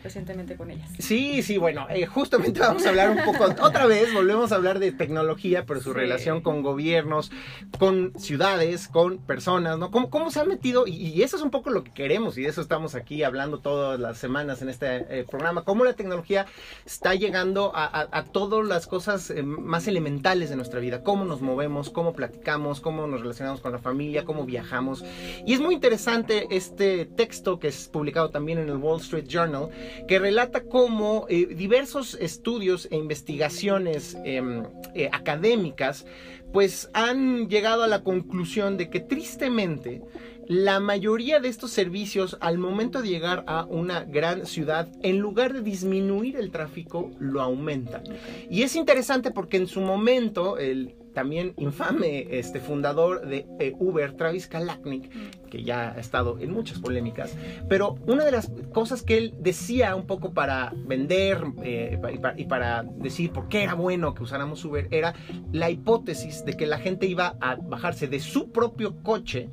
recientemente 0.04 0.56
con 0.56 0.72
ellas. 0.72 0.90
Sí, 1.00 1.42
sí, 1.44 1.58
bueno, 1.58 1.88
eh, 1.90 2.06
justamente 2.06 2.60
vamos 2.60 2.86
a 2.86 2.90
hablar 2.90 3.12
un 3.12 3.24
poco, 3.24 3.46
otra 3.62 3.86
vez 3.86 4.14
volvemos 4.14 4.52
a 4.52 4.56
hablar 4.56 4.80
de 4.80 4.92
tecnología, 4.92 5.66
pero 5.66 5.80
su 5.82 5.92
Sí. 5.94 6.00
relación 6.00 6.42
con 6.42 6.64
gobiernos, 6.64 7.32
con 7.80 8.14
ciudades, 8.18 8.88
con 8.88 9.18
personas, 9.20 9.78
¿no? 9.78 9.92
¿Cómo, 9.92 10.10
cómo 10.10 10.32
se 10.32 10.40
han 10.40 10.48
metido? 10.48 10.88
Y, 10.88 10.94
y 11.08 11.24
eso 11.24 11.36
es 11.38 11.42
un 11.44 11.52
poco 11.52 11.70
lo 11.70 11.84
que 11.84 11.92
queremos 11.92 12.38
y 12.38 12.44
de 12.44 12.50
eso 12.50 12.62
estamos 12.62 12.96
aquí 12.96 13.24
hablando 13.24 13.60
todas 13.60 14.00
las 14.00 14.18
semanas 14.18 14.62
en 14.62 14.70
este 14.70 15.06
eh, 15.10 15.26
programa, 15.30 15.64
cómo 15.64 15.84
la 15.86 15.94
tecnología 15.94 16.46
está 16.86 17.16
llegando 17.16 17.72
a, 17.76 17.86
a- 17.86 18.08
a 18.12 18.24
todas 18.26 18.66
las 18.68 18.88
cosas 18.88 19.30
eh, 19.30 19.44
más 19.44 19.88
elementales 19.88 20.50
de 20.50 20.56
nuestra 20.56 20.80
vida, 20.80 21.04
cómo 21.04 21.26
nos 21.26 21.42
movemos, 21.42 21.90
cómo 21.90 22.14
platicamos, 22.14 22.80
cómo 22.82 23.08
nos 23.08 23.22
relacionamos 23.22 23.62
con 23.62 23.72
la 23.72 23.80
familia, 23.80 24.26
cómo 24.26 24.46
viajamos. 24.46 25.04
Y 25.46 25.54
es 25.54 25.60
muy 25.60 25.76
interesante 25.76 26.48
este 26.52 27.06
texto 27.06 27.60
que 27.60 27.68
es 27.68 27.88
publicado 27.88 28.30
también 28.30 28.58
en 28.60 28.70
el 28.70 28.78
Wall 28.78 29.00
Street 29.02 29.26
Journal, 29.28 29.70
que 30.08 30.20
relata 30.20 30.64
cómo 30.64 31.26
eh, 31.30 31.48
diversos 31.48 32.18
estudios 32.20 32.88
e 32.92 32.96
investigaciones 32.96 34.18
em, 34.24 34.64
eh, 34.96 35.10
académicas 35.12 36.06
pues 36.52 36.90
han 36.94 37.48
llegado 37.48 37.84
a 37.84 37.88
la 37.88 38.04
conclusión 38.04 38.78
de 38.78 38.90
que 38.90 39.00
tristemente 39.00 40.02
la 40.48 40.80
mayoría 40.82 41.40
de 41.40 41.48
estos 41.48 41.72
servicios 41.72 42.38
al 42.42 42.58
momento 42.58 43.02
de 43.02 43.08
llegar 43.08 43.46
a 43.48 43.66
una 43.66 44.04
gran 44.04 44.46
ciudad, 44.46 44.90
en 45.02 45.20
lugar 45.20 45.54
de 45.54 45.62
disminuir 45.62 46.36
el 46.36 46.52
tráfico, 46.52 47.12
lo 47.20 47.42
aumentan. 47.42 48.04
Y 48.50 48.64
es 48.64 48.76
interesante 48.76 49.32
porque 49.32 49.56
en 49.58 49.68
su 49.68 49.80
momento 49.80 50.58
el 50.58 50.96
también 51.14 51.54
infame 51.58 52.28
este 52.38 52.60
fundador 52.60 53.28
de 53.28 53.46
eh, 53.60 53.74
Uber, 53.80 54.14
Travis 54.14 54.48
Kalanick, 54.48 55.10
que 55.50 55.64
ya 55.64 55.92
ha 55.92 56.00
estado 56.00 56.38
en 56.40 56.52
muchas 56.52 56.80
polémicas, 56.80 57.36
pero 57.68 57.96
una 58.08 58.24
de 58.24 58.32
las 58.32 58.52
cosas 58.74 59.04
que 59.04 59.18
él 59.18 59.34
decía 59.40 59.96
un 59.96 60.08
poco 60.08 60.34
para 60.34 60.74
vender 60.76 61.44
eh, 61.64 62.00
y, 62.14 62.18
para, 62.18 62.40
y 62.40 62.46
para 62.46 62.84
decir 62.84 63.32
por 63.32 63.48
qué 63.48 63.64
era 63.64 63.74
bueno 63.74 64.14
que 64.14 64.24
usáramos 64.24 64.64
Uber 64.64 64.88
era 64.92 65.14
la 65.52 65.70
hipótesis 65.70 66.46
de 66.46 66.54
que 66.54 66.66
la 66.66 66.78
gente 66.78 67.06
iba 67.06 67.36
a 67.42 67.56
bajarse 67.56 68.08
de 68.08 68.20
su 68.20 68.52
propio 68.52 69.02
coche 69.04 69.50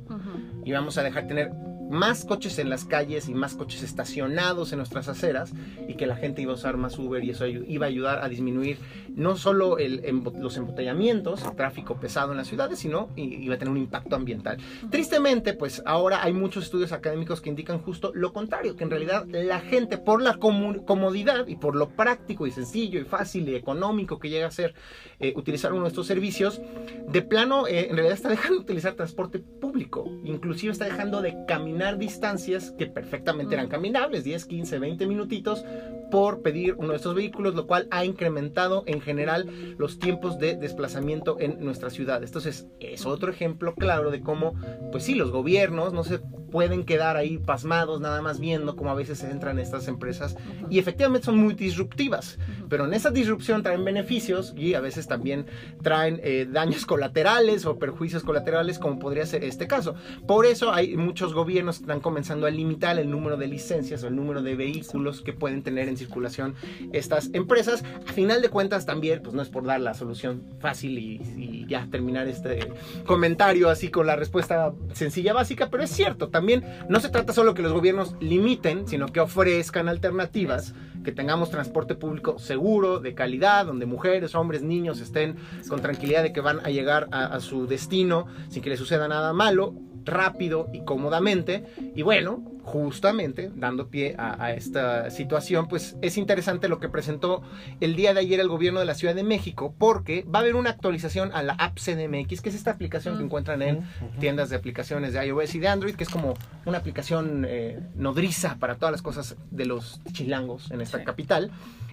y 0.63 0.71
vamos 0.71 0.97
a 0.97 1.03
dejar 1.03 1.27
tener 1.27 1.51
más 1.89 2.23
coches 2.23 2.59
en 2.59 2.69
las 2.69 2.85
calles 2.85 3.27
y 3.29 3.33
más 3.33 3.55
coches 3.55 3.83
estacionados 3.83 4.71
en 4.71 4.77
nuestras 4.77 5.07
aceras 5.07 5.51
y 5.87 5.95
que 5.95 6.05
la 6.05 6.15
gente 6.15 6.41
iba 6.41 6.51
a 6.51 6.55
usar 6.55 6.77
más 6.77 6.97
Uber 6.97 7.23
y 7.23 7.31
eso 7.31 7.47
iba 7.47 7.85
a 7.85 7.89
ayudar 7.89 8.23
a 8.23 8.29
disminuir 8.29 8.77
no 9.15 9.35
solo 9.35 9.77
los 9.77 10.57
embotellamientos, 10.57 11.43
el 11.43 11.55
tráfico 11.55 11.99
pesado 11.99 12.31
en 12.31 12.37
las 12.37 12.47
ciudades, 12.47 12.79
sino 12.79 13.09
iba 13.15 13.55
a 13.55 13.57
tener 13.57 13.71
un 13.71 13.77
impacto 13.77 14.15
ambiental. 14.15 14.57
Tristemente, 14.89 15.53
pues 15.53 15.81
ahora 15.85 16.23
hay 16.23 16.31
muchos 16.31 16.65
estudios 16.65 16.91
académicos 16.91 17.41
que 17.41 17.49
indican 17.49 17.79
justo 17.79 18.11
lo 18.13 18.31
contrario, 18.33 18.75
que 18.75 18.83
en 18.83 18.91
realidad 18.91 19.25
la 19.27 19.59
gente 19.59 19.97
por 19.97 20.21
la 20.21 20.37
comodidad 20.37 21.47
y 21.47 21.55
por 21.55 21.75
lo 21.75 21.89
práctico 21.89 22.45
y 22.45 22.51
sencillo 22.51 22.99
y 22.99 23.03
fácil 23.03 23.49
y 23.49 23.55
económico 23.55 24.19
que 24.19 24.29
llega 24.29 24.47
a 24.47 24.51
ser 24.51 24.73
eh, 25.19 25.33
utilizar 25.35 25.73
uno 25.73 25.83
de 25.83 25.89
estos 25.89 26.07
servicios, 26.07 26.61
de 27.07 27.21
plano 27.21 27.67
eh, 27.67 27.87
en 27.89 27.95
realidad 27.95 28.13
está 28.13 28.29
dejando 28.29 28.57
de 28.57 28.61
utilizar 28.61 28.93
transporte 28.93 29.39
público, 29.39 30.05
inclusive 30.23 30.71
está 30.71 30.85
dejando 30.85 31.21
de 31.21 31.35
caminar 31.47 31.78
distancias 31.97 32.71
que 32.77 32.87
perfectamente 32.87 33.55
eran 33.55 33.67
caminables, 33.67 34.23
10, 34.23 34.45
15, 34.45 34.79
20 34.79 35.07
minutitos 35.07 35.63
por 36.09 36.41
pedir 36.41 36.75
uno 36.75 36.89
de 36.89 36.97
estos 36.97 37.15
vehículos, 37.15 37.55
lo 37.55 37.67
cual 37.67 37.87
ha 37.91 38.05
incrementado 38.05 38.83
en 38.85 39.01
general 39.01 39.75
los 39.77 39.99
tiempos 39.99 40.39
de 40.39 40.55
desplazamiento 40.55 41.37
en 41.39 41.63
nuestra 41.63 41.89
ciudad. 41.89 42.23
Entonces, 42.23 42.67
es 42.79 43.05
otro 43.05 43.31
ejemplo 43.31 43.75
claro 43.75 44.11
de 44.11 44.21
cómo, 44.21 44.55
pues 44.91 45.03
sí, 45.03 45.15
los 45.15 45.31
gobiernos 45.31 45.93
no 45.93 46.03
se 46.03 46.19
pueden 46.49 46.83
quedar 46.83 47.17
ahí 47.17 47.37
pasmados 47.37 48.01
nada 48.01 48.21
más 48.21 48.39
viendo 48.39 48.75
cómo 48.75 48.89
a 48.89 48.95
veces 48.95 49.23
entran 49.23 49.59
estas 49.59 49.87
empresas 49.87 50.35
y 50.69 50.79
efectivamente 50.79 51.25
son 51.25 51.37
muy 51.37 51.53
disruptivas, 51.53 52.37
pero 52.69 52.85
en 52.85 52.93
esa 52.93 53.11
disrupción 53.11 53.63
traen 53.63 53.85
beneficios 53.85 54.53
y 54.57 54.73
a 54.73 54.81
veces 54.81 55.07
también 55.07 55.45
traen 55.81 56.19
eh, 56.23 56.47
daños 56.49 56.85
colaterales 56.85 57.65
o 57.65 57.77
perjuicios 57.77 58.23
colaterales 58.23 58.79
como 58.79 58.99
podría 58.99 59.25
ser 59.25 59.43
este 59.43 59.67
caso. 59.67 59.95
Por 60.27 60.45
eso 60.45 60.71
hay 60.71 60.97
muchos 60.97 61.33
gobiernos 61.33 61.77
que 61.77 61.83
están 61.83 61.99
comenzando 61.99 62.47
a 62.47 62.49
limitar 62.49 62.97
el 62.99 63.09
número 63.09 63.37
de 63.37 63.47
licencias 63.47 64.03
o 64.03 64.07
el 64.07 64.15
número 64.15 64.41
de 64.41 64.55
vehículos 64.55 65.21
que 65.21 65.33
pueden 65.33 65.63
tener 65.63 65.87
en 65.87 65.97
circulación 65.99 66.55
estas 66.93 67.29
empresas. 67.33 67.83
A 68.07 68.11
final 68.11 68.41
de 68.41 68.49
cuentas 68.49 68.85
también, 68.85 69.21
pues 69.21 69.35
no 69.35 69.41
es 69.41 69.49
por 69.49 69.65
dar 69.65 69.79
la 69.79 69.93
solución 69.93 70.43
fácil 70.59 70.97
y, 70.97 71.65
ya 71.69 71.87
terminar 71.91 72.27
este 72.27 72.73
comentario 73.05 73.69
así 73.69 73.89
con 73.89 74.07
la 74.07 74.15
respuesta 74.15 74.73
sencilla 74.93 75.33
básica, 75.33 75.69
pero 75.69 75.83
es 75.83 75.91
cierto, 75.91 76.29
también 76.29 76.65
no 76.89 76.99
se 76.99 77.09
trata 77.09 77.31
solo 77.31 77.53
que 77.53 77.61
los 77.61 77.73
gobiernos 77.73 78.15
limiten, 78.19 78.87
sino 78.87 79.05
que 79.07 79.19
ofrezcan 79.19 79.87
alternativas 79.87 80.73
que 81.03 81.11
tengamos 81.11 81.51
transporte 81.51 81.93
público 81.93 82.39
seguro, 82.39 82.99
de 82.99 83.13
calidad, 83.13 83.67
donde 83.67 83.85
mujeres, 83.85 84.33
hombres, 84.35 84.63
niños 84.63 84.99
estén 84.99 85.37
con 85.67 85.81
tranquilidad 85.81 86.23
de 86.23 86.33
que 86.33 86.41
van 86.41 86.59
a 86.65 86.69
llegar 86.69 87.07
a, 87.11 87.25
a 87.25 87.39
su 87.39 87.67
destino 87.67 88.25
sin 88.49 88.63
que 88.63 88.69
les 88.69 88.79
suceda 88.79 89.07
nada 89.07 89.31
malo 89.31 89.75
rápido 90.09 90.69
y 90.73 90.81
cómodamente. 90.81 91.63
Y 91.95 92.01
bueno, 92.01 92.43
justamente 92.63 93.51
dando 93.55 93.87
pie 93.87 94.15
a, 94.17 94.53
esta 94.53 95.09
situación, 95.09 95.67
pues 95.67 95.95
es 96.01 96.17
interesante 96.17 96.67
lo 96.67 96.79
que 96.79 96.87
presentó 96.87 97.41
el 97.81 97.95
día 97.95 98.13
de 98.13 98.19
ayer 98.19 98.39
el 98.39 98.47
gobierno 98.47 98.79
de 98.79 98.85
la 98.85 98.93
Ciudad 98.93 99.15
de 99.15 99.23
México, 99.23 99.73
porque 99.77 100.23
va 100.23 100.39
a 100.39 100.41
haber 100.43 100.55
una 100.55 100.69
actualización 100.69 101.31
a 101.33 101.41
la 101.41 101.53
app 101.53 101.77
CDMX, 101.77 102.41
que 102.41 102.49
es 102.49 102.55
esta 102.55 102.71
aplicación 102.71 103.17
que 103.17 103.23
encuentran 103.23 103.61
en 103.61 103.83
tiendas 104.19 104.49
de 104.49 104.55
aplicaciones 104.55 105.13
de 105.13 105.25
iOS 105.25 105.55
y 105.55 105.59
de 105.59 105.67
Android, 105.67 105.95
que 105.95 106.03
es 106.03 106.09
como 106.09 106.35
una 106.65 106.77
aplicación 106.77 107.45
eh, 107.47 107.79
nodriza 107.95 108.57
para 108.59 108.75
todas 108.75 108.91
las 108.91 109.01
cosas 109.01 109.35
de 109.51 109.65
los 109.65 110.01
chilangos 110.11 110.69
en 110.71 110.81
esta 110.81 111.03
capital 111.03 111.51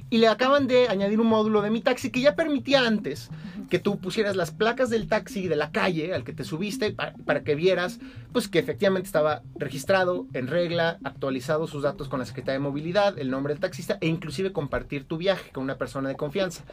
y 0.08 0.18
le 0.18 0.28
acaban 0.28 0.66
de 0.66 0.88
añadir 0.88 1.20
un 1.20 1.26
módulo 1.26 1.62
de 1.62 1.70
mi 1.70 1.80
taxi 1.80 2.10
que 2.10 2.20
ya 2.20 2.36
permitía 2.36 2.86
antes 2.86 3.30
que 3.68 3.78
tú 3.78 3.98
pusieras 3.98 4.36
las 4.36 4.50
placas 4.52 4.90
del 4.90 5.08
taxi 5.08 5.48
de 5.48 5.56
la 5.56 5.70
calle 5.70 6.14
al 6.14 6.24
que 6.24 6.32
te 6.32 6.44
subiste 6.44 6.92
para, 6.92 7.42
que 7.42 7.54
vieras 7.54 7.98
pues 8.32 8.48
que 8.48 8.58
efectivamente 8.58 9.06
estaba 9.06 9.42
registrado 9.56 10.26
en 10.34 10.46
regla, 10.46 10.98
actualizado 11.04 11.66
sus 11.66 11.82
datos 11.82 12.08
con 12.08 12.20
la 12.20 12.26
Secretaría 12.26 12.54
de 12.54 12.64
Movilidad, 12.64 13.18
el 13.18 13.30
nombre 13.30 13.54
del 13.54 13.60
taxista 13.60 13.98
e 14.00 14.06
inclusive 14.06 14.52
compartir 14.52 15.06
tu 15.06 15.16
viaje 15.16 15.50
con 15.52 15.64
una 15.64 15.78
persona 15.78 16.08
de 16.08 16.16
confianza. 16.16 16.64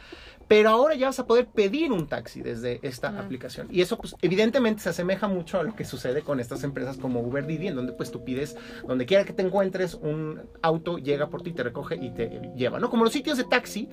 Pero 0.46 0.68
ahora 0.68 0.94
ya 0.94 1.06
vas 1.06 1.18
a 1.18 1.26
poder 1.26 1.46
pedir 1.46 1.90
un 1.90 2.06
taxi 2.06 2.42
desde 2.42 2.78
esta 2.82 3.18
aplicación. 3.18 3.66
Y 3.70 3.80
eso, 3.80 3.96
pues, 3.96 4.14
evidentemente 4.20 4.82
se 4.82 4.90
asemeja 4.90 5.26
mucho 5.26 5.58
a 5.58 5.62
lo 5.62 5.74
que 5.74 5.86
sucede 5.86 6.20
con 6.20 6.38
estas 6.38 6.64
empresas 6.64 6.98
como 6.98 7.20
Uber 7.20 7.46
Didi, 7.46 7.68
en 7.68 7.76
donde 7.76 7.92
pues 7.92 8.10
tú 8.10 8.24
pides, 8.24 8.54
donde 8.86 9.06
quiera 9.06 9.24
que 9.24 9.32
te 9.32 9.40
encuentres, 9.40 9.94
un 9.94 10.42
auto 10.60 10.98
llega 10.98 11.28
por 11.28 11.42
ti, 11.42 11.52
te 11.52 11.62
recoge 11.62 11.96
y 11.96 12.10
te 12.10 12.52
lleva, 12.56 12.78
¿no? 12.78 12.90
Como 12.90 13.04
los 13.04 13.16
sitios 13.24 13.38
de 13.38 13.44
taxi, 13.44 13.88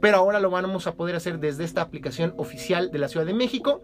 pero 0.00 0.18
ahora 0.18 0.38
lo 0.38 0.48
vamos 0.48 0.86
a 0.86 0.94
poder 0.94 1.16
hacer 1.16 1.40
desde 1.40 1.64
esta 1.64 1.82
aplicación 1.82 2.34
oficial 2.36 2.92
de 2.92 3.00
la 3.00 3.08
Ciudad 3.08 3.26
de 3.26 3.34
México. 3.34 3.82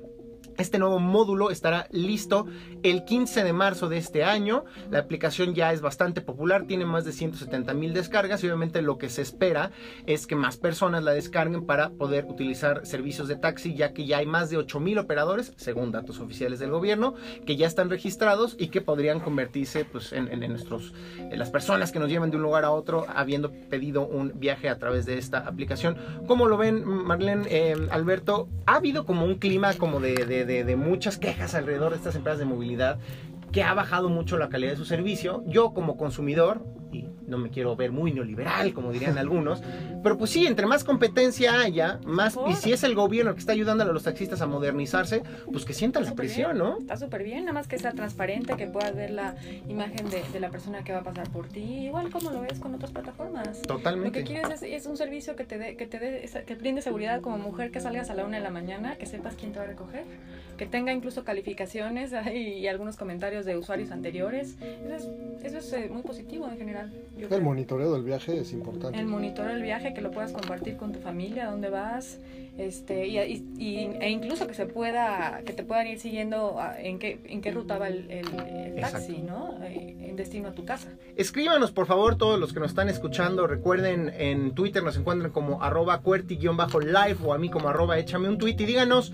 Este 0.58 0.78
nuevo 0.78 0.98
módulo 0.98 1.50
estará 1.50 1.86
listo 1.90 2.46
el 2.82 3.04
15 3.04 3.42
de 3.42 3.52
marzo 3.52 3.88
de 3.88 3.98
este 3.98 4.24
año. 4.24 4.64
La 4.90 4.98
aplicación 4.98 5.54
ya 5.54 5.72
es 5.72 5.80
bastante 5.80 6.20
popular, 6.20 6.66
tiene 6.66 6.84
más 6.84 7.04
de 7.04 7.12
170 7.12 7.72
mil 7.74 7.94
descargas 7.94 8.42
y 8.42 8.46
obviamente 8.46 8.82
lo 8.82 8.98
que 8.98 9.08
se 9.08 9.22
espera 9.22 9.70
es 10.06 10.26
que 10.26 10.36
más 10.36 10.56
personas 10.56 11.04
la 11.04 11.12
descarguen 11.12 11.64
para 11.64 11.90
poder 11.90 12.26
utilizar 12.26 12.84
servicios 12.86 13.28
de 13.28 13.36
taxi, 13.36 13.74
ya 13.74 13.92
que 13.92 14.06
ya 14.06 14.18
hay 14.18 14.26
más 14.26 14.50
de 14.50 14.58
8 14.58 14.80
mil 14.80 14.98
operadores, 14.98 15.52
según 15.56 15.90
datos 15.90 16.20
oficiales 16.20 16.58
del 16.58 16.70
gobierno, 16.70 17.14
que 17.46 17.56
ya 17.56 17.66
están 17.66 17.88
registrados 17.88 18.56
y 18.58 18.68
que 18.68 18.80
podrían 18.80 19.20
convertirse 19.20 19.84
pues, 19.84 20.12
en, 20.12 20.28
nuestros, 20.48 20.92
las 21.30 21.50
personas 21.50 21.92
que 21.92 21.98
nos 21.98 22.08
lleven 22.08 22.30
de 22.30 22.36
un 22.36 22.42
lugar 22.42 22.64
a 22.64 22.70
otro 22.70 23.06
habiendo 23.08 23.52
pedido 23.70 24.06
un 24.06 24.32
viaje 24.34 24.68
a 24.68 24.78
través 24.78 25.06
de 25.06 25.18
esta 25.18 25.38
aplicación. 25.38 25.96
Como 26.26 26.46
lo 26.46 26.56
ven, 26.56 26.84
Marlene, 26.84 27.46
eh, 27.48 27.74
Alberto, 27.90 28.48
ha 28.66 28.76
habido 28.76 29.06
como 29.06 29.24
un 29.24 29.36
clima 29.36 29.74
como 29.74 30.00
de, 30.00 30.41
muchas 30.76 31.18
quejas 31.18 31.54
alrededor 31.54 31.90
de 31.90 31.96
estas 31.96 32.14
empresas 32.14 32.38
de 32.38 32.44
movilidad 32.44 32.98
que 33.52 33.62
ha 33.62 33.74
bajado 33.74 34.08
mucho 34.08 34.38
la 34.38 34.48
calidad 34.48 34.72
de 34.72 34.76
su 34.76 34.84
servicio. 34.84 35.44
Yo 35.46 35.74
como 35.74 35.96
consumidor, 35.96 36.64
y 36.90 37.08
no 37.26 37.38
me 37.38 37.50
quiero 37.50 37.76
ver 37.76 37.92
muy 37.92 38.12
neoliberal, 38.12 38.72
como 38.72 38.92
dirían 38.92 39.18
algunos, 39.18 39.62
pero 40.02 40.18
pues 40.18 40.30
sí, 40.30 40.46
entre 40.46 40.66
más 40.66 40.84
competencia 40.84 41.60
haya, 41.60 42.00
más, 42.04 42.38
y 42.48 42.54
si 42.54 42.72
es 42.72 42.82
el 42.82 42.94
gobierno 42.94 43.34
que 43.34 43.40
está 43.40 43.52
ayudando 43.52 43.84
a 43.84 43.86
los 43.86 44.02
taxistas 44.02 44.40
a 44.40 44.46
modernizarse, 44.46 45.22
pues 45.50 45.64
que 45.64 45.74
sientan 45.74 46.04
la 46.04 46.14
presión, 46.14 46.58
¿no? 46.58 46.78
Está 46.78 46.96
súper 46.96 47.22
bien, 47.22 47.40
nada 47.40 47.52
más 47.52 47.68
que 47.68 47.78
sea 47.78 47.92
transparente, 47.92 48.56
que 48.56 48.66
puedas 48.66 48.94
ver 48.94 49.10
la 49.10 49.36
imagen 49.68 50.08
de, 50.10 50.40
la 50.40 50.50
persona 50.50 50.82
que 50.82 50.92
va 50.92 50.98
a 50.98 51.04
pasar 51.04 51.30
por 51.30 51.46
ti, 51.48 51.60
igual 51.60 52.10
como 52.10 52.30
lo 52.30 52.40
ves 52.40 52.58
con 52.58 52.74
otras 52.74 52.90
plataformas. 52.90 53.62
Totalmente. 53.62 54.20
Lo 54.20 54.26
que 54.26 54.32
quieres 54.32 54.62
es, 54.62 54.86
un 54.86 54.96
servicio 54.96 55.36
que 55.36 55.44
te 55.44 55.58
dé, 55.58 55.76
que 55.76 55.86
te 55.86 55.98
dé, 55.98 56.44
que 56.46 56.54
brinde 56.56 56.82
seguridad 56.82 57.20
como 57.20 57.38
mujer, 57.38 57.70
que 57.70 57.80
salgas 57.80 58.10
a 58.10 58.14
la 58.14 58.24
una 58.24 58.38
de 58.38 58.42
la 58.42 58.50
mañana, 58.50 58.96
que 58.96 59.06
sepas 59.06 59.36
quién 59.36 59.52
te 59.52 59.58
va 59.58 59.64
a 59.64 59.68
recoger, 59.68 60.04
que 60.56 60.66
tenga 60.66 60.92
incluso 60.92 61.24
calificaciones 61.24 62.12
y, 62.34 62.66
algunos 62.66 62.96
comentarios 62.96 63.41
de 63.44 63.56
usuarios 63.56 63.90
anteriores. 63.90 64.56
Eso 65.42 65.58
es, 65.58 65.72
eh, 65.72 65.88
muy 65.90 66.02
positivo 66.02 66.48
en 66.48 66.58
general 66.58 66.92
el 67.30 67.42
monitoreo 67.42 67.92
del 67.92 68.02
viaje 68.02 68.38
es 68.38 68.52
importante. 68.52 68.98
El 68.98 69.06
monitoreo 69.06 69.52
del 69.52 69.62
viaje, 69.62 69.94
que 69.94 70.00
lo 70.00 70.10
puedas 70.10 70.32
compartir 70.32 70.76
con 70.76 70.92
tu 70.92 70.98
familia, 70.98 71.50
dónde 71.50 71.68
vas, 71.68 72.18
este, 72.58 73.06
y, 73.06 73.16
e 74.00 74.10
incluso 74.10 74.46
que 74.46 74.54
se 74.54 74.66
pueda, 74.66 75.42
que 75.44 75.52
te 75.52 75.62
puedan 75.62 75.86
ir 75.86 75.98
siguiendo 75.98 76.58
en 76.78 76.98
qué, 76.98 77.20
en 77.24 77.40
qué 77.40 77.50
ruta 77.50 77.78
va 77.78 77.88
el, 77.88 78.24
taxi, 78.80 79.18
¿no? 79.18 79.58
Eh, 79.62 80.08
en 80.08 80.16
destino 80.16 80.48
a 80.48 80.52
tu 80.52 80.64
casa. 80.64 80.88
Escríbanos, 81.16 81.70
por 81.70 81.86
favor, 81.86 82.16
todos 82.16 82.38
los 82.38 82.52
que 82.52 82.60
nos 82.60 82.70
están 82.70 82.88
escuchando. 82.88 83.46
Recuerden, 83.46 84.12
en 84.16 84.54
Twitter 84.54 84.82
nos 84.82 84.96
encuentran 84.96 85.32
como 85.32 85.62
arroba 85.62 86.00
cuerti-live 86.00 87.16
o 87.24 87.32
a 87.32 87.38
mí 87.38 87.50
como 87.50 87.68
arroba 87.68 87.98
échame 87.98 88.28
un 88.28 88.38
tweet 88.38 88.56
y 88.58 88.64
díganos 88.64 89.12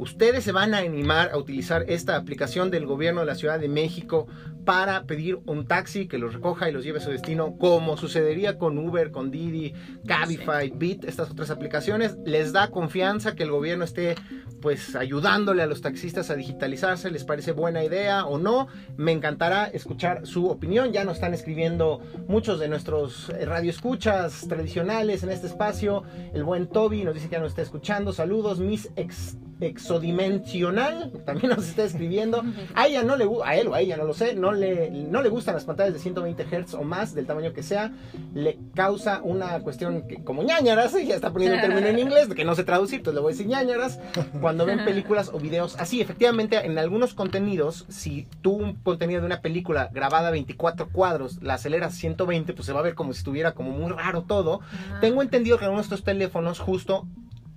ustedes 0.00 0.44
se 0.44 0.52
van 0.52 0.72
a 0.72 0.78
animar 0.78 1.30
a 1.30 1.36
utilizar 1.36 1.84
esta 1.86 2.16
aplicación 2.16 2.70
del 2.70 2.86
gobierno 2.86 3.20
de 3.20 3.26
la 3.26 3.34
Ciudad 3.34 3.60
de 3.60 3.68
México 3.68 4.26
para 4.64 5.04
pedir 5.04 5.40
un 5.44 5.66
taxi 5.66 6.08
que 6.08 6.16
los 6.16 6.32
recoja 6.32 6.68
y 6.68 6.72
los 6.72 6.84
lleve 6.84 7.00
a 7.00 7.02
su 7.02 7.10
destino, 7.10 7.56
como 7.58 7.98
sucedería 7.98 8.56
con 8.56 8.78
Uber, 8.78 9.10
con 9.10 9.30
Didi, 9.30 9.74
Cabify, 10.06 10.72
Bit, 10.74 11.04
estas 11.04 11.30
otras 11.30 11.50
aplicaciones. 11.50 12.16
Les 12.24 12.54
da 12.54 12.70
confianza 12.70 13.34
que 13.34 13.42
el 13.42 13.50
gobierno 13.50 13.84
esté 13.84 14.14
pues 14.62 14.96
ayudándole 14.96 15.62
a 15.62 15.66
los 15.66 15.82
taxistas 15.82 16.30
a 16.30 16.36
digitalizarse, 16.36 17.10
les 17.10 17.24
parece 17.24 17.52
buena 17.52 17.84
idea 17.84 18.24
o 18.24 18.38
no. 18.38 18.68
Me 18.96 19.12
encantará 19.12 19.66
escuchar 19.66 20.26
su 20.26 20.46
opinión. 20.48 20.92
Ya 20.92 21.04
nos 21.04 21.16
están 21.16 21.34
escribiendo 21.34 22.00
muchos 22.26 22.58
de 22.58 22.68
nuestros 22.68 23.28
radioescuchas 23.28 24.46
tradicionales 24.48 25.22
en 25.22 25.30
este 25.30 25.46
espacio. 25.46 26.04
El 26.32 26.44
buen 26.44 26.68
Toby 26.68 27.04
nos 27.04 27.14
dice 27.14 27.28
que 27.28 27.32
ya 27.32 27.40
nos 27.40 27.50
está 27.50 27.62
escuchando. 27.62 28.14
Saludos, 28.14 28.60
mis 28.60 28.90
ex 28.96 29.36
exodimensional, 29.60 31.12
también 31.24 31.50
nos 31.50 31.68
está 31.68 31.84
escribiendo. 31.84 32.42
A 32.74 32.86
ella 32.86 33.02
no 33.02 33.16
le 33.16 33.26
a 33.44 33.56
él 33.56 33.68
o 33.68 33.74
a 33.74 33.80
ella, 33.80 33.96
no 33.96 34.04
lo 34.04 34.14
sé, 34.14 34.34
no 34.34 34.52
le, 34.52 34.90
no 34.90 35.22
le 35.22 35.28
gustan 35.28 35.54
las 35.54 35.64
pantallas 35.64 35.92
de 35.92 35.98
120 35.98 36.44
Hz 36.44 36.74
o 36.74 36.82
más, 36.82 37.14
del 37.14 37.26
tamaño 37.26 37.52
que 37.52 37.62
sea. 37.62 37.92
Le 38.34 38.58
causa 38.74 39.20
una 39.22 39.60
cuestión 39.60 40.06
que, 40.08 40.22
como 40.24 40.42
ñañaras, 40.42 40.92
ya 40.92 41.14
está 41.14 41.32
poniendo 41.32 41.56
un 41.56 41.62
término 41.62 41.86
en 41.86 41.98
inglés, 42.06 42.28
que 42.34 42.44
no 42.44 42.54
sé 42.54 42.64
traducir, 42.64 42.98
entonces 42.98 43.16
le 43.16 43.20
voy 43.20 43.32
a 43.32 43.34
decir 43.34 43.46
ñañaras. 43.46 44.00
Cuando 44.40 44.66
ven 44.66 44.84
películas 44.84 45.30
o 45.32 45.38
videos 45.38 45.76
así, 45.78 46.00
efectivamente, 46.00 46.56
en 46.64 46.78
algunos 46.78 47.14
contenidos, 47.14 47.86
si 47.88 48.26
tú 48.42 48.52
un 48.52 48.74
contenido 48.74 49.20
de 49.20 49.26
una 49.26 49.40
película 49.40 49.90
grabada 49.92 50.28
a 50.28 50.32
24 50.32 50.88
cuadros, 50.90 51.42
la 51.42 51.54
aceleras 51.54 51.94
120, 51.94 52.52
pues 52.52 52.66
se 52.66 52.72
va 52.72 52.80
a 52.80 52.84
ver 52.84 52.94
como 52.94 53.12
si 53.12 53.18
estuviera 53.18 53.52
como 53.52 53.70
muy 53.70 53.90
raro 53.90 54.22
todo. 54.22 54.60
Tengo 55.00 55.22
entendido 55.22 55.58
que 55.58 55.64
algunos 55.64 55.88
de 55.88 55.94
estos 55.94 56.04
teléfonos 56.04 56.58
justo 56.58 57.06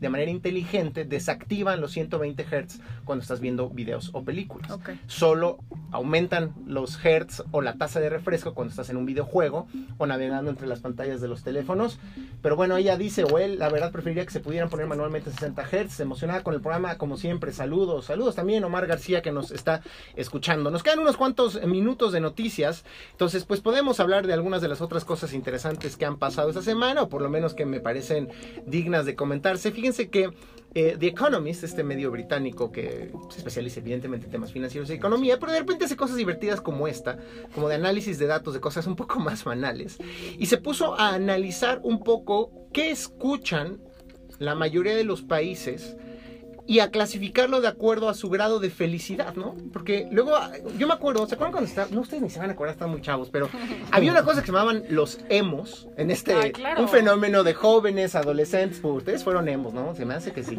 de 0.03 0.09
manera 0.09 0.29
inteligente 0.29 1.05
desactivan 1.05 1.79
los 1.79 1.93
120 1.93 2.43
Hz 2.43 2.81
cuando 3.05 3.21
estás 3.21 3.39
viendo 3.39 3.69
videos 3.69 4.09
o 4.11 4.25
películas. 4.25 4.77
Solo 5.07 5.59
aumentan 5.91 6.53
los 6.67 6.97
Hz 6.97 7.43
o 7.51 7.61
la 7.61 7.75
tasa 7.75 8.01
de 8.01 8.09
refresco 8.09 8.53
cuando 8.53 8.71
estás 8.71 8.89
en 8.89 8.97
un 8.97 9.05
videojuego 9.05 9.65
o 9.97 10.05
navegando 10.05 10.51
entre 10.51 10.67
las 10.67 10.81
pantallas 10.81 11.21
de 11.21 11.29
los 11.29 11.41
teléfonos. 11.41 11.99
Pero 12.41 12.57
bueno, 12.57 12.75
ella 12.75 12.97
dice, 12.97 13.23
o 13.23 13.37
él, 13.37 13.59
la 13.59 13.69
verdad 13.69 13.93
preferiría 13.93 14.25
que 14.25 14.31
se 14.33 14.41
pudieran 14.41 14.69
poner 14.69 14.87
manualmente 14.87 15.31
60 15.31 15.63
Hz. 15.63 16.01
Emocionada 16.01 16.43
con 16.43 16.53
el 16.53 16.59
programa, 16.59 16.97
como 16.97 17.15
siempre. 17.15 17.53
Saludos, 17.53 18.03
saludos 18.03 18.35
también 18.35 18.65
Omar 18.65 18.87
García 18.87 19.21
que 19.21 19.31
nos 19.31 19.51
está 19.51 19.83
escuchando. 20.17 20.69
Nos 20.69 20.83
quedan 20.83 20.99
unos 20.99 21.15
cuantos 21.15 21.65
minutos 21.65 22.11
de 22.11 22.19
noticias. 22.19 22.83
Entonces, 23.11 23.45
pues 23.45 23.61
podemos 23.61 24.01
hablar 24.01 24.27
de 24.27 24.33
algunas 24.33 24.61
de 24.61 24.67
las 24.67 24.81
otras 24.81 25.05
cosas 25.05 25.33
interesantes 25.33 25.95
que 25.95 26.05
han 26.05 26.17
pasado 26.17 26.49
esta 26.49 26.61
semana 26.61 27.03
o 27.03 27.07
por 27.07 27.21
lo 27.21 27.29
menos 27.29 27.53
que 27.53 27.65
me 27.65 27.79
parecen 27.79 28.27
dignas 28.65 29.05
de 29.05 29.15
comentarse. 29.15 29.71
Fíjense 29.71 29.92
que 30.09 30.31
eh, 30.75 30.97
The 30.99 31.07
Economist, 31.07 31.63
este 31.63 31.83
medio 31.83 32.09
británico 32.09 32.71
que 32.71 33.11
se 33.29 33.37
especializa 33.37 33.79
evidentemente 33.79 34.25
en 34.25 34.31
temas 34.31 34.51
financieros 34.51 34.89
y 34.89 34.93
economía, 34.93 35.39
pero 35.39 35.51
de 35.51 35.59
repente 35.59 35.85
hace 35.85 35.95
cosas 35.95 36.17
divertidas 36.17 36.61
como 36.61 36.87
esta, 36.87 37.19
como 37.53 37.69
de 37.69 37.75
análisis 37.75 38.17
de 38.17 38.25
datos 38.25 38.55
de 38.55 38.59
cosas 38.59 38.87
un 38.87 38.95
poco 38.95 39.19
más 39.19 39.43
banales, 39.43 39.97
y 40.37 40.47
se 40.47 40.57
puso 40.57 40.99
a 40.99 41.13
analizar 41.13 41.79
un 41.83 41.99
poco 41.99 42.51
qué 42.73 42.89
escuchan 42.89 43.81
la 44.39 44.55
mayoría 44.55 44.95
de 44.95 45.03
los 45.03 45.21
países 45.21 45.95
y 46.65 46.79
a 46.79 46.91
clasificarlo 46.91 47.59
de 47.61 47.67
acuerdo 47.67 48.07
a 48.07 48.13
su 48.13 48.29
grado 48.29 48.59
de 48.59 48.69
felicidad, 48.69 49.35
¿no? 49.35 49.55
Porque 49.73 50.07
luego, 50.11 50.37
yo 50.77 50.87
me 50.87 50.93
acuerdo, 50.93 51.27
¿se 51.27 51.35
acuerdan 51.35 51.51
cuando 51.51 51.69
estaba? 51.69 51.87
No, 51.91 52.01
ustedes 52.01 52.23
ni 52.23 52.29
se 52.29 52.39
van 52.39 52.49
a 52.49 52.53
acordar, 52.53 52.73
están 52.73 52.89
muy 52.89 53.01
chavos, 53.01 53.29
pero 53.29 53.49
había 53.91 54.11
una 54.11 54.23
cosa 54.23 54.41
que 54.41 54.47
se 54.47 54.53
llamaban 54.53 54.83
los 54.89 55.19
emos, 55.29 55.89
en 55.97 56.09
este, 56.09 56.33
ah, 56.33 56.79
un 56.79 56.87
fenómeno 56.87 57.43
de 57.43 57.53
jóvenes, 57.53 58.15
adolescentes, 58.15 58.79
pues, 58.79 58.95
ustedes 58.95 59.23
fueron 59.23 59.49
emos, 59.49 59.73
¿no? 59.73 59.93
Se 59.95 60.05
me 60.05 60.13
hace 60.13 60.31
que 60.31 60.43
sí. 60.43 60.57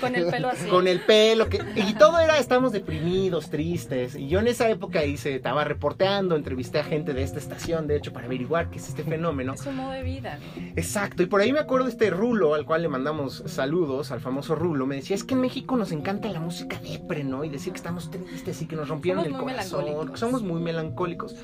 Con 0.00 0.14
el 0.14 0.26
pelo 0.26 0.48
así. 0.48 0.68
Con 0.68 0.88
el 0.88 1.00
pelo, 1.00 1.48
que, 1.48 1.60
y 1.76 1.94
todo 1.94 2.18
era, 2.18 2.38
estamos 2.38 2.72
deprimidos, 2.72 3.50
tristes, 3.50 4.14
y 4.14 4.28
yo 4.28 4.40
en 4.40 4.48
esa 4.48 4.70
época 4.70 5.04
hice, 5.04 5.34
estaba 5.34 5.64
reporteando, 5.64 6.34
entrevisté 6.34 6.78
a 6.78 6.84
gente 6.84 7.12
de 7.12 7.22
esta 7.22 7.38
estación, 7.38 7.86
de 7.86 7.96
hecho, 7.96 8.12
para 8.12 8.26
averiguar 8.26 8.70
qué 8.70 8.78
es 8.78 8.88
este 8.88 9.04
fenómeno. 9.04 9.52
Es 9.52 9.66
un 9.66 9.76
modo 9.76 9.92
de 9.92 10.02
vida, 10.02 10.38
Exacto, 10.76 11.22
y 11.22 11.26
por 11.26 11.42
ahí 11.42 11.52
me 11.52 11.58
acuerdo 11.58 11.86
de 11.86 11.92
este 11.92 12.08
Rulo, 12.08 12.54
al 12.54 12.64
cual 12.64 12.82
le 12.82 12.88
mandamos 12.88 13.42
saludos, 13.46 14.10
al 14.12 14.20
famoso 14.20 14.54
Rulo, 14.54 14.86
me 14.86 14.96
decía, 14.96 15.09
decía, 15.10 15.16
es 15.16 15.24
que 15.24 15.34
en 15.34 15.40
México 15.40 15.76
nos 15.76 15.92
encanta 15.92 16.28
la 16.30 16.40
música 16.40 16.80
depre, 16.80 17.24
¿no? 17.24 17.44
Y 17.44 17.48
decir 17.48 17.72
que 17.72 17.78
estamos 17.78 18.10
tristes 18.10 18.62
y 18.62 18.66
que 18.66 18.76
nos 18.76 18.88
rompieron 18.88 19.24
Somos 19.24 19.38
el 19.38 19.44
corazón, 19.44 19.84
melancólicos. 19.84 20.20
somos 20.20 20.42
muy 20.42 20.60
melancólicos. 20.60 21.34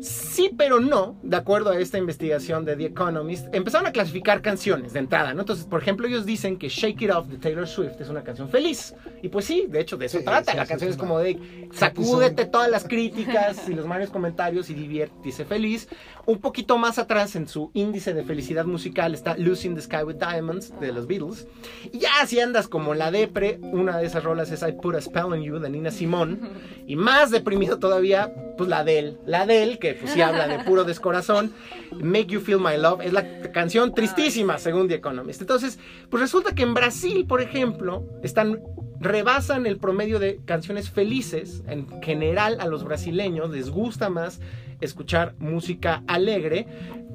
Sí, 0.00 0.50
pero 0.56 0.80
no, 0.80 1.16
de 1.22 1.36
acuerdo 1.36 1.70
a 1.70 1.78
esta 1.78 1.98
investigación 1.98 2.64
de 2.64 2.76
The 2.76 2.86
Economist, 2.86 3.46
empezaron 3.54 3.86
a 3.86 3.92
clasificar 3.92 4.40
canciones 4.42 4.92
de 4.94 4.98
entrada, 5.00 5.32
¿no? 5.34 5.40
Entonces, 5.42 5.64
por 5.66 5.80
ejemplo, 5.82 6.06
ellos 6.08 6.24
dicen 6.26 6.56
que 6.58 6.68
Shake 6.68 7.02
It 7.02 7.10
Off 7.12 7.26
de 7.28 7.36
Taylor 7.38 7.68
Swift 7.68 8.00
es 8.00 8.08
una 8.08 8.22
canción 8.24 8.48
feliz. 8.48 8.94
Y 9.22 9.28
pues 9.28 9.44
sí, 9.44 9.66
de 9.68 9.80
hecho, 9.80 9.96
de 9.96 10.06
eso 10.06 10.18
Sí, 10.18 10.24
trata. 10.24 10.52
sí, 10.52 10.56
la 10.56 10.64
sí, 10.64 10.68
canción 10.70 10.90
sí, 10.90 10.94
es 10.94 10.98
como 10.98 11.18
de 11.18 11.68
sacúdete 11.72 12.46
todas 12.46 12.70
las 12.70 12.84
críticas 12.84 13.68
y 13.68 13.74
los 13.74 13.86
malos 13.86 14.10
comentarios 14.10 14.70
y 14.70 14.74
diviértese 14.74 15.44
feliz. 15.44 15.88
Un 16.26 16.38
poquito 16.40 16.78
más 16.78 16.98
atrás 16.98 17.36
en 17.36 17.46
su 17.46 17.70
índice 17.74 18.14
de 18.14 18.24
felicidad 18.24 18.64
musical 18.64 19.14
está 19.14 19.36
Losing 19.36 19.74
the 19.74 19.82
Sky 19.82 20.02
with 20.04 20.16
Diamonds 20.16 20.72
de 20.80 20.92
los 20.92 21.06
Beatles. 21.06 21.46
Y 21.92 21.98
ya 22.00 22.26
si 22.26 22.40
andas 22.40 22.66
como 22.66 22.91
la 22.94 23.10
depre, 23.10 23.58
una 23.62 23.98
de 23.98 24.06
esas 24.06 24.24
rolas 24.24 24.50
es 24.50 24.62
I 24.62 24.72
Put 24.72 24.96
a 24.96 25.00
Spell 25.00 25.24
on 25.24 25.42
You 25.42 25.58
de 25.58 25.70
Nina 25.70 25.90
Simone. 25.90 26.38
Y 26.84 26.96
más 26.96 27.30
deprimido 27.30 27.78
todavía, 27.78 28.34
pues 28.58 28.68
la 28.68 28.82
de 28.84 28.98
él. 28.98 29.18
La 29.24 29.46
de 29.46 29.62
él, 29.62 29.78
que 29.78 29.94
pues 29.94 30.10
sí 30.12 30.20
habla 30.20 30.48
de 30.48 30.58
puro 30.64 30.84
descorazón. 30.84 31.52
Make 31.92 32.26
You 32.26 32.40
Feel 32.40 32.58
My 32.58 32.76
Love 32.76 33.02
es 33.02 33.12
la 33.12 33.40
canción 33.52 33.94
tristísima 33.94 34.58
según 34.58 34.88
The 34.88 34.96
Economist. 34.96 35.40
Entonces, 35.40 35.78
pues 36.10 36.20
resulta 36.20 36.54
que 36.54 36.64
en 36.64 36.74
Brasil, 36.74 37.24
por 37.26 37.40
ejemplo, 37.40 38.04
están 38.22 38.60
rebasan 39.02 39.66
el 39.66 39.78
promedio 39.78 40.18
de 40.18 40.40
canciones 40.44 40.90
felices. 40.90 41.62
En 41.66 41.86
general 42.02 42.58
a 42.60 42.66
los 42.66 42.84
brasileños 42.84 43.50
les 43.50 43.70
gusta 43.70 44.08
más 44.08 44.40
escuchar 44.82 45.34
música 45.38 46.02
alegre. 46.06 46.66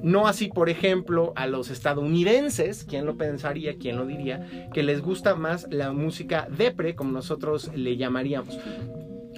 No 0.02 0.28
así, 0.28 0.48
por 0.48 0.68
ejemplo, 0.68 1.32
a 1.36 1.46
los 1.46 1.70
estadounidenses, 1.70 2.84
¿quién 2.84 3.04
lo 3.04 3.16
pensaría, 3.16 3.76
quién 3.78 3.96
lo 3.96 4.06
diría? 4.06 4.68
Que 4.72 4.82
les 4.82 5.00
gusta 5.00 5.34
más 5.34 5.66
la 5.70 5.92
música 5.92 6.48
depre, 6.56 6.94
como 6.94 7.10
nosotros 7.10 7.70
le 7.74 7.96
llamaríamos. 7.96 8.58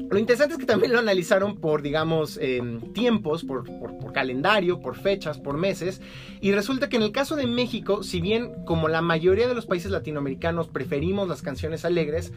Lo 0.08 0.18
interesante 0.18 0.54
es 0.54 0.60
que 0.60 0.66
también 0.66 0.92
lo 0.92 0.98
analizaron 0.98 1.56
por, 1.56 1.82
digamos, 1.82 2.38
eh, 2.40 2.60
tiempos, 2.94 3.44
por, 3.44 3.64
calendario, 4.12 4.80
por 4.80 4.96
fechas, 4.96 5.38
por 5.38 5.56
meses. 5.56 6.00
Y 6.40 6.52
resulta 6.52 6.88
que 6.88 6.96
en 6.96 7.02
el 7.02 7.12
caso 7.12 7.36
de 7.36 7.46
México, 7.46 8.02
si 8.02 8.20
bien 8.20 8.64
como 8.64 8.88
la 8.88 9.02
mayoría 9.02 9.46
de 9.46 9.54
los 9.54 9.66
países 9.66 9.90
latinoamericanos 9.90 10.68
preferimos 10.68 11.28
las 11.28 11.42
canciones 11.42 11.84
alegres, 11.84 12.32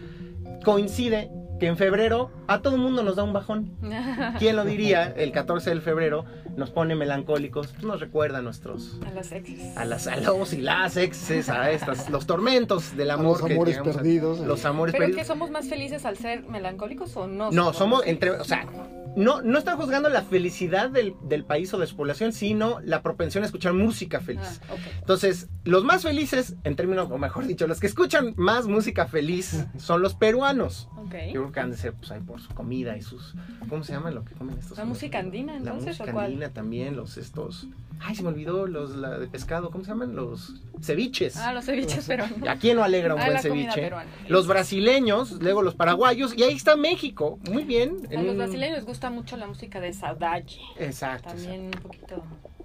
coincide 0.64 1.32
que 1.60 1.68
en 1.68 1.78
febrero 1.78 2.32
a 2.48 2.62
todo 2.62 2.76
el 2.76 2.82
mundo 2.82 3.04
nos 3.04 3.16
da 3.16 3.24
un 3.24 3.34
bajón. 3.34 3.72
¿Quién 4.40 4.56
lo 4.56 4.66
diría? 4.66 5.14
El 5.16 5.32
14 5.32 5.74
de 5.74 5.82
febrero 5.82 6.26
nos 6.58 6.70
pone 6.72 6.96
melancólicos, 6.96 7.82
nos 7.84 8.00
recuerda 8.00 8.40
a 8.40 8.42
nuestros... 8.42 9.00
A 9.06 9.12
las 9.12 9.32
exes. 9.32 9.78
A, 9.78 9.86
las, 9.86 10.08
a 10.08 10.18
los 10.18 10.54
y 10.54 10.62
las 10.62 10.98
exes, 10.98 11.50
a 11.50 11.72
estas, 11.72 12.10
los 12.12 12.26
tormentos 12.26 12.96
del 12.96 13.12
amor. 13.12 13.38
A 13.38 13.42
los 13.42 13.52
amores 13.52 13.74
digamos, 13.76 13.96
perdidos. 13.96 14.42
A, 14.42 14.46
los 14.46 14.66
amores 14.66 14.94
¿Pero 14.94 15.06
perdidos. 15.06 15.22
que 15.22 15.28
somos 15.28 15.52
más 15.52 15.68
felices 15.68 16.06
al 16.06 16.18
ser 16.18 16.44
melancólicos 16.44 17.16
o 17.18 17.28
no? 17.28 17.52
No, 17.52 17.74
somos 17.74 18.06
entre... 18.06 18.32
O 18.32 18.44
sea, 18.44 18.68
no, 19.16 19.42
no 19.42 19.60
están 19.60 19.78
juzgando 19.78 20.10
la 20.10 20.24
felicidad 20.24 20.90
del, 20.90 21.16
del, 21.24 21.46
país 21.46 21.74
o 21.74 21.78
de 21.78 21.88
su 21.88 21.96
población, 21.96 22.34
sino 22.34 22.80
la 22.82 23.02
propensión 23.02 23.44
a 23.44 23.48
escuchar 23.48 23.74
música 23.74 24.20
feliz. 24.20 24.60
Ah, 24.64 24.74
okay. 24.74 24.92
Entonces, 25.00 25.50
los 25.64 25.84
más 25.84 26.04
felices, 26.04 26.56
en 26.64 26.76
términos, 26.76 27.10
o 27.12 27.18
mejor 27.18 27.46
dicho, 27.46 27.68
los 27.68 27.80
que 27.80 27.88
escuchan 27.88 28.34
más 28.38 28.68
música 28.68 29.06
feliz 29.06 29.66
son 29.78 30.02
los 30.02 30.16
peruanos. 30.16 30.90
Okay. 31.08 31.34
Yo 31.34 31.42
creo 31.42 31.52
que 31.52 31.60
han 31.60 31.72
de 31.72 31.78
ser, 31.78 31.94
pues, 31.94 32.12
ahí 32.12 32.22
por 32.22 32.42
su 32.42 32.54
comida 32.54 32.98
y 32.98 33.02
sus... 33.02 33.36
¿Cómo 33.70 33.84
se 33.84 33.94
llama 33.94 34.10
lo 34.10 34.24
que 34.24 34.34
comen 34.36 34.58
estos? 34.58 34.78
La 34.78 34.86
música 34.86 35.20
andina, 35.20 35.58
entonces, 35.58 36.00
La 36.00 36.06
música 36.06 36.10
¿o 36.10 36.14
cuál? 36.14 36.43
También, 36.50 36.96
los 36.96 37.18
estos... 37.18 37.68
Ay, 38.06 38.16
se 38.16 38.24
me 38.24 38.30
olvidó 38.30 38.68
los 38.68 38.98
la 38.98 39.18
de 39.18 39.28
pescado, 39.28 39.72
¿cómo 39.72 39.86
se 39.86 39.92
llaman? 39.92 40.14
Los 40.14 40.56
ceviches. 40.82 41.38
Ah, 41.38 41.54
los 41.54 41.64
ceviches 41.64 42.06
peruanos. 42.06 42.38
¿A 42.50 42.58
quién 42.58 42.76
no 42.76 42.84
alegra 42.84 43.16
un 43.16 43.22
ah, 43.22 43.26
buen 43.28 43.40
ceviche? 43.40 43.82
Peruana. 43.82 44.12
Los 44.28 44.46
brasileños, 44.48 45.42
luego 45.42 45.62
los 45.62 45.76
paraguayos, 45.76 46.38
y 46.38 46.44
ahí 46.44 46.54
está 46.54 46.76
México. 46.76 47.40
Muy 47.50 47.64
bien. 47.64 48.06
A 48.16 48.22
los 48.22 48.36
brasileños 48.36 48.78
les 48.78 48.86
gusta 48.86 49.10
mucho 49.10 49.38
la 49.38 49.48
música 49.48 49.80
de 49.80 49.94
saudade. 49.94 50.48
Exacto. 50.80 51.30
También 51.30 51.68
exacto. 51.68 51.78
un 51.78 51.92
poquito. 51.92 52.24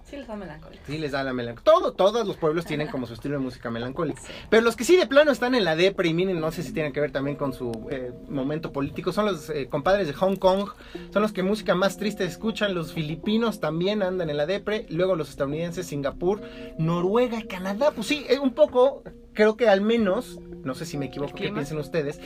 Sí 0.08 0.16
les 0.16 0.26
da 0.26 0.36
melancólica. 0.36 0.82
Sí 0.86 0.96
les 0.96 1.12
da 1.12 1.22
la 1.22 1.34
melancolía. 1.34 1.64
Todo, 1.64 1.92
todos 1.92 2.26
los 2.26 2.36
pueblos 2.36 2.64
tienen 2.64 2.88
como 2.88 3.06
su 3.06 3.12
estilo 3.12 3.34
de 3.34 3.40
música 3.40 3.70
melancólica. 3.70 4.20
Sí. 4.22 4.32
Pero 4.48 4.62
los 4.62 4.74
que 4.74 4.84
sí 4.84 4.96
de 4.96 5.06
plano 5.06 5.30
están 5.30 5.54
en 5.54 5.64
la 5.64 5.76
depre 5.76 6.08
y 6.08 6.14
miren, 6.14 6.40
no 6.40 6.50
sé 6.50 6.62
si 6.62 6.72
tienen 6.72 6.94
que 6.94 7.00
ver 7.00 7.12
también 7.12 7.36
con 7.36 7.52
su 7.52 7.70
eh, 7.90 8.12
momento 8.28 8.72
político, 8.72 9.12
son 9.12 9.26
los 9.26 9.50
eh, 9.50 9.68
compadres 9.68 10.06
de 10.06 10.14
Hong 10.14 10.36
Kong. 10.36 10.70
Son 11.12 11.20
los 11.20 11.32
que 11.32 11.42
música 11.42 11.74
más 11.74 11.98
triste 11.98 12.24
escuchan. 12.24 12.74
Los 12.74 12.94
filipinos 12.94 13.60
también 13.60 14.02
andan 14.02 14.30
en 14.30 14.38
la 14.38 14.46
depre. 14.46 14.86
Luego 14.88 15.14
los 15.14 15.28
estadounidenses, 15.28 15.86
Singapur, 15.86 16.40
Noruega, 16.78 17.42
Canadá. 17.46 17.90
Pues 17.90 18.06
sí, 18.06 18.24
eh, 18.30 18.38
un 18.38 18.54
poco, 18.54 19.02
creo 19.34 19.58
que 19.58 19.68
al 19.68 19.82
menos, 19.82 20.38
no 20.64 20.74
sé 20.74 20.86
si 20.86 20.96
me 20.96 21.06
equivoco, 21.06 21.34
qué 21.34 21.52
piensen 21.52 21.76
ustedes. 21.76 22.18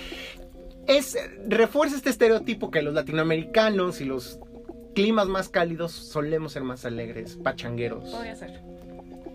Es, 0.86 1.18
refuerza 1.48 1.96
este 1.96 2.10
estereotipo 2.10 2.70
que 2.70 2.82
los 2.82 2.94
latinoamericanos 2.94 4.00
y 4.00 4.04
los 4.04 4.38
climas 4.94 5.28
más 5.28 5.48
cálidos 5.48 5.92
solemos 5.92 6.52
ser 6.52 6.64
más 6.64 6.84
alegres, 6.84 7.36
pachangueros. 7.36 8.10
Podría 8.10 8.36
ser. 8.36 8.60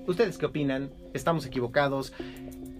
¿Ustedes 0.07 0.37
qué 0.37 0.45
opinan? 0.45 0.89
¿Estamos 1.13 1.45
equivocados? 1.45 2.13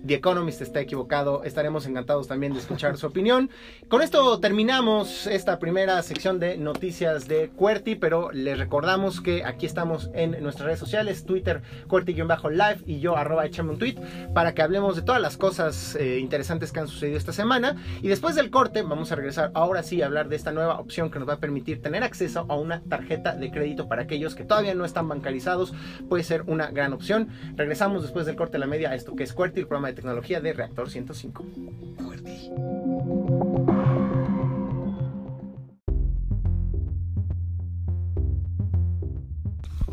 The 0.06 0.16
Economist 0.16 0.62
está 0.62 0.80
equivocado. 0.80 1.44
Estaremos 1.44 1.86
encantados 1.86 2.28
también 2.28 2.54
de 2.54 2.60
escuchar 2.60 2.98
su 2.98 3.08
opinión. 3.08 3.50
Con 3.88 4.02
esto 4.02 4.40
terminamos 4.40 5.28
esta 5.28 5.60
primera 5.60 6.02
sección 6.02 6.40
de 6.40 6.58
noticias 6.58 7.28
de 7.28 7.50
QWERTY, 7.50 7.96
pero 7.96 8.32
les 8.32 8.58
recordamos 8.58 9.22
que 9.22 9.44
aquí 9.44 9.66
estamos 9.66 10.10
en 10.14 10.42
nuestras 10.44 10.66
redes 10.66 10.80
sociales, 10.80 11.26
Twitter, 11.26 11.62
QWERTY-live 11.88 12.84
y 12.86 13.00
yo, 13.00 13.18
arroba, 13.18 13.46
échame 13.46 13.72
un 13.72 13.80
tweet, 13.80 13.96
para 14.34 14.54
que 14.54 14.62
hablemos 14.62 14.96
de 14.96 15.02
todas 15.02 15.22
las 15.22 15.38
cosas 15.38 15.96
eh, 15.96 16.20
interesantes 16.20 16.72
que 16.72 16.80
han 16.80 16.88
sucedido 16.88 17.18
esta 17.18 17.34
semana. 17.34 17.76
Y 18.02 18.08
después 18.08 18.36
del 18.36 18.50
corte 18.50 18.82
vamos 18.82 19.12
a 19.12 19.16
regresar 19.16 19.52
ahora 19.54 19.84
sí 19.84 20.02
a 20.02 20.06
hablar 20.06 20.30
de 20.30 20.36
esta 20.36 20.52
nueva 20.52 20.80
opción 20.80 21.12
que 21.12 21.20
nos 21.20 21.28
va 21.28 21.34
a 21.34 21.40
permitir 21.40 21.82
tener 21.82 22.04
acceso 22.04 22.46
a 22.50 22.56
una 22.56 22.82
tarjeta 22.82 23.36
de 23.36 23.52
crédito 23.52 23.88
para 23.88 24.04
aquellos 24.04 24.36
que 24.36 24.44
todavía 24.44 24.76
no 24.76 24.86
están 24.86 25.08
bancarizados. 25.08 25.74
Puede 26.08 26.24
ser 26.24 26.44
una 26.48 26.68
gran 26.72 26.94
opción. 26.94 27.30
Regresamos 27.56 28.04
después 28.04 28.26
del 28.26 28.36
corte 28.36 28.54
de 28.54 28.60
la 28.60 28.68
media 28.68 28.92
a 28.92 28.96
esto 28.96 29.16
que 29.16 29.24
es 29.24 29.34
QWERTY, 29.34 29.62
el 29.62 29.68
programa 29.68 29.87
de 29.88 29.94
tecnología 29.94 30.40
de 30.40 30.54
Reactor 30.54 30.90
105. 30.90 31.46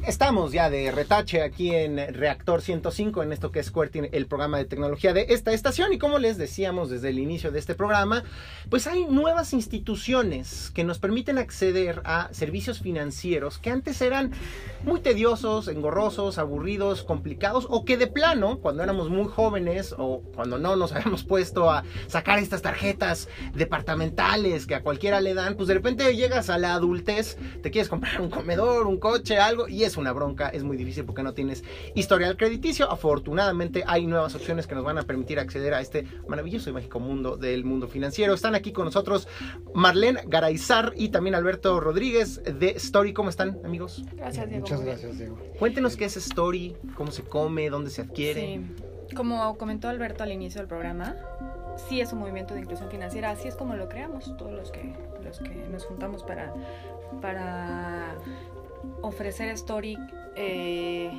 Estamos 0.06 0.52
ya 0.52 0.68
de 0.68 0.90
retache 0.90 1.40
aquí 1.40 1.74
en 1.74 1.96
Reactor 1.96 2.60
105, 2.60 3.22
en 3.22 3.32
esto 3.32 3.50
que 3.50 3.60
es 3.60 3.70
QWERTY, 3.70 4.10
el 4.12 4.26
programa 4.26 4.58
de 4.58 4.66
tecnología 4.66 5.14
de 5.14 5.28
esta 5.30 5.54
estación. 5.54 5.94
Y 5.94 5.98
como 5.98 6.18
les 6.18 6.36
decíamos 6.36 6.90
desde 6.90 7.08
el 7.08 7.18
inicio 7.18 7.50
de 7.50 7.58
este 7.58 7.74
programa, 7.74 8.22
pues 8.68 8.86
hay 8.86 9.06
nuevas 9.06 9.54
instituciones 9.54 10.70
que 10.74 10.84
nos 10.84 10.98
permiten 10.98 11.38
acceder 11.38 12.02
a 12.04 12.28
servicios 12.32 12.80
financieros 12.80 13.56
que 13.56 13.70
antes 13.70 14.02
eran 14.02 14.32
muy 14.82 15.00
tediosos, 15.00 15.68
engorrosos, 15.68 16.36
aburridos, 16.36 17.02
complicados, 17.02 17.66
o 17.70 17.86
que 17.86 17.96
de 17.96 18.06
plano, 18.06 18.58
cuando 18.58 18.82
éramos 18.82 19.08
muy 19.08 19.24
jóvenes 19.26 19.94
o 19.96 20.20
cuando 20.34 20.58
no 20.58 20.76
nos 20.76 20.92
habíamos 20.92 21.24
puesto 21.24 21.70
a 21.70 21.82
sacar 22.08 22.38
estas 22.40 22.60
tarjetas 22.60 23.30
departamentales 23.54 24.66
que 24.66 24.74
a 24.74 24.82
cualquiera 24.82 25.22
le 25.22 25.32
dan, 25.32 25.54
pues 25.56 25.68
de 25.68 25.74
repente 25.74 26.14
llegas 26.14 26.50
a 26.50 26.58
la 26.58 26.74
adultez, 26.74 27.38
te 27.62 27.70
quieres 27.70 27.88
comprar 27.88 28.20
un 28.20 28.28
comedor, 28.28 28.86
un 28.86 28.98
coche, 28.98 29.38
algo, 29.38 29.66
y 29.66 29.84
es 29.94 29.98
una 29.98 30.12
bronca, 30.12 30.48
es 30.48 30.64
muy 30.64 30.76
difícil 30.76 31.04
porque 31.04 31.22
no 31.22 31.34
tienes 31.34 31.62
historial 31.94 32.36
crediticio. 32.36 32.90
Afortunadamente 32.90 33.84
hay 33.86 34.06
nuevas 34.06 34.34
opciones 34.34 34.66
que 34.66 34.74
nos 34.74 34.84
van 34.84 34.98
a 34.98 35.02
permitir 35.02 35.38
acceder 35.38 35.72
a 35.74 35.80
este 35.80 36.06
maravilloso 36.28 36.70
y 36.70 36.72
mágico 36.72 37.00
mundo 37.00 37.36
del 37.36 37.64
mundo 37.64 37.86
financiero. 37.88 38.34
Están 38.34 38.54
aquí 38.54 38.72
con 38.72 38.84
nosotros 38.86 39.28
Marlene 39.74 40.22
Garaizar 40.26 40.92
y 40.96 41.10
también 41.10 41.34
Alberto 41.34 41.78
Rodríguez 41.80 42.42
de 42.44 42.70
Story. 42.70 43.12
¿Cómo 43.12 43.30
están, 43.30 43.58
amigos? 43.64 44.02
Gracias, 44.16 44.48
Diego. 44.48 44.62
Muchas 44.62 44.80
gracias, 44.82 45.18
Diego. 45.18 45.38
Cuéntenos 45.58 45.96
qué 45.96 46.06
es 46.06 46.16
Story, 46.16 46.76
cómo 46.96 47.12
se 47.12 47.22
come, 47.22 47.70
dónde 47.70 47.90
se 47.90 48.02
adquiere. 48.02 48.60
Sí. 49.08 49.14
Como 49.14 49.56
comentó 49.58 49.88
Alberto 49.88 50.24
al 50.24 50.32
inicio 50.32 50.60
del 50.60 50.68
programa, 50.68 51.14
sí 51.88 52.00
es 52.00 52.12
un 52.12 52.18
movimiento 52.18 52.54
de 52.54 52.60
inclusión 52.60 52.90
financiera, 52.90 53.30
así 53.30 53.46
es 53.46 53.54
como 53.54 53.74
lo 53.76 53.88
creamos 53.88 54.36
todos 54.36 54.52
los 54.52 54.70
que, 54.72 54.92
los 55.22 55.38
que 55.38 55.54
nos 55.70 55.84
juntamos 55.84 56.24
para, 56.24 56.52
para 57.20 58.16
ofrecer 59.02 59.56
Story 59.56 59.96
eh, 60.36 61.10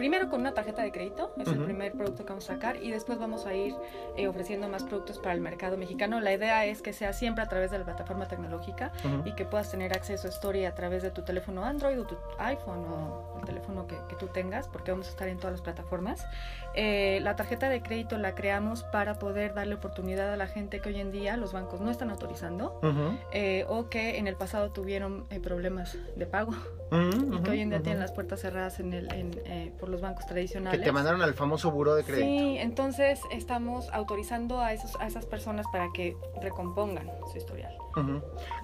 primero 0.00 0.30
con 0.30 0.40
una 0.40 0.54
tarjeta 0.54 0.80
de 0.80 0.92
crédito, 0.92 1.34
es 1.36 1.46
uh 1.46 1.50
-huh. 1.50 1.56
el 1.58 1.64
primer 1.64 1.92
producto 1.92 2.24
que 2.24 2.30
vamos 2.30 2.48
a 2.48 2.54
sacar, 2.54 2.76
y 2.82 2.90
después 2.90 3.18
vamos 3.18 3.44
a 3.44 3.52
ir 3.52 3.74
eh, 4.16 4.28
ofreciendo 4.28 4.66
más 4.66 4.82
productos 4.82 5.18
para 5.18 5.34
el 5.34 5.42
mercado 5.42 5.76
mexicano. 5.76 6.20
La 6.20 6.32
idea 6.32 6.64
es 6.64 6.80
que 6.80 6.94
sea 6.94 7.12
siempre 7.12 7.44
a 7.44 7.48
través 7.48 7.70
de 7.70 7.78
la 7.78 7.84
plataforma 7.84 8.26
tecnológica 8.26 8.92
uh 9.04 9.08
-huh. 9.08 9.28
y 9.28 9.34
que 9.34 9.44
puedas 9.44 9.70
tener 9.70 9.92
acceso 9.92 10.26
a 10.26 10.30
Story 10.30 10.64
a 10.64 10.74
través 10.74 11.02
de 11.02 11.10
tu 11.10 11.20
teléfono 11.22 11.66
Android 11.66 12.00
o 12.00 12.04
tu 12.06 12.16
iPhone 12.38 12.82
o 12.90 13.36
el 13.40 13.44
teléfono 13.44 13.86
que, 13.86 13.96
que 14.08 14.16
tú 14.16 14.28
tengas, 14.28 14.68
porque 14.68 14.90
vamos 14.90 15.06
a 15.08 15.10
estar 15.10 15.28
en 15.28 15.36
todas 15.36 15.52
las 15.52 15.60
plataformas. 15.60 16.26
Eh, 16.74 17.18
la 17.20 17.36
tarjeta 17.36 17.68
de 17.68 17.82
crédito 17.82 18.16
la 18.16 18.34
creamos 18.34 18.84
para 18.84 19.18
poder 19.18 19.52
darle 19.52 19.74
oportunidad 19.74 20.32
a 20.32 20.36
la 20.38 20.46
gente 20.46 20.80
que 20.80 20.88
hoy 20.88 20.98
en 20.98 21.10
día 21.12 21.36
los 21.36 21.52
bancos 21.52 21.82
no 21.82 21.90
están 21.90 22.08
autorizando 22.08 22.78
uh 22.82 22.86
-huh. 22.86 23.18
eh, 23.32 23.66
o 23.68 23.90
que 23.90 24.16
en 24.16 24.26
el 24.28 24.36
pasado 24.36 24.70
tuvieron 24.70 25.26
eh, 25.28 25.40
problemas 25.40 25.98
de 26.16 26.24
pago 26.24 26.52
y 26.90 27.42
que 27.42 27.50
hoy 27.50 27.60
en 27.60 27.68
día 27.70 27.82
tienen 27.82 28.00
las 28.00 28.12
puertas 28.12 28.40
cerradas 28.40 28.80
en 28.80 28.92
el, 28.94 29.12
en, 29.12 29.30
eh, 29.44 29.72
por 29.78 29.89
los 29.90 30.00
bancos 30.00 30.26
tradicionales. 30.26 30.80
Que 30.80 30.86
te 30.86 30.92
mandaron 30.92 31.22
al 31.22 31.34
famoso 31.34 31.70
buró 31.70 31.94
de 31.94 32.04
crédito. 32.04 32.26
Sí, 32.26 32.58
entonces 32.58 33.20
estamos 33.30 33.88
autorizando 33.92 34.60
a, 34.60 34.72
esos, 34.72 34.96
a 35.00 35.06
esas 35.06 35.26
personas 35.26 35.66
para 35.72 35.88
que 35.92 36.16
recompongan 36.40 37.10
su 37.30 37.38
historial. 37.38 37.76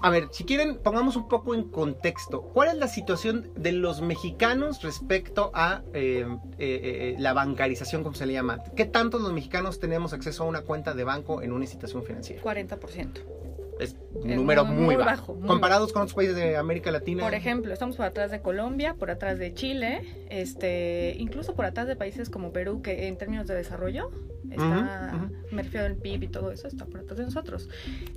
A 0.01 0.11
ver, 0.11 0.29
si 0.31 0.45
quieren, 0.45 0.79
pongamos 0.79 1.17
un 1.17 1.29
poco 1.29 1.55
en 1.55 1.65
contexto. 1.65 2.43
¿Cuál 2.43 2.69
es 2.69 2.75
la 2.77 2.89
situación 2.89 3.51
de 3.57 3.73
los 3.73 4.01
mexicanos 4.01 4.83
respecto 4.83 5.51
a 5.55 5.83
eh, 5.95 6.27
eh, 6.59 6.81
eh, 6.83 7.17
la 7.19 7.33
bancarización, 7.33 8.03
como 8.03 8.15
se 8.15 8.27
le 8.27 8.35
llama? 8.35 8.63
¿Qué 8.77 8.85
tantos 8.85 9.21
los 9.21 9.33
mexicanos 9.33 9.81
tenemos 9.81 10.13
acceso 10.13 10.45
a 10.45 10.47
una 10.47 10.63
cuenta 10.63 10.95
de 10.95 11.05
banco 11.05 11.43
en 11.43 11.53
una 11.53 11.65
institución 11.65 12.05
financiera? 12.05 12.43
40%. 12.43 13.46
Es 13.79 13.95
un 14.15 14.31
Es 14.31 14.37
número 14.37 14.65
muy, 14.65 14.85
muy, 14.85 14.97
bajo. 14.97 15.07
bajo, 15.11 15.35
muy 15.35 15.47
Comparados 15.49 15.93
con 15.93 16.03
otros 16.03 16.15
países 16.15 16.35
de 16.37 16.57
América 16.57 16.91
Latina. 16.91 17.23
Por 17.23 17.35
ejemplo, 17.35 17.73
estamos 17.73 17.97
por 17.97 18.07
atrás 18.07 18.31
de 18.31 18.41
Colombia, 18.41 18.95
por 18.95 19.11
atrás 19.11 19.39
de 19.39 19.53
Chile, 19.53 20.01
este, 20.31 21.15
incluso 21.19 21.55
por 21.55 21.67
atrás 21.67 21.87
de 21.87 21.95
países 21.97 22.31
como 22.31 22.53
Perú, 22.53 22.81
que 22.81 23.07
en 23.09 23.19
términos 23.19 23.47
de 23.47 23.55
desarrollo, 23.55 24.11
está, 24.51 25.13
Ujú, 25.15 25.55
me 25.55 25.63
refiero 25.63 25.85
al 25.87 25.97
PIB 25.97 26.23
y 26.23 26.29
todo 26.29 26.53
eso, 26.53 26.69
está 26.69 26.87
por 26.87 27.01
atrás 27.01 27.19
de 27.19 27.25
nosotros. 27.25 27.69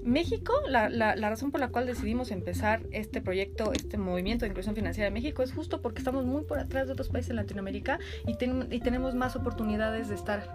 México, 0.04 0.54
la, 0.68 0.88
la, 0.90 1.16
la 1.18 1.30
razón 1.30 1.52
por 1.52 1.60
la 1.60 1.68
cual 1.70 1.86
decidimos 1.88 2.32
empezar 2.32 2.82
este 2.92 3.20
proyecto, 3.22 3.74
este 3.74 3.98
movimiento 3.98 4.46
de 4.46 4.50
inclusión 4.50 4.76
financiera 4.76 5.06
de 5.06 5.12
México, 5.12 5.44
es 5.44 5.52
justo 5.52 5.82
porque 5.82 6.00
estamos 6.00 6.26
muy 6.26 6.44
por 6.44 6.60
atrás 6.60 6.88
de 6.88 6.94
otros 6.94 7.10
países 7.10 7.30
de 7.30 7.36
Latinoamérica 7.36 8.00
y, 8.26 8.36
ten- 8.38 8.68
y 8.72 8.80
tenemos 8.80 9.14
más 9.16 9.36
oportunidades 9.36 10.08
de 10.08 10.16
estar 10.16 10.54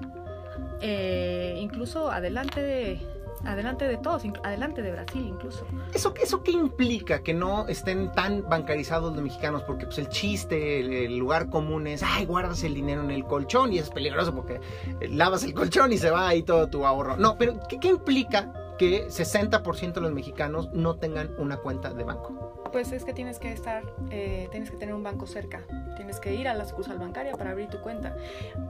eh, 0.80 1.56
incluso 1.60 2.10
adelante 2.10 2.62
de... 2.62 3.00
Adelante 3.46 3.86
de 3.86 3.96
todos, 3.96 4.22
adelante 4.42 4.82
de 4.82 4.92
Brasil 4.92 5.26
incluso. 5.26 5.66
¿Eso, 5.92 6.14
¿Eso 6.20 6.42
qué 6.42 6.52
implica 6.52 7.22
que 7.22 7.34
no 7.34 7.66
estén 7.68 8.12
tan 8.12 8.48
bancarizados 8.48 9.14
los 9.14 9.22
mexicanos? 9.22 9.62
Porque 9.62 9.86
pues 9.86 9.98
el 9.98 10.08
chiste, 10.08 10.80
el, 10.80 10.92
el 10.92 11.16
lugar 11.16 11.50
común 11.50 11.86
es, 11.86 12.02
ay, 12.02 12.24
guardas 12.26 12.62
el 12.62 12.74
dinero 12.74 13.02
en 13.02 13.10
el 13.10 13.24
colchón 13.24 13.72
y 13.72 13.78
es 13.78 13.90
peligroso 13.90 14.34
porque 14.34 14.60
eh, 15.00 15.08
lavas 15.08 15.44
el 15.44 15.54
colchón 15.54 15.92
y 15.92 15.98
se 15.98 16.10
va 16.10 16.28
ahí 16.28 16.42
todo 16.42 16.68
tu 16.68 16.86
ahorro. 16.86 17.16
No, 17.16 17.36
pero 17.38 17.58
¿qué, 17.68 17.78
qué 17.78 17.88
implica 17.88 18.52
que 18.78 19.06
60% 19.06 19.92
de 19.92 20.00
los 20.00 20.12
mexicanos 20.12 20.70
no 20.72 20.96
tengan 20.96 21.34
una 21.38 21.58
cuenta 21.58 21.92
de 21.92 22.04
banco? 22.04 22.62
Pues 22.72 22.90
es 22.92 23.04
que 23.04 23.12
tienes 23.12 23.38
que 23.38 23.52
estar, 23.52 23.84
eh, 24.10 24.48
tienes 24.50 24.70
que 24.70 24.76
tener 24.76 24.94
un 24.94 25.04
banco 25.04 25.26
cerca, 25.26 25.62
tienes 25.96 26.18
que 26.18 26.34
ir 26.34 26.48
a 26.48 26.54
la 26.54 26.64
sucursal 26.64 26.98
bancaria 26.98 27.32
para 27.36 27.52
abrir 27.52 27.68
tu 27.68 27.80
cuenta. 27.80 28.16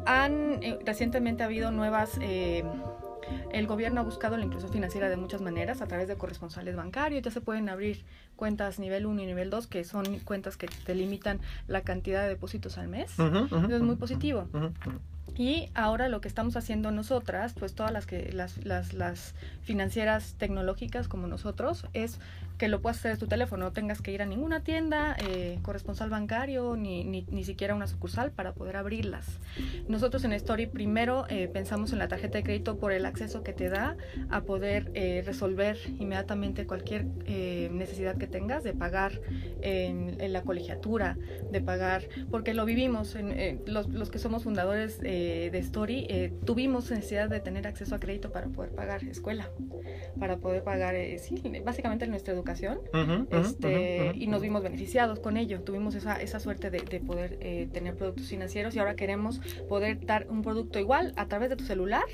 Han, 0.05 0.63
eh, 0.63 0.79
recientemente 0.85 1.43
ha 1.43 1.47
habido 1.47 1.71
nuevas, 1.71 2.19
eh, 2.21 2.65
el 3.53 3.67
gobierno 3.67 4.01
ha 4.01 4.05
buscado 4.05 4.37
la 4.37 4.45
inclusión 4.45 4.73
financiera 4.73 5.09
de 5.09 5.17
muchas 5.17 5.41
maneras, 5.41 5.81
a 5.81 5.87
través 5.87 6.09
de 6.09 6.17
corresponsales 6.17 6.77
bancarios, 6.77 7.23
ya 7.23 7.31
se 7.31 7.41
pueden 7.41 7.69
abrir 7.69 8.05
cuentas 8.37 8.79
nivel 8.79 9.07
1 9.07 9.23
y 9.23 9.27
nivel 9.27 9.51
2, 9.51 9.67
que 9.67 9.85
son 9.85 10.19
cuentas 10.21 10.57
que 10.57 10.67
te 10.67 10.95
limitan 10.95 11.41
la 11.69 11.83
cantidad 11.83 12.23
de 12.23 12.29
depósitos 12.29 12.79
al 12.79 12.89
mes. 12.89 13.13
Eso 13.13 13.77
es 13.77 13.83
muy 13.83 13.97
positivo. 13.97 14.49
Y 15.37 15.71
ahora 15.75 16.09
lo 16.09 16.21
que 16.21 16.29
estamos 16.29 16.57
haciendo 16.57 16.93
nosotras, 16.93 17.55
pues 17.59 17.75
todas 17.75 17.93
las 17.93 18.07
que 18.07 18.33
las, 18.33 18.65
las, 18.65 18.93
las 18.93 19.35
financieras 19.63 20.35
tecnológicas 20.39 21.09
como 21.09 21.27
nosotros, 21.27 21.87
es 21.93 22.21
que 22.59 22.69
lo 22.69 22.81
puedas 22.81 22.99
hacer 22.99 23.13
de 23.13 23.19
tu 23.19 23.27
teléfono, 23.27 23.65
no 23.65 23.73
tengas 23.73 24.01
que 24.01 24.13
ir 24.13 24.23
a 24.23 24.27
ninguna 24.27 24.61
tienda, 24.61 25.17
eh, 25.19 25.59
corresponsal 25.63 26.09
bancario, 26.09 26.77
ni, 26.77 27.03
ni, 27.03 27.27
ni 27.31 27.43
siquiera 27.43 27.75
una 27.75 27.89
sucursal 27.89 28.31
para 28.31 28.53
poder 28.53 28.77
abrirlas. 28.77 29.41
Nosotros 29.89 30.25
en 30.25 30.33
Story 30.35 30.67
primero 30.67 31.27
eh, 31.29 31.49
pensamos 31.49 31.93
en 31.93 31.99
la 31.99 32.07
tarjeta 32.07 32.39
de 32.39 32.45
crédito 32.45 32.79
por 32.79 32.93
el 32.93 33.07
acceso 33.07 33.43
que 33.43 33.53
te 33.53 33.69
da 33.71 33.97
a 34.31 34.43
poder 34.43 34.93
eh, 34.95 35.23
resolver 35.27 35.77
inmediatamente 35.99 36.65
cualquier 36.67 37.07
eh, 37.27 37.71
necesidad 37.73 38.17
que 38.17 38.29
tengas 38.29 38.63
de 38.63 38.73
pagar 38.73 39.21
en, 39.61 40.21
en 40.21 40.33
la 40.33 40.43
colegiatura, 40.43 41.17
de 41.51 41.61
pagar, 41.61 42.09
porque 42.31 42.55
lo 42.55 42.65
vivimos, 42.65 43.17
en, 43.17 43.33
eh, 43.33 43.61
los, 43.67 43.89
los 43.89 44.11
que 44.11 44.21
somos 44.21 44.45
fundadores 44.45 45.01
eh, 45.03 45.49
de 45.51 45.59
Story, 45.59 46.33
tuvimos 46.45 46.91
necesidad 46.91 47.29
de 47.29 47.41
tener 47.41 47.67
acceso 47.67 47.95
a 47.97 47.99
crédito 47.99 48.31
para 48.31 48.47
poder 48.47 48.71
pagar 48.71 49.03
escuela, 49.05 49.51
para 50.21 50.37
poder 50.37 50.63
pagar, 50.63 50.95
sí, 51.19 51.43
básicamente 51.65 52.07
nuestra 52.07 52.33
educación. 52.33 52.44
Ujú, 52.93 53.27
Este, 53.31 54.13
y 54.15 54.27
nos 54.27 54.43
vimos 54.43 54.63
beneficiados 54.63 55.19
con 55.21 55.37
ello. 55.37 55.61
Tuvimos 55.63 55.95
esa, 55.95 56.21
esa 56.21 56.39
suerte 56.41 56.71
de, 56.71 56.81
de 56.81 57.01
poder 57.01 57.39
eh, 57.41 57.69
tener 57.73 57.97
productos 57.97 58.27
financieros 58.29 58.75
y 58.77 58.79
ahora 58.79 58.95
queremos 58.97 59.41
poder 59.69 60.05
dar 60.05 60.27
un 60.29 60.43
producto 60.43 60.79
igual 60.79 61.13
a 61.17 61.27
través 61.27 61.51
de 61.51 61.57
tu 61.57 61.65
celular 61.65 62.05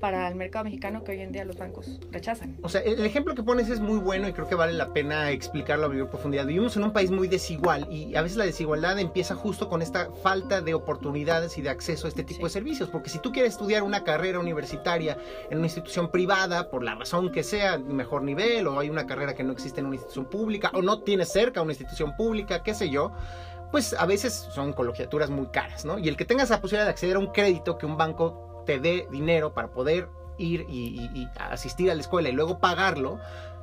para 0.00 0.28
el 0.28 0.34
mercado 0.34 0.64
mexicano 0.64 1.04
que 1.04 1.12
hoy 1.12 1.20
en 1.20 1.32
día 1.32 1.44
los 1.44 1.56
bancos 1.56 2.00
rechazan. 2.10 2.56
O 2.62 2.68
sea, 2.68 2.80
el 2.82 2.96
el 2.96 3.04
ejemplo 3.04 3.34
que 3.34 3.42
pones 3.42 3.68
es 3.68 3.78
muy 3.78 3.98
bueno 3.98 4.26
y 4.26 4.32
creo 4.32 4.48
que 4.48 4.54
vale 4.54 4.72
la 4.72 4.92
pena 4.92 5.30
explicarlo 5.30 5.86
a 5.86 5.88
mayor 5.90 6.08
profundidad. 6.08 6.46
Vivimos 6.46 6.76
en 6.76 6.84
un 6.84 6.92
país 6.92 7.10
muy 7.10 7.28
desigual 7.28 7.86
y 7.92 8.14
a 8.16 8.22
veces 8.22 8.36
la 8.38 8.44
desigualdad 8.46 8.98
empieza 8.98 9.34
justo 9.34 9.68
con 9.68 9.82
esta 9.82 10.10
falta 10.22 10.60
de 10.62 10.72
oportunidades 10.74 11.56
y 11.58 11.62
de 11.62 11.68
acceso 11.68 12.06
a 12.06 12.08
este 12.08 12.24
tipo 12.24 12.38
Sí. 12.40 12.44
de 12.44 12.50
servicios. 12.50 12.88
Porque 12.88 13.10
si 13.10 13.18
tú 13.18 13.32
quieres 13.32 13.52
estudiar 13.52 13.82
una 13.82 14.02
carrera 14.02 14.38
universitaria 14.40 15.18
en 15.50 15.58
una 15.58 15.66
institución 15.66 16.10
privada, 16.10 16.70
por 16.70 16.82
la 16.82 16.94
razón 16.94 17.30
que 17.30 17.42
sea, 17.42 17.78
mejor 17.78 18.22
nivel, 18.22 18.66
o 18.66 18.78
hay 18.80 18.88
una 18.90 19.06
carrera 19.06 19.34
que 19.34 19.44
no 19.44 19.52
existe 19.52 19.75
una 19.84 19.96
institución 19.96 20.26
pública, 20.26 20.70
o 20.74 20.82
no 20.82 21.00
tienes 21.02 21.30
cerca 21.30 21.62
una 21.62 21.72
institución 21.72 22.16
pública, 22.16 22.62
qué 22.62 22.74
sé 22.74 22.88
yo, 22.88 23.12
pues 23.70 23.94
a 23.94 24.06
veces 24.06 24.48
son 24.50 24.72
colegiaturas 24.72 25.28
muy 25.28 25.48
caras, 25.48 25.84
¿no? 25.84 25.98
Y 25.98 26.08
el 26.08 26.16
que 26.16 26.24
tengas 26.24 26.50
la 26.50 26.60
posibilidad 26.60 26.86
de 26.86 26.90
acceder 26.90 27.16
a 27.16 27.18
un 27.18 27.32
crédito 27.32 27.78
que 27.78 27.86
un 27.86 27.96
banco 27.96 28.62
te 28.64 28.78
dé 28.78 29.06
dinero 29.10 29.52
para 29.52 29.68
poder 29.68 30.08
ir 30.38 30.66
y 30.68 31.28
asistir 31.38 31.90
a 31.90 31.94
la 31.94 32.00
escuela 32.00 32.28
y 32.28 32.32
luego 32.32 32.58
pagarlo, 32.58 33.18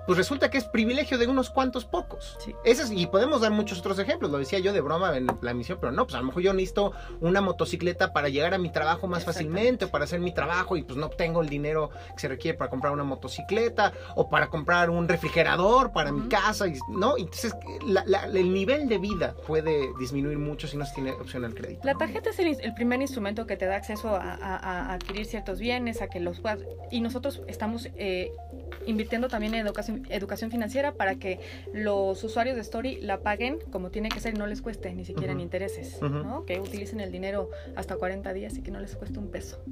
pues 0.05 0.17
resulta 0.17 0.49
que 0.49 0.57
es 0.57 0.65
privilegio 0.65 1.17
de 1.17 1.27
unos 1.27 1.49
cuantos 1.49 1.85
pocos. 1.85 2.37
Sí. 2.39 2.53
Ese 2.63 2.83
es- 2.83 2.91
y 2.91 3.07
podemos 3.07 3.41
dar 3.41 3.51
muchos 3.51 3.79
otros 3.79 3.97
ejemplos, 3.99 4.31
lo 4.31 4.37
decía 4.37 4.59
yo 4.59 4.73
de 4.73 4.81
broma 4.81 5.15
en 5.17 5.27
la 5.41 5.51
emisión, 5.51 5.77
pero 5.79 5.91
no, 5.91 6.05
pues 6.05 6.15
a 6.15 6.19
lo 6.19 6.25
mejor 6.25 6.41
yo 6.43 6.53
necesito 6.53 6.91
una 7.21 7.41
motocicleta 7.41 8.11
para 8.13 8.29
llegar 8.29 8.53
a 8.53 8.57
mi 8.57 8.71
trabajo 8.71 9.07
más 9.07 9.23
fácilmente 9.25 9.85
o 9.85 9.89
para 9.89 10.03
hacer 10.05 10.19
mi 10.19 10.33
trabajo 10.33 10.77
y 10.77 10.83
pues 10.83 10.97
no 10.97 11.09
tengo 11.09 11.41
el 11.41 11.49
dinero 11.49 11.89
que 12.15 12.19
se 12.19 12.27
requiere 12.27 12.57
para 12.57 12.69
comprar 12.69 12.93
una 12.93 13.03
motocicleta 13.03 13.93
o 14.15 14.29
para 14.29 14.47
comprar 14.49 14.89
un 14.89 15.07
refrigerador 15.07 15.91
para 15.91 16.11
mi 16.11 16.27
casa, 16.27 16.67
y, 16.67 16.73
¿no? 16.89 17.17
Entonces 17.17 17.53
la- 17.85 18.03
la- 18.05 18.25
el 18.25 18.53
nivel 18.53 18.87
de 18.89 18.97
vida 18.97 19.35
puede 19.47 19.89
disminuir 19.99 20.37
mucho 20.37 20.67
si 20.67 20.77
no 20.77 20.85
se 20.85 20.93
tiene 20.95 21.11
opción 21.11 21.45
al 21.45 21.53
crédito. 21.53 21.81
La 21.83 21.95
tarjeta 21.95 22.29
es 22.29 22.39
el 22.39 22.73
primer 22.73 23.01
instrumento 23.01 23.45
que 23.45 23.57
te 23.57 23.65
da 23.65 23.75
acceso 23.75 24.09
a, 24.15 24.33
a- 24.33 24.57
a 24.57 24.93
adquirir 24.93 25.25
ciertos 25.25 25.59
bienes, 25.59 26.01
a 26.01 26.07
que 26.07 26.19
los 26.19 26.39
puedas... 26.39 26.59
Y 26.91 27.01
nosotros 27.01 27.41
estamos 27.47 27.87
eh, 27.95 28.31
invirtiendo 28.85 29.27
también 29.27 29.53
en 29.55 29.65
educación, 29.65 29.92
educación 30.09 30.51
financiera 30.51 30.93
para 30.93 31.15
que 31.15 31.39
los 31.73 32.23
usuarios 32.23 32.55
de 32.55 32.61
Story 32.61 32.99
la 33.01 33.19
paguen 33.19 33.57
como 33.71 33.89
tiene 33.91 34.09
que 34.09 34.19
ser 34.19 34.35
y 34.35 34.37
no 34.37 34.47
les 34.47 34.61
cueste 34.61 34.93
ni 34.93 35.05
siquiera 35.05 35.33
en 35.33 35.39
intereses. 35.39 35.99
Que 36.45 36.59
utilicen 36.59 36.99
el 36.99 37.11
dinero 37.11 37.49
hasta 37.75 37.95
40 37.95 38.33
días 38.33 38.57
y 38.57 38.61
que 38.61 38.71
no 38.71 38.79
les 38.79 38.95
cueste 38.95 39.19
un 39.19 39.29
peso. 39.29 39.63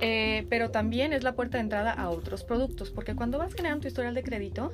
Eh, 0.00 0.46
pero 0.48 0.70
también 0.70 1.12
es 1.12 1.22
la 1.22 1.34
puerta 1.34 1.58
de 1.58 1.62
entrada 1.62 1.92
a 1.92 2.10
otros 2.10 2.44
productos, 2.44 2.90
porque 2.90 3.14
cuando 3.14 3.38
vas 3.38 3.52
generando 3.54 3.82
tu 3.82 3.88
historial 3.88 4.14
de 4.14 4.22
crédito 4.22 4.72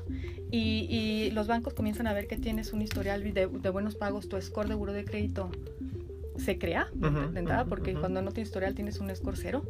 y, 0.50 0.86
y 0.88 1.30
los 1.32 1.46
bancos 1.46 1.74
comienzan 1.74 2.06
a 2.06 2.12
ver 2.12 2.26
que 2.26 2.36
tienes 2.36 2.72
un 2.72 2.82
historial 2.82 3.22
de, 3.22 3.46
de 3.46 3.70
buenos 3.70 3.94
pagos, 3.96 4.28
tu 4.28 4.40
score 4.40 4.68
de 4.68 4.74
buro 4.74 4.92
de 4.92 5.04
crédito 5.04 5.50
se 6.36 6.58
crea 6.58 6.88
de, 6.94 7.08
Ujú, 7.08 7.32
de 7.32 7.38
entrada, 7.40 7.62
ujú, 7.62 7.70
porque 7.70 7.94
cuando 7.94 8.20
no 8.20 8.32
tienes 8.32 8.48
historial 8.48 8.74
tienes 8.74 8.98
un 8.98 9.14
score 9.14 9.36
cero, 9.36 9.62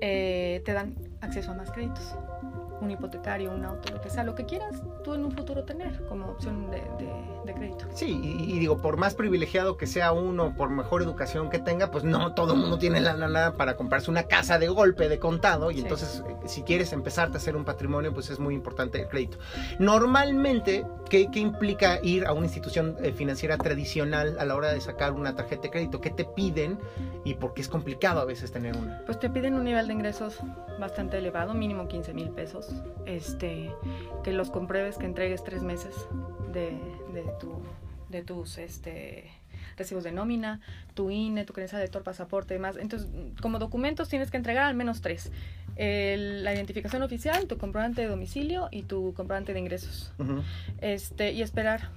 eh, 0.00 0.60
te 0.64 0.72
dan 0.72 0.94
acceso 1.20 1.52
a 1.52 1.54
más 1.54 1.70
créditos. 1.70 2.14
Un 2.80 2.90
hipotecario, 2.90 3.50
un 3.52 3.64
auto, 3.64 3.92
lo 3.92 4.00
que 4.00 4.08
sea, 4.10 4.24
lo 4.24 4.34
que 4.34 4.46
quieras 4.46 4.82
tú 5.04 5.14
en 5.14 5.24
un 5.24 5.32
futuro 5.32 5.64
tener 5.64 6.02
como 6.06 6.28
opción 6.30 6.70
de, 6.70 6.78
de- 6.98 7.12
de 7.44 7.54
crédito. 7.54 7.84
Sí, 7.94 8.18
y, 8.22 8.54
y 8.54 8.58
digo, 8.58 8.78
por 8.78 8.96
más 8.96 9.14
privilegiado 9.14 9.76
que 9.76 9.86
sea 9.86 10.12
uno, 10.12 10.54
por 10.56 10.70
mejor 10.70 11.02
educación 11.02 11.50
que 11.50 11.58
tenga, 11.58 11.90
pues 11.90 12.04
no 12.04 12.32
todo 12.34 12.54
el 12.54 12.60
mundo 12.60 12.78
tiene 12.78 13.00
la 13.00 13.12
lana 13.14 13.52
para 13.54 13.76
comprarse 13.76 14.10
una 14.10 14.24
casa 14.24 14.58
de 14.58 14.68
golpe, 14.68 15.08
de 15.08 15.18
contado, 15.18 15.70
y 15.70 15.74
Sí. 15.76 15.80
entonces 15.82 16.22
eh, 16.26 16.36
si 16.46 16.62
quieres 16.62 16.92
empezarte 16.92 17.36
a 17.36 17.38
hacer 17.38 17.54
un 17.56 17.64
patrimonio, 17.64 18.12
pues 18.14 18.30
es 18.30 18.38
muy 18.38 18.54
importante 18.54 19.00
el 19.00 19.08
crédito. 19.08 19.38
Normalmente, 19.78 20.86
¿qué, 21.10 21.30
qué 21.30 21.40
implica 21.40 21.98
ir 22.02 22.24
a 22.26 22.32
una 22.32 22.46
institución 22.46 22.96
eh, 23.02 23.12
financiera 23.12 23.58
tradicional 23.58 24.36
a 24.38 24.44
la 24.44 24.54
hora 24.56 24.72
de 24.72 24.80
sacar 24.80 25.12
una 25.12 25.34
tarjeta 25.34 25.62
de 25.62 25.70
crédito? 25.70 26.00
¿Qué 26.00 26.10
te 26.10 26.24
piden? 26.24 26.78
Y 27.24 27.34
por 27.34 27.52
qué 27.52 27.60
es 27.60 27.68
complicado 27.68 28.20
a 28.20 28.24
veces 28.24 28.50
tener 28.52 28.76
una. 28.76 29.02
Pues 29.04 29.18
te 29.18 29.28
piden 29.28 29.54
un 29.54 29.64
nivel 29.64 29.86
de 29.88 29.92
ingresos 29.92 30.38
bastante 30.78 31.18
elevado, 31.18 31.52
mínimo 31.52 31.86
15 31.88 32.14
mil 32.14 32.30
pesos. 32.30 32.69
Este, 33.06 33.70
que 34.24 34.32
los 34.32 34.50
compruebes, 34.50 34.96
que 34.98 35.06
entregues 35.06 35.42
tres 35.44 35.62
meses 35.62 35.94
de, 36.52 36.70
de, 37.14 37.24
tu, 37.40 37.60
de 38.08 38.22
tus 38.22 38.58
este, 38.58 39.30
recibos 39.76 40.04
de 40.04 40.12
nómina, 40.12 40.60
tu 40.94 41.10
INE, 41.10 41.44
tu 41.44 41.52
credencial 41.52 41.80
de 41.80 41.86
lector, 41.86 42.02
pasaporte 42.02 42.54
y 42.54 42.56
demás. 42.58 42.76
Entonces, 42.76 43.08
como 43.40 43.58
documentos 43.58 44.08
tienes 44.08 44.30
que 44.30 44.36
entregar 44.36 44.64
al 44.64 44.74
menos 44.74 45.00
tres. 45.00 45.32
El- 45.76 46.44
la 46.44 46.52
identificación 46.54 47.02
oficial, 47.02 47.46
tu 47.46 47.56
comprobante 47.56 48.02
de 48.02 48.08
domicilio 48.08 48.68
y 48.70 48.82
tu 48.82 49.14
comprobante 49.14 49.52
de 49.54 49.60
ingresos. 49.60 50.12
Este, 50.80 51.32
y 51.32 51.42
esperar 51.42 51.88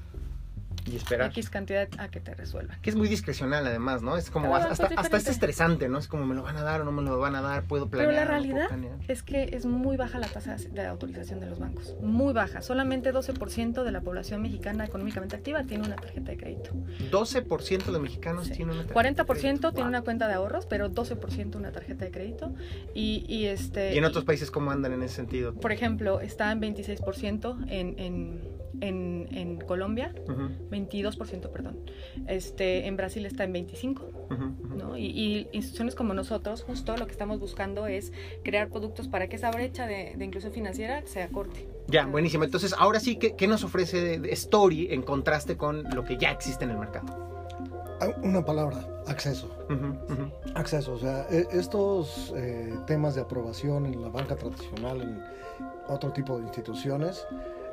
Y 0.86 0.96
esperar. 0.98 1.30
X 1.30 1.50
cantidad 1.50 1.88
a 1.98 2.10
que 2.10 2.20
te 2.20 2.34
resuelvan. 2.34 2.80
Que 2.82 2.90
es 2.90 2.96
muy 2.96 3.08
discrecional 3.08 3.66
además, 3.66 4.02
¿no? 4.02 4.18
Es 4.18 4.30
como 4.30 4.56
hasta, 4.56 4.74
es 4.74 4.80
hasta 4.80 4.88
es 4.94 5.04
diferente. 5.04 5.32
estresante, 5.32 5.90
¿no? 5.90 5.98
Es 5.98 6.08
como 6.08 6.26
me 6.26 6.36
lo 6.36 6.44
van 6.44 6.58
a 6.58 6.64
dar 6.64 6.82
o 6.82 6.84
no 6.84 6.92
me 6.92 7.02
lo 7.02 7.18
van 7.20 7.36
a 7.36 7.42
dar, 7.42 7.64
puedo 7.64 7.90
Pero 7.90 8.04
planear. 8.04 8.28
la 8.28 8.38
no 8.38 8.42
puedo 8.44 8.58
realidad 8.70 9.00
es 9.08 9.24
que 9.24 9.50
es 9.54 9.66
muy 9.66 9.96
baja 9.98 10.20
la 10.20 10.28
tasa 10.28 10.56
de 10.58 10.86
autorización 10.86 11.40
de 11.40 11.46
los 11.48 11.60
bancos. 11.60 11.96
Muy 12.02 12.34
baja. 12.34 12.62
Solamente 12.62 13.14
12% 13.14 13.84
de 13.84 13.92
la 13.92 14.02
población 14.02 14.42
mexicana 14.42 14.86
económicamente 14.86 15.36
activa 15.36 15.64
tiene 15.64 15.86
una 15.86 15.96
tarjeta 15.96 16.32
de 16.32 16.38
crédito. 16.38 16.72
12% 17.12 17.86
de 17.86 17.92
los 17.92 18.02
mexicanos 18.02 18.48
Sí. 18.48 18.54
tienen 18.54 18.76
una 18.76 18.86
tarjeta 18.88 18.94
40% 19.26 19.26
de 19.26 19.40
crédito. 19.40 19.70
tiene 19.72 19.84
Wow. 19.84 19.90
una 19.90 20.02
cuenta 20.02 20.28
de 20.28 20.34
ahorros, 20.34 20.66
pero 20.66 20.90
12% 20.90 21.58
una 21.58 21.72
tarjeta 21.72 22.06
de 22.06 22.12
crédito. 22.12 22.54
Y, 22.94 23.26
y 23.28 23.46
este. 23.46 23.94
¿Y 23.94 23.98
en 23.98 24.06
otros 24.06 24.26
países 24.26 24.52
cómo 24.52 24.72
andan 24.72 24.94
en 24.94 25.04
ese 25.04 25.16
sentido? 25.16 25.54
Por 25.54 25.72
ejemplo, 25.72 26.20
está 26.20 26.52
en 26.52 26.60
26% 26.62 27.58
en, 27.70 28.00
en, 28.00 28.42
en, 28.82 29.28
en 29.32 29.60
Colombia, 29.60 30.14
Ujú, 30.28 30.50
22%, 30.72 31.50
perdón. 31.52 31.78
Este, 32.28 32.88
en 32.88 32.96
Brasil 32.98 33.26
está 33.26 33.44
en 33.44 33.54
25%. 33.54 34.00
ujú, 34.00 34.34
ujú. 34.34 34.76
¿no? 34.76 34.98
Y, 34.98 35.06
y 35.06 35.48
instituciones 35.52 35.96
como 35.96 36.14
nosotros, 36.14 36.64
justo 36.64 36.96
lo 36.98 37.06
que 37.06 37.12
estamos 37.12 37.40
buscando 37.40 37.88
es 37.88 38.12
crear 38.44 38.70
productos 38.70 39.08
para 39.08 39.28
que 39.28 39.36
esa 39.36 39.52
brecha 39.52 39.86
de, 39.88 40.14
de 40.16 40.26
inclusión 40.26 40.54
financiera 40.54 41.02
se 41.06 41.22
acorte. 41.24 41.68
Ya, 41.88 42.06
buenísimo. 42.06 42.44
Entonces, 42.44 42.74
ahora 42.78 43.00
sí, 43.00 43.18
¿qué, 43.18 43.36
qué 43.36 43.48
nos 43.48 43.64
ofrece 43.64 44.16
Story 44.34 44.88
en 44.92 45.02
contraste 45.04 45.58
con 45.58 45.84
lo 45.96 46.04
que 46.04 46.18
ya 46.18 46.32
existe 46.32 46.64
en 46.66 46.72
el 46.72 46.78
mercado? 46.78 47.06
Ah, 48.02 48.10
Una 48.24 48.44
palabra, 48.44 48.86
acceso. 49.08 49.50
Acceso, 50.56 50.94
o 50.94 51.00
sea, 51.00 51.26
e- 51.30 51.48
estos 51.52 52.34
eh, 52.36 52.74
temas 52.88 53.16
de 53.16 53.22
aprobación 53.22 53.86
en 53.86 54.02
la 54.02 54.10
banca 54.10 54.36
tradicional, 54.36 55.02
en 55.02 55.24
otro 55.88 56.12
tipo 56.12 56.38
de 56.38 56.44
instituciones, 56.44 57.26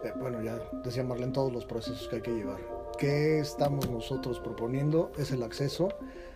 eh, 0.04 0.12
bueno, 0.16 0.42
ya 0.42 0.58
decía 0.84 1.04
Marlene 1.04 1.32
todos 1.32 1.52
los 1.52 1.64
procesos 1.64 2.08
que 2.08 2.16
hay 2.16 2.22
que 2.22 2.32
llevar. 2.32 2.58
¿Qué 2.98 3.38
estamos 3.40 3.88
nosotros 3.88 4.40
proponiendo? 4.40 5.10
Es 5.18 5.30
el 5.30 5.42
acceso, 5.42 5.88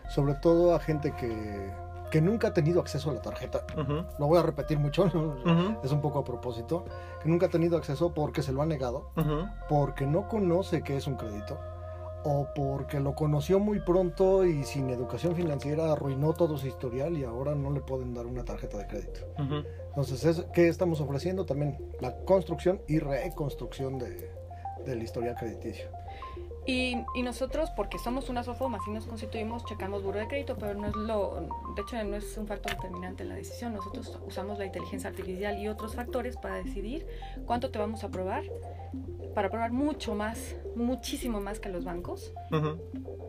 sobre 0.09 0.35
todo 0.35 0.75
a 0.75 0.81
gente 0.81 1.15
que, 1.15 1.71
que 2.11 2.21
nunca 2.21 2.49
ha 2.49 2.55
tenido 2.55 2.81
acceso 2.81 3.11
a 3.11 3.15
la 3.15 3.23
tarjeta. 3.23 3.67
Lo 4.19 4.27
voy 4.27 4.39
a 4.39 4.43
repetir 4.43 4.79
mucho, 4.79 5.07
es 5.83 5.93
un 5.93 6.01
poco 6.01 6.21
a 6.21 6.25
propósito, 6.25 6.85
que 7.23 7.29
nunca 7.29 7.47
ha 7.47 7.51
tenido 7.51 7.77
acceso 7.77 8.15
porque 8.15 8.43
se 8.43 8.53
lo 8.53 8.63
ha 8.63 8.67
negado, 8.67 9.11
porque 9.69 10.07
no 10.07 10.29
conoce 10.29 10.83
qué 10.83 10.97
es 10.97 11.07
un 11.07 11.17
crédito 11.17 11.59
o 12.27 12.49
porque 12.55 13.01
lo 13.01 13.15
conoció 13.15 13.61
muy 13.61 13.81
pronto 13.81 14.47
y 14.47 14.65
sin 14.65 14.89
educación 14.89 15.37
financiera 15.37 15.93
arruinó 15.93 16.33
todo 16.33 16.57
su 16.57 16.67
historial 16.67 17.19
y 17.19 17.25
ahora 17.25 17.55
no 17.55 17.71
le 17.71 17.81
pueden 17.81 18.15
dar 18.15 18.25
una 18.27 18.45
tarjeta 18.45 18.79
de 18.79 18.87
crédito. 18.87 19.21
Entonces, 19.97 20.25
es, 20.25 20.45
¿qué 20.53 20.67
estamos 20.67 21.01
ofreciendo? 21.01 21.47
También 21.47 21.79
la 22.01 22.17
construcción 22.25 22.81
y 22.89 22.99
reconstrucción 22.99 23.99
de, 23.99 24.29
del 24.85 25.03
historial 25.03 25.37
crediticio. 25.37 25.87
Y, 26.67 26.97
y 27.15 27.23
nosotros, 27.23 27.71
porque 27.77 27.99
somos 27.99 28.29
una 28.29 28.43
SOFOM, 28.43 28.75
así 28.75 28.91
nos 28.91 29.07
constituimos, 29.07 29.65
checamos 29.67 30.03
buro 30.03 30.19
de 30.19 30.27
crédito, 30.27 30.57
pero 30.59 30.75
no 30.75 30.89
es 30.89 30.97
lo, 30.97 31.47
de 31.77 31.83
hecho 31.83 32.03
no 32.03 32.17
es 32.17 32.37
un 32.39 32.47
factor 32.47 32.75
determinante 32.75 33.23
en 33.23 33.29
la 33.29 33.35
decisión. 33.37 33.75
Nosotros 33.75 34.19
usamos 34.27 34.59
la 34.59 34.65
inteligencia 34.65 35.11
artificial 35.11 35.59
y 35.59 35.69
otros 35.69 35.95
factores 35.95 36.37
para 36.39 36.57
decidir 36.57 37.07
cuánto 37.47 37.71
te 37.71 37.79
vamos 37.79 38.03
a 38.03 38.07
aprobar, 38.07 38.43
para 39.35 39.49
aprobar 39.49 39.73
mucho 39.73 40.15
más, 40.15 40.57
muchísimo 40.75 41.41
más 41.41 41.61
que 41.61 41.69
los 41.69 41.85
bancos, 41.85 42.33
Ujú. 42.51 42.81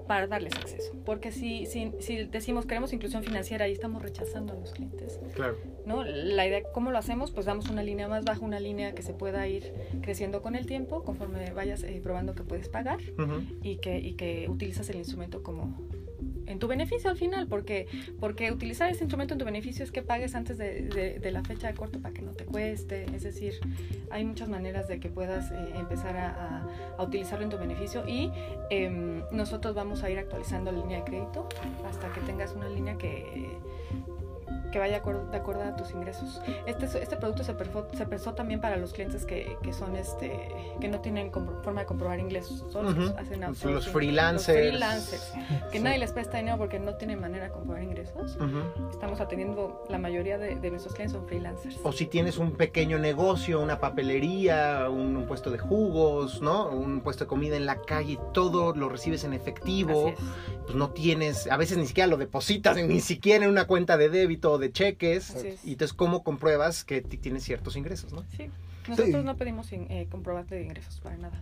Para 0.07 0.27
darles 0.27 0.53
acceso. 0.55 0.93
Porque 1.05 1.31
si, 1.31 1.65
si, 1.65 1.91
si 1.99 2.25
decimos 2.25 2.65
queremos 2.65 2.93
inclusión 2.93 3.23
financiera 3.23 3.67
y 3.67 3.71
estamos 3.71 4.01
rechazando 4.01 4.53
a 4.53 4.55
los 4.55 4.71
clientes, 4.71 5.19
Claro. 5.33 5.57
¿no? 5.85 6.03
La 6.03 6.47
idea, 6.47 6.61
¿cómo 6.73 6.91
lo 6.91 6.97
hacemos? 6.97 7.31
Pues 7.31 7.45
damos 7.45 7.69
una 7.69 7.83
línea 7.83 8.07
más 8.07 8.23
baja, 8.25 8.41
una 8.41 8.59
línea 8.59 8.93
que 8.95 9.01
se 9.01 9.13
pueda 9.13 9.47
ir 9.47 9.73
creciendo 10.01 10.41
con 10.41 10.55
el 10.55 10.65
tiempo, 10.65 11.03
conforme 11.03 11.51
vayas 11.51 11.83
eh, 11.83 11.99
probando 12.03 12.35
que 12.35 12.43
puedes 12.43 12.69
pagar 12.69 12.99
y 13.61 13.77
que, 13.77 13.99
y 13.99 14.13
que 14.13 14.47
utilizas 14.49 14.89
el 14.89 14.97
instrumento 14.97 15.43
como 15.43 15.77
en 16.47 16.59
tu 16.59 16.67
beneficio 16.67 17.09
al 17.09 17.17
final, 17.17 17.47
porque, 17.47 17.87
porque 18.19 18.51
utilizar 18.51 18.89
ese 18.91 19.03
instrumento 19.03 19.33
en 19.33 19.39
tu 19.39 19.45
beneficio 19.45 19.83
es 19.83 19.91
que 19.91 20.01
pagues 20.01 20.35
antes 20.35 20.57
de, 20.57 20.83
de- 20.83 21.19
de 21.19 21.31
la 21.31 21.43
fecha 21.43 21.67
de 21.67 21.73
corto 21.73 21.99
para 21.99 22.13
que 22.13 22.21
no 22.21 22.31
te 22.31 22.45
cueste, 22.45 23.05
es 23.15 23.23
decir, 23.23 23.53
hay 24.11 24.23
muchas 24.25 24.49
maneras 24.49 24.87
de 24.87 24.99
que 24.99 25.09
puedas 25.09 25.51
eh, 25.51 25.55
empezar 25.75 26.15
a, 26.17 26.29
a- 26.29 26.67
a 26.97 27.03
utilizarlo 27.03 27.43
en 27.45 27.49
tu 27.51 27.57
beneficio 27.57 28.07
y 28.07 28.31
em, 28.69 29.21
nosotros 29.31 29.75
vamos 29.75 30.03
a 30.03 30.09
ir 30.09 30.19
actualizando 30.19 30.71
la 30.71 30.79
línea 30.79 30.99
de 30.99 31.03
crédito 31.05 31.47
hasta 31.87 32.11
que 32.13 32.21
tengas 32.21 32.53
una 32.53 32.69
línea 32.69 32.97
que 32.97 33.57
que 34.75 34.79
vaya 34.79 34.99
de 34.99 35.37
acuerdo 35.37 35.63
a 35.63 35.73
tus 35.77 35.91
ingresos. 35.91 36.41
Este, 36.65 36.85
este 37.01 37.15
producto 37.15 37.45
se, 37.45 37.55
perfo- 37.55 37.87
se 37.95 38.05
pensó 38.05 38.33
también 38.33 38.59
para 38.59 38.75
los 38.75 38.91
clientes 38.91 39.25
que, 39.25 39.55
que 39.63 39.71
son 39.71 39.95
este 39.95 40.49
que 40.81 40.89
no 40.89 40.99
tienen 40.99 41.31
compro- 41.31 41.63
forma 41.63 41.79
de 41.79 41.85
comprobar 41.85 42.19
ingresos. 42.19 42.67
Todos 42.71 42.91
Ujú. 42.91 43.13
hacen 43.17 43.39
Los 43.39 43.57
freelancers. 43.61 43.73
Los 43.73 43.87
freelancers. 43.87 45.33
Que 45.71 45.77
Sí. 45.77 45.83
nadie 45.85 45.97
les 45.99 46.11
presta 46.11 46.39
dinero 46.39 46.57
porque 46.57 46.77
no 46.77 46.95
tienen 46.95 47.21
manera 47.21 47.45
de 47.45 47.51
comprobar 47.51 47.83
ingresos. 47.83 48.35
Ujú. 48.35 48.89
Estamos 48.91 49.21
atendiendo, 49.21 49.85
la 49.87 49.97
mayoría 49.97 50.37
de, 50.37 50.55
de 50.57 50.69
nuestros 50.69 50.93
clientes 50.93 51.13
son 51.17 51.25
freelancers. 51.25 51.77
O 51.81 51.93
si 51.93 52.05
tienes 52.07 52.37
un 52.37 52.51
pequeño 52.57 52.99
negocio, 52.99 53.61
una 53.61 53.79
papelería, 53.79 54.89
un, 54.89 55.15
un 55.15 55.25
puesto 55.25 55.51
de 55.51 55.57
jugos, 55.57 56.41
¿no? 56.41 56.67
Un 56.67 56.99
puesto 56.99 57.23
de 57.23 57.29
comida 57.29 57.55
en 57.55 57.65
la 57.65 57.77
calle, 57.81 58.19
todo 58.33 58.75
lo 58.75 58.89
recibes 58.89 59.23
en 59.23 59.31
efectivo. 59.31 60.13
Pues 60.65 60.75
no 60.75 60.89
tienes, 60.89 61.45
a 61.49 61.57
veces 61.57 61.77
ni 61.77 61.85
siquiera 61.85 62.07
lo 62.07 62.17
depositas, 62.17 62.75
ni 62.85 62.99
siquiera 62.99 63.45
en 63.45 63.51
una 63.51 63.67
cuenta 63.67 63.95
de 63.97 64.09
débito 64.09 64.51
o 64.53 64.57
de 64.57 64.64
cheques. 64.71 65.31
Así 65.35 65.47
es. 65.49 65.65
Y 65.65 65.71
entonces, 65.73 65.93
¿cómo 65.95 66.23
compruebas 66.23 66.83
que 66.83 67.01
ti- 67.01 67.17
tienes 67.17 67.43
ciertos 67.43 67.75
ingresos, 67.75 68.13
no? 68.13 68.23
Sí. 68.35 68.49
Nosotros 68.87 69.15
Sí. 69.21 69.25
no 69.25 69.35
pedimos 69.35 69.71
eh, 69.71 70.07
comprobante 70.11 70.53
de 70.55 70.63
ingresos 70.63 70.99
para 71.01 71.17
nada. 71.17 71.41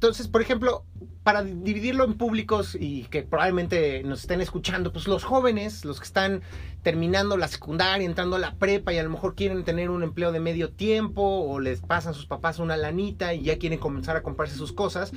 Entonces, 0.00 0.28
por 0.28 0.40
ejemplo, 0.40 0.86
para 1.22 1.42
di- 1.42 1.52
dividirlo 1.52 2.04
en 2.04 2.14
públicos 2.14 2.74
y 2.80 3.02
que 3.10 3.22
probablemente 3.22 4.02
nos 4.02 4.22
estén 4.22 4.40
escuchando, 4.40 4.94
pues 4.94 5.06
los 5.06 5.24
jóvenes, 5.24 5.84
los 5.84 6.00
que 6.00 6.06
están 6.06 6.40
terminando 6.82 7.36
la 7.36 7.46
secundaria, 7.46 8.06
entrando 8.06 8.36
a 8.36 8.38
la 8.38 8.54
prepa 8.54 8.94
y 8.94 8.96
a 8.96 9.02
lo 9.02 9.10
mejor 9.10 9.34
quieren 9.34 9.62
tener 9.64 9.90
un 9.90 10.02
empleo 10.02 10.32
de 10.32 10.40
medio 10.40 10.70
tiempo 10.72 11.20
o 11.22 11.60
les 11.60 11.82
pasan 11.82 12.14
sus 12.14 12.24
papás 12.24 12.58
una 12.58 12.78
lanita 12.78 13.34
y 13.34 13.42
ya 13.42 13.58
quieren 13.58 13.78
comenzar 13.78 14.16
a 14.16 14.22
comprarse 14.22 14.56
sus 14.56 14.72
cosas, 14.72 15.12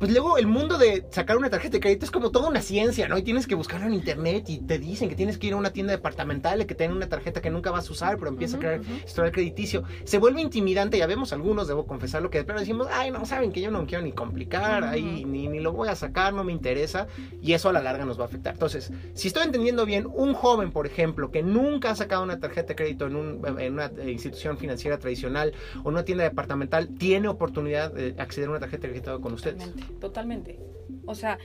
pues 0.00 0.10
luego 0.10 0.38
el 0.38 0.48
mundo 0.48 0.76
de 0.76 1.06
sacar 1.12 1.36
una 1.36 1.50
tarjeta 1.50 1.74
de 1.74 1.80
crédito 1.80 2.04
es 2.04 2.10
como 2.10 2.32
toda 2.32 2.48
una 2.48 2.60
ciencia, 2.60 3.06
¿no? 3.06 3.16
Y 3.16 3.22
tienes 3.22 3.46
que 3.46 3.54
buscarlo 3.54 3.86
en 3.86 3.94
internet 3.94 4.50
y 4.50 4.58
te 4.58 4.80
dicen 4.80 5.08
que 5.08 5.14
tienes 5.14 5.38
que 5.38 5.46
ir 5.46 5.52
a 5.52 5.56
una 5.56 5.70
tienda 5.72 5.92
departamental 5.92 6.60
y 6.60 6.64
que 6.64 6.74
tienen 6.74 6.96
una 6.96 7.08
tarjeta 7.08 7.40
que 7.40 7.50
nunca 7.50 7.70
vas 7.70 7.88
a 7.88 7.92
usar, 7.92 8.18
pero 8.18 8.30
empieza 8.30 8.56
a 8.56 8.58
crear 8.58 8.80
ujú. 8.80 8.90
historial 9.06 9.30
crediticio. 9.30 9.84
Se 10.02 10.18
vuelve 10.18 10.40
intimidante, 10.40 10.98
ya 10.98 11.06
vemos 11.06 11.32
algunos, 11.32 11.68
debo 11.68 11.86
confesarlo, 11.86 12.28
que 12.28 12.38
de 12.38 12.44
plano 12.44 12.58
decimos, 12.58 12.88
ay, 12.90 13.12
no, 13.12 13.24
saben 13.24 13.52
que 13.52 13.60
yo 13.60 13.70
no 13.70 13.86
quiero 13.86 14.02
ni 14.02 14.10
complicar, 14.24 14.84
ahí 14.84 15.24
ni, 15.24 15.48
ni 15.48 15.60
lo 15.60 15.72
voy 15.72 15.88
a 15.88 15.94
sacar, 15.96 16.32
no 16.34 16.44
me 16.44 16.52
interesa, 16.52 17.06
y 17.42 17.52
eso 17.52 17.68
a 17.68 17.72
la 17.72 17.80
larga 17.82 18.04
nos 18.04 18.18
va 18.18 18.24
a 18.24 18.26
afectar. 18.26 18.54
Entonces, 18.54 18.90
si 19.14 19.28
estoy 19.28 19.44
entendiendo 19.44 19.84
bien, 19.86 20.06
un 20.12 20.34
joven, 20.34 20.70
por 20.72 20.86
ejemplo, 20.86 21.30
que 21.30 21.42
nunca 21.42 21.90
ha 21.90 21.94
sacado 21.96 22.22
una 22.22 22.38
tarjeta 22.40 22.68
de 22.68 22.76
crédito 22.76 23.06
en, 23.06 23.16
un- 23.16 23.60
en 23.60 23.72
una 23.74 23.86
eh, 23.86 24.10
institución 24.10 24.56
financiera 24.58 24.98
tradicional 24.98 25.52
o 25.78 25.88
en 25.88 25.94
una 25.94 26.04
tienda 26.04 26.24
departamental, 26.24 26.88
tiene 26.98 27.28
oportunidad 27.28 27.92
de 27.92 28.14
acceder 28.18 28.48
a 28.48 28.52
una 28.52 28.60
tarjeta 28.60 28.86
de 28.86 28.92
crédito 28.94 29.20
con 29.20 29.32
ustedes. 29.34 29.58
Totalmente, 29.58 29.94
totalmente. 30.00 30.60
O 31.06 31.14
sea, 31.14 31.38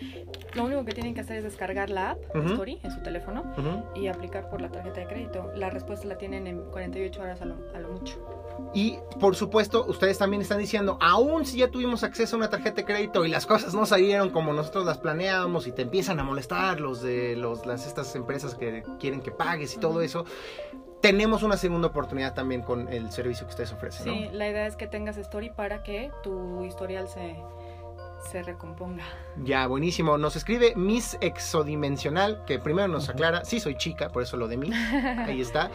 lo 0.54 0.64
único 0.66 0.86
que 0.86 0.94
tienen 0.94 1.14
que 1.14 1.22
hacer 1.22 1.38
es 1.38 1.44
descargar 1.44 1.90
la 1.90 2.12
app. 2.12 2.20
Story 2.52 2.80
en 2.84 2.92
su 2.92 3.02
teléfono 3.02 3.44
y 3.96 4.08
aplicar 4.08 4.50
por 4.50 4.62
la 4.62 4.70
tarjeta 4.70 5.02
de 5.02 5.08
crédito. 5.08 5.52
La 5.56 5.70
respuesta 5.70 6.08
la 6.08 6.18
tienen 6.18 6.48
en 6.48 6.62
48 6.72 7.22
horas 7.22 7.42
a 7.42 7.46
lo, 7.46 7.56
a 7.76 7.80
lo 7.80 7.90
mucho. 7.90 8.16
Y 8.74 8.98
por 9.20 9.36
supuesto, 9.36 9.86
ustedes 9.88 10.18
también 10.18 10.42
están 10.42 10.60
diciendo, 10.60 10.98
aún 11.02 11.46
si 11.46 11.58
ya 11.60 11.70
tuvimos 11.70 12.04
acceso 12.04 12.36
a 12.36 12.40
una 12.40 12.50
tarjeta 12.50 12.69
de 12.76 12.86
crédito 12.86 13.26
y 13.26 13.30
las 13.30 13.46
cosas 13.46 13.74
no 13.74 13.86
salieron 13.86 14.30
como 14.30 14.54
nosotros 14.54 14.86
las 14.86 14.98
planeábamos 14.98 15.68
y 15.68 15.72
te 15.72 15.82
empiezan 15.84 16.20
a 16.20 16.24
molestar 16.24 16.80
los 16.80 17.02
de 17.02 17.36
los, 17.36 17.66
las, 17.66 17.86
estas 17.88 18.16
empresas 18.16 18.56
que 18.56 18.84
quieren 19.00 19.22
que 19.22 19.32
pagues 19.32 19.76
y 19.76 19.80
todo 19.80 20.02
eso, 20.02 20.26
tenemos 21.02 21.44
una 21.44 21.58
segunda 21.58 21.88
oportunidad 21.88 22.34
también 22.34 22.62
con 22.62 22.88
el 22.90 23.12
servicio 23.12 23.46
que 23.46 23.52
ustedes 23.52 23.72
ofrecen. 23.72 24.08
¿no? 24.08 24.14
Sí, 24.14 24.30
la 24.34 24.50
idea 24.50 24.68
es 24.68 24.76
que 24.76 24.88
tengas 24.88 25.18
Story 25.18 25.50
para 25.50 25.84
que 25.84 26.12
tu 26.24 26.64
historial 26.64 27.08
se, 27.08 27.36
se 28.32 28.44
recomponga. 28.44 29.06
Ya, 29.46 29.68
buenísimo. 29.68 30.18
Nos 30.18 30.36
escribe 30.36 30.74
Miss 30.76 31.18
Exodimensional, 31.22 32.44
que 32.46 32.60
primero 32.60 32.88
nos 32.88 33.10
aclara, 33.10 33.46
sí 33.46 33.60
soy 33.60 33.76
chica, 33.78 34.10
por 34.10 34.24
eso 34.24 34.38
lo 34.38 34.48
de 34.48 34.58
mí. 34.58 34.70
Ahí 35.26 35.40
está. 35.42 35.72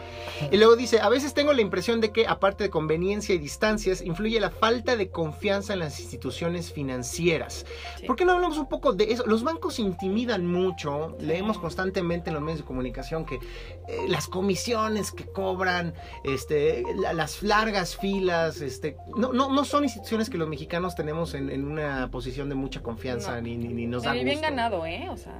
Y 0.51 0.57
luego 0.57 0.75
dice, 0.75 0.99
a 0.99 1.09
veces 1.09 1.33
tengo 1.33 1.51
la 1.51 1.61
impresión 1.61 1.99
de 1.99 2.11
que, 2.11 2.27
aparte 2.27 2.63
de 2.65 2.69
conveniencia 2.69 3.33
y 3.33 3.37
distancias, 3.37 4.01
influye 4.01 4.39
la 4.39 4.49
falta 4.51 4.95
de 4.95 5.09
confianza 5.09 5.73
en 5.73 5.79
las 5.79 5.99
instituciones 5.99 6.71
financieras. 6.71 7.65
Sí. 7.99 8.05
¿Por 8.05 8.15
qué 8.15 8.25
no 8.25 8.33
hablamos 8.33 8.57
un 8.57 8.67
poco 8.69 8.93
de 8.93 9.11
eso? 9.11 9.25
Los 9.25 9.43
bancos 9.43 9.79
intimidan 9.79 10.45
mucho, 10.45 11.15
leemos 11.19 11.57
constantemente 11.57 12.29
en 12.29 12.35
los 12.35 12.43
medios 12.43 12.59
de 12.59 12.65
comunicación 12.65 13.25
que 13.25 13.35
eh, 13.35 14.05
las 14.07 14.27
comisiones 14.27 15.11
que 15.11 15.25
cobran, 15.25 15.93
este, 16.23 16.83
la- 16.97 17.13
las 17.13 17.41
largas 17.43 17.95
filas, 17.97 18.61
este, 18.61 18.95
no, 19.15 19.33
no, 19.33 19.51
no 19.51 19.65
son 19.65 19.83
instituciones 19.83 20.29
que 20.29 20.37
los 20.37 20.47
mexicanos 20.47 20.95
tenemos 20.95 21.33
en, 21.33 21.49
en 21.49 21.65
una 21.65 22.09
posición 22.11 22.49
de 22.49 22.55
mucha 22.55 22.81
confianza 22.83 23.35
No. 23.35 23.41
ni, 23.41 23.54
ni, 23.57 23.69
ni 23.69 23.87
nos 23.87 24.03
da 24.03 24.13
bien 24.13 24.41
ganado, 24.41 24.85
¿eh? 24.85 25.07
O 25.09 25.17
sea, 25.17 25.37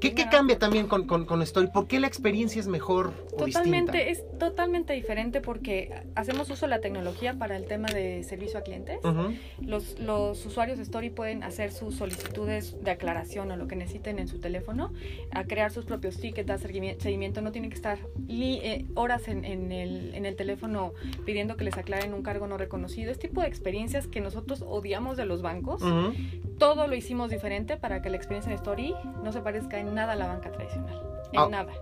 ¿Qué, 0.00 0.14
qué 0.14 0.28
cambia 0.28 0.58
también 0.58 0.88
con, 0.88 1.06
con, 1.06 1.24
con, 1.24 1.40
Story? 1.42 1.68
¿Por 1.68 1.86
qué 1.86 2.00
la 2.00 2.06
experiencia 2.06 2.60
es 2.60 2.68
mejor 2.68 3.14
o 3.32 3.36
totalmente, 3.44 3.92
distinta? 3.92 3.98
Es 3.98 4.38
totalmente 4.38 4.92
diferente 4.92 5.40
porque 5.40 5.90
hacemos 6.14 6.50
uso 6.50 6.66
de 6.66 6.70
la 6.70 6.80
tecnología 6.80 7.38
para 7.38 7.56
el 7.56 7.64
tema 7.64 7.88
de 7.88 8.22
servicio 8.22 8.58
a 8.58 8.62
clientes. 8.62 8.98
Uh 9.02 9.08
-huh. 9.08 9.38
los, 9.60 9.98
los 9.98 10.44
usuarios 10.44 10.76
de 10.76 10.82
Story 10.82 11.08
pueden 11.08 11.42
hacer 11.42 11.72
sus 11.72 11.94
solicitudes 11.94 12.76
de 12.84 12.90
aclaración 12.90 13.50
o 13.50 13.56
lo 13.56 13.68
que 13.68 13.76
necesiten 13.76 14.18
en 14.18 14.28
su 14.28 14.38
teléfono, 14.38 14.92
a 15.30 15.44
crear 15.44 15.72
sus 15.72 15.86
propios 15.86 16.18
tickets, 16.18 16.46
dar 16.46 16.58
seguimiento. 16.58 17.40
No 17.40 17.52
tienen 17.52 17.70
que 17.70 17.76
estar 17.76 17.98
eh, 18.28 18.84
horas 18.94 19.28
en, 19.28 19.44
en, 19.46 19.72
el, 19.72 20.14
en 20.14 20.26
el 20.26 20.36
teléfono 20.36 20.92
pidiendo 21.24 21.56
que 21.56 21.64
les 21.64 21.76
aclaren 21.78 22.12
un 22.12 22.22
cargo 22.22 22.46
no 22.46 22.58
reconocido. 22.58 23.10
Este 23.10 23.28
tipo 23.28 23.40
de 23.40 23.48
experiencias 23.48 24.06
que 24.06 24.20
nosotros 24.20 24.62
odiamos 24.66 25.16
de 25.16 25.24
los 25.24 25.40
bancos, 25.40 25.80
Uh 25.82 25.86
-huh. 25.86 26.14
Todo 26.58 26.86
lo 26.86 26.94
hicimos 26.94 27.30
diferente 27.30 27.76
para 27.76 28.02
que 28.02 28.10
la 28.10 28.16
experiencia 28.16 28.50
en 28.50 28.56
Story 28.56 28.94
no 29.22 29.32
se 29.32 29.40
parezca 29.40 29.78
en 29.78 29.94
nada 29.94 30.12
a 30.12 30.16
la 30.16 30.26
banca 30.26 30.50
tradicional. 30.50 31.02
En 31.32 31.40
Ah. 31.40 31.48
nada. 31.50 31.72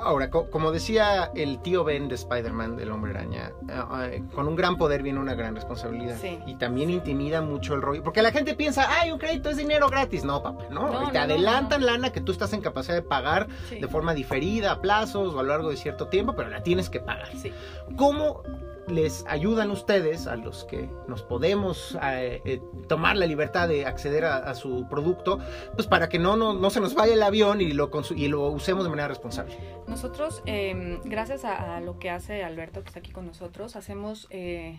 Ahora, 0.00 0.30
co- 0.30 0.48
como 0.48 0.70
decía 0.70 1.32
el 1.34 1.60
tío 1.60 1.82
Ben 1.82 2.06
de 2.06 2.14
Spider-Man, 2.14 2.76
del 2.76 2.92
Hombre 2.92 3.10
Araña, 3.10 3.50
eh, 3.68 4.12
eh, 4.16 4.22
con 4.32 4.46
un 4.46 4.54
gran 4.54 4.76
poder 4.76 5.02
viene 5.02 5.18
una 5.18 5.34
gran 5.34 5.56
responsabilidad. 5.56 6.16
Sí. 6.20 6.38
Y 6.46 6.54
también 6.54 6.88
intimida 6.88 7.42
mucho 7.42 7.74
el 7.74 7.82
rollo. 7.82 8.04
Porque 8.04 8.22
la 8.22 8.30
gente 8.30 8.54
piensa, 8.54 8.86
ay, 8.88 9.10
un 9.10 9.18
crédito 9.18 9.50
es 9.50 9.56
dinero 9.56 9.88
gratis. 9.88 10.22
No, 10.22 10.40
papá, 10.40 10.66
no. 10.70 10.82
No, 10.92 11.08
te 11.10 11.18
no, 11.18 11.24
adelantan 11.24 11.80
no. 11.80 11.86
lana 11.88 12.10
que 12.12 12.20
tú 12.20 12.30
estás 12.30 12.52
en 12.52 12.60
capacidad 12.60 12.94
de 12.94 13.02
pagar 13.02 13.48
Sí. 13.68 13.80
de 13.80 13.88
forma 13.88 14.14
diferida, 14.14 14.70
a 14.70 14.80
plazos 14.80 15.34
o 15.34 15.40
a 15.40 15.42
lo 15.42 15.48
largo 15.48 15.70
de 15.70 15.76
cierto 15.76 16.06
tiempo, 16.06 16.32
pero 16.36 16.48
la 16.48 16.62
tienes 16.62 16.88
que 16.90 17.00
pagar. 17.00 17.30
Sí. 17.36 17.52
¿Cómo 17.96 18.42
les 18.90 19.24
ayudan 19.26 19.70
ustedes 19.70 20.26
a 20.26 20.36
los 20.36 20.64
que 20.64 20.88
nos 21.06 21.22
podemos 21.22 21.98
eh, 22.02 22.40
eh, 22.44 22.60
tomar 22.88 23.16
la 23.16 23.26
libertad 23.26 23.68
de 23.68 23.86
acceder 23.86 24.24
a, 24.24 24.54
su 24.54 24.86
producto, 24.88 25.38
pues 25.74 25.86
para 25.86 26.08
que 26.08 26.18
no, 26.18 26.36
no, 26.36 26.54
no 26.54 26.70
se 26.70 26.80
nos 26.80 26.94
vaya 26.94 27.14
el 27.14 27.22
avión 27.22 27.60
y 27.60 27.72
lo, 27.72 27.90
y 28.16 28.28
lo 28.28 28.48
usemos 28.48 28.84
de 28.84 28.90
manera 28.90 29.08
responsable? 29.08 29.56
Nosotros, 29.86 30.42
eh, 30.46 30.98
gracias 31.04 31.44
a, 31.44 31.76
a 31.76 31.80
lo 31.80 31.98
que 31.98 32.10
hace 32.10 32.42
Alberto, 32.42 32.82
que 32.82 32.88
está 32.88 33.00
aquí 33.00 33.12
con 33.12 33.26
nosotros, 33.26 33.76
hacemos 33.76 34.26
eh, 34.30 34.78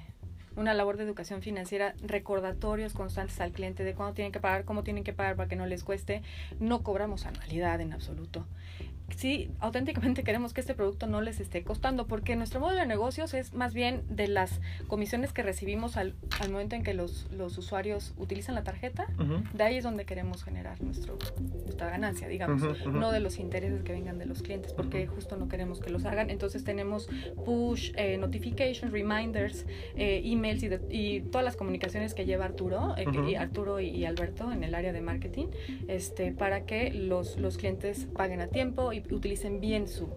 una 0.55 0.73
labor 0.73 0.97
de 0.97 1.03
educación 1.03 1.41
financiera, 1.41 1.93
recordatorios 2.01 2.93
constantes 2.93 3.39
al 3.39 3.51
cliente 3.51 3.83
de 3.83 3.93
cuándo 3.93 4.13
tienen 4.13 4.31
que 4.31 4.39
pagar, 4.39 4.65
cómo 4.65 4.83
tienen 4.83 5.03
que 5.03 5.13
pagar 5.13 5.35
para 5.35 5.47
que 5.47 5.55
no 5.55 5.65
les 5.65 5.83
cueste. 5.83 6.21
No 6.59 6.83
cobramos 6.83 7.25
anualidad 7.25 7.79
en 7.81 7.93
absoluto. 7.93 8.45
Sí, 9.15 9.51
auténticamente 9.59 10.23
queremos 10.23 10.53
que 10.53 10.61
este 10.61 10.73
producto 10.73 11.07
no 11.07 11.21
les 11.21 11.39
esté 11.39 11.63
costando, 11.63 12.07
porque 12.07 12.35
nuestro 12.35 12.59
modelo 12.59 12.79
de 12.81 12.85
negocios 12.87 13.33
es 13.33 13.53
más 13.53 13.73
bien 13.73 14.03
de 14.09 14.27
las 14.27 14.61
comisiones 14.87 15.33
que 15.33 15.43
recibimos 15.43 15.97
al, 15.97 16.15
al 16.39 16.51
momento 16.51 16.75
en 16.75 16.83
que 16.83 16.93
los, 16.93 17.27
los 17.31 17.57
usuarios 17.57 18.13
utilizan 18.17 18.55
la 18.55 18.63
tarjeta, 18.63 19.07
de 19.53 19.63
ahí 19.63 19.77
es 19.77 19.83
donde 19.83 20.05
queremos 20.05 20.43
generar 20.43 20.81
nuestro, 20.81 21.17
nuestra 21.63 21.89
ganancia, 21.89 22.27
digamos 22.27 22.61
no 22.99 23.11
de 23.11 23.19
los 23.19 23.39
intereses 23.39 23.83
que 23.83 23.91
vengan 23.93 24.17
de 24.17 24.25
los 24.25 24.41
clientes, 24.41 24.73
porque 24.73 25.07
justo 25.07 25.35
no 25.37 25.47
queremos 25.47 25.79
que 25.79 25.89
los 25.89 26.05
hagan. 26.05 26.29
Entonces 26.29 26.63
tenemos 26.63 27.09
push, 27.45 27.91
eh, 27.95 28.17
notifications, 28.17 28.91
reminders, 28.91 29.65
eh, 29.95 30.21
emails 30.23 30.63
y, 30.63 30.67
de- 30.69 30.81
y 30.89 31.21
todas 31.21 31.43
las 31.43 31.55
comunicaciones 31.55 32.13
que 32.13 32.25
lleva 32.25 32.45
Arturo, 32.45 32.95
eh, 32.97 33.05
y 33.29 33.35
Arturo 33.35 33.79
y, 33.79 33.87
y 33.89 34.05
Alberto 34.05 34.51
en 34.51 34.63
el 34.63 34.75
área 34.75 34.93
de 34.93 35.01
marketing, 35.01 35.47
este, 35.87 36.31
para 36.31 36.65
que 36.65 36.91
los, 36.91 37.37
los 37.37 37.57
clientes 37.57 38.07
paguen 38.15 38.41
a 38.41 38.47
tiempo 38.47 38.93
y 38.93 38.98
utilicen 39.11 39.59
bien 39.59 39.87
su, 39.87 40.07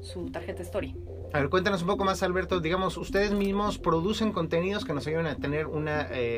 su 0.00 0.30
tarjeta 0.30 0.62
Story. 0.62 0.94
A 1.32 1.38
ver, 1.40 1.48
cuéntanos 1.48 1.82
un 1.82 1.88
poco 1.88 2.04
más, 2.04 2.22
Alberto. 2.22 2.60
Digamos, 2.60 2.96
ustedes 2.96 3.32
mismos 3.32 3.78
producen 3.78 4.32
contenidos 4.32 4.84
que 4.84 4.92
nos 4.92 5.06
ayuden 5.06 5.26
a 5.26 5.36
tener 5.36 5.66
un 5.66 5.88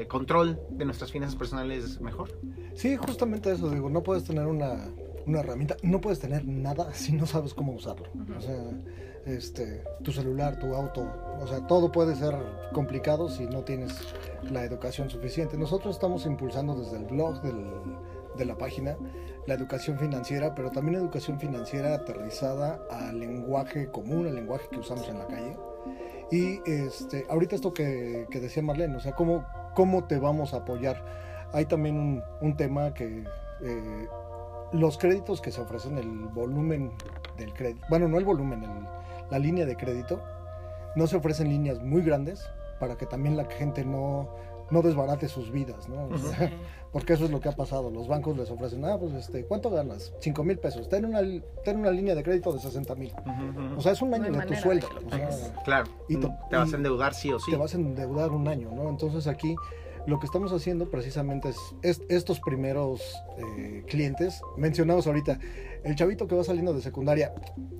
control 0.09 0.61
de 0.71 0.85
nuestras 0.85 1.11
finanzas 1.11 1.37
personales 1.37 2.01
mejor. 2.01 2.39
Sí, 2.75 2.97
justamente 2.97 3.51
eso, 3.53 3.71
digo, 3.71 3.89
no 3.89 4.03
puedes 4.03 4.25
tener 4.25 4.47
una, 4.47 4.89
una 5.27 5.41
herramienta, 5.41 5.77
no 5.83 6.01
puedes 6.01 6.19
tener 6.21 6.47
nada 6.47 6.93
si 6.95 7.13
no 7.13 7.25
sabes 7.27 7.55
cómo 7.55 7.73
usarlo. 7.73 8.07
Ujú. 8.15 8.35
O 8.37 8.41
sea, 8.41 8.63
este, 9.25 9.83
tu 10.03 10.13
celular, 10.13 10.59
tu 10.59 10.75
auto, 10.75 11.09
o 11.41 11.47
sea, 11.47 11.67
todo 11.67 11.91
puede 11.93 12.15
ser 12.17 12.35
complicado 12.73 13.29
si 13.31 13.47
no 13.47 13.61
tienes 13.63 13.97
la 14.51 14.65
educación 14.65 15.09
suficiente. 15.09 15.57
Nosotros 15.57 15.95
estamos 15.95 16.27
impulsando 16.27 16.75
desde 16.75 16.99
el 16.99 17.05
blog 17.05 17.41
del- 17.41 17.97
de 18.37 18.45
la 18.47 18.57
página 18.57 18.97
la 19.47 19.55
educación 19.55 19.99
financiera, 19.99 20.55
pero 20.55 20.71
también 20.71 20.97
educación 20.97 21.39
financiera 21.41 21.95
aterrizada 21.95 22.81
al 22.91 23.19
lenguaje 23.19 23.91
común, 23.91 24.27
al 24.27 24.35
lenguaje 24.35 24.69
que 24.71 24.79
usamos 24.79 25.09
en 25.09 25.19
la 25.19 25.27
calle. 25.27 25.57
Y 26.31 26.61
este, 26.65 27.27
ahorita 27.29 27.57
esto 27.57 27.75
que, 27.75 28.27
que 28.31 28.41
decía 28.41 28.63
Marlene, 28.63 28.97
o 28.97 29.01
sea, 29.01 29.13
¿cómo, 29.13 29.45
¿cómo 29.75 30.05
te 30.05 30.19
vamos 30.19 30.55
a 30.55 30.59
apoyar? 30.59 31.05
Hay 31.53 31.67
también 31.67 32.23
un, 32.41 32.57
tema 32.57 32.95
que 32.95 33.25
eh, 33.63 34.09
los 34.73 34.97
créditos 34.97 35.41
que 35.41 35.53
se 35.53 35.61
ofrecen, 35.61 35.99
el 35.99 36.09
volumen 36.09 36.93
del 37.37 37.53
crédito, 37.53 37.85
bueno, 37.91 38.09
no 38.09 38.19
el 38.19 38.25
volumen, 38.25 38.65
la 39.31 39.39
línea 39.39 39.67
de 39.67 39.77
crédito, 39.77 40.23
no 40.97 41.07
se 41.07 41.17
ofrecen 41.17 41.49
líneas 41.49 41.81
muy 41.81 42.03
grandes 42.03 42.49
para 42.81 42.97
que 42.97 43.07
también 43.07 43.37
la 43.37 43.45
gente 43.45 43.85
no, 43.85 44.29
no 44.71 44.83
desbarate 44.83 45.29
sus 45.29 45.53
vidas, 45.53 45.89
¿no? 45.89 46.09
Porque 46.93 47.15
eso 47.15 47.25
es 47.25 47.31
lo 47.31 47.41
que 47.41 47.49
ha 47.49 47.53
pasado. 47.57 47.91
Los 47.91 48.07
bancos 48.09 48.37
les 48.37 48.51
ofrecen, 48.51 48.85
ah, 48.85 48.99
pues, 48.99 49.15
este, 49.15 49.45
¿cuánto 49.45 49.71
ganas? 49.71 50.13
5 50.21 50.45
mil 50.45 50.59
pesos. 50.59 50.89
Ten 50.89 51.05
una, 51.07 51.21
ten 51.65 51.79
una 51.79 51.91
línea 51.91 52.15
de 52.15 52.23
crédito 52.23 52.53
de 52.53 52.59
60 52.61 52.95
mil. 52.95 53.13
O 53.77 53.81
sea, 53.81 53.93
es 53.93 54.03
un 54.03 54.13
año 54.15 54.31
de 54.31 54.47
tu 54.47 54.55
sueldo. 54.55 54.87
o 54.89 55.01
sea, 55.11 55.11
pagues. 55.11 55.53
Claro. 55.65 55.91
Y 56.09 56.17
to- 56.17 56.33
te 56.51 56.57
vas 56.57 56.71
y- 56.71 56.75
a 56.75 56.77
endeudar 56.77 57.15
sí 57.15 57.33
o 57.33 57.39
sí. 57.41 57.51
te 57.51 57.57
vas 57.57 57.75
a 57.75 57.79
endeudar 57.79 58.31
un 58.33 58.47
año, 58.49 58.71
¿no? 58.75 58.89
Entonces 58.89 59.27
aquí 59.27 59.57
lo 60.07 60.19
que 60.19 60.27
estamos 60.27 60.53
haciendo 60.53 60.91
precisamente 60.91 61.49
es, 61.51 61.57
es- 61.83 62.03
estos 62.09 62.41
primeros 62.41 63.01
eh, 63.39 63.85
clientes, 63.89 64.43
mencionamos 64.57 65.07
ahorita, 65.07 65.39
el 65.85 65.95
chavito 65.97 66.27
que 66.27 66.35
va 66.35 66.45
saliendo 66.45 66.73
de 66.73 66.81
secundaria, 66.81 67.33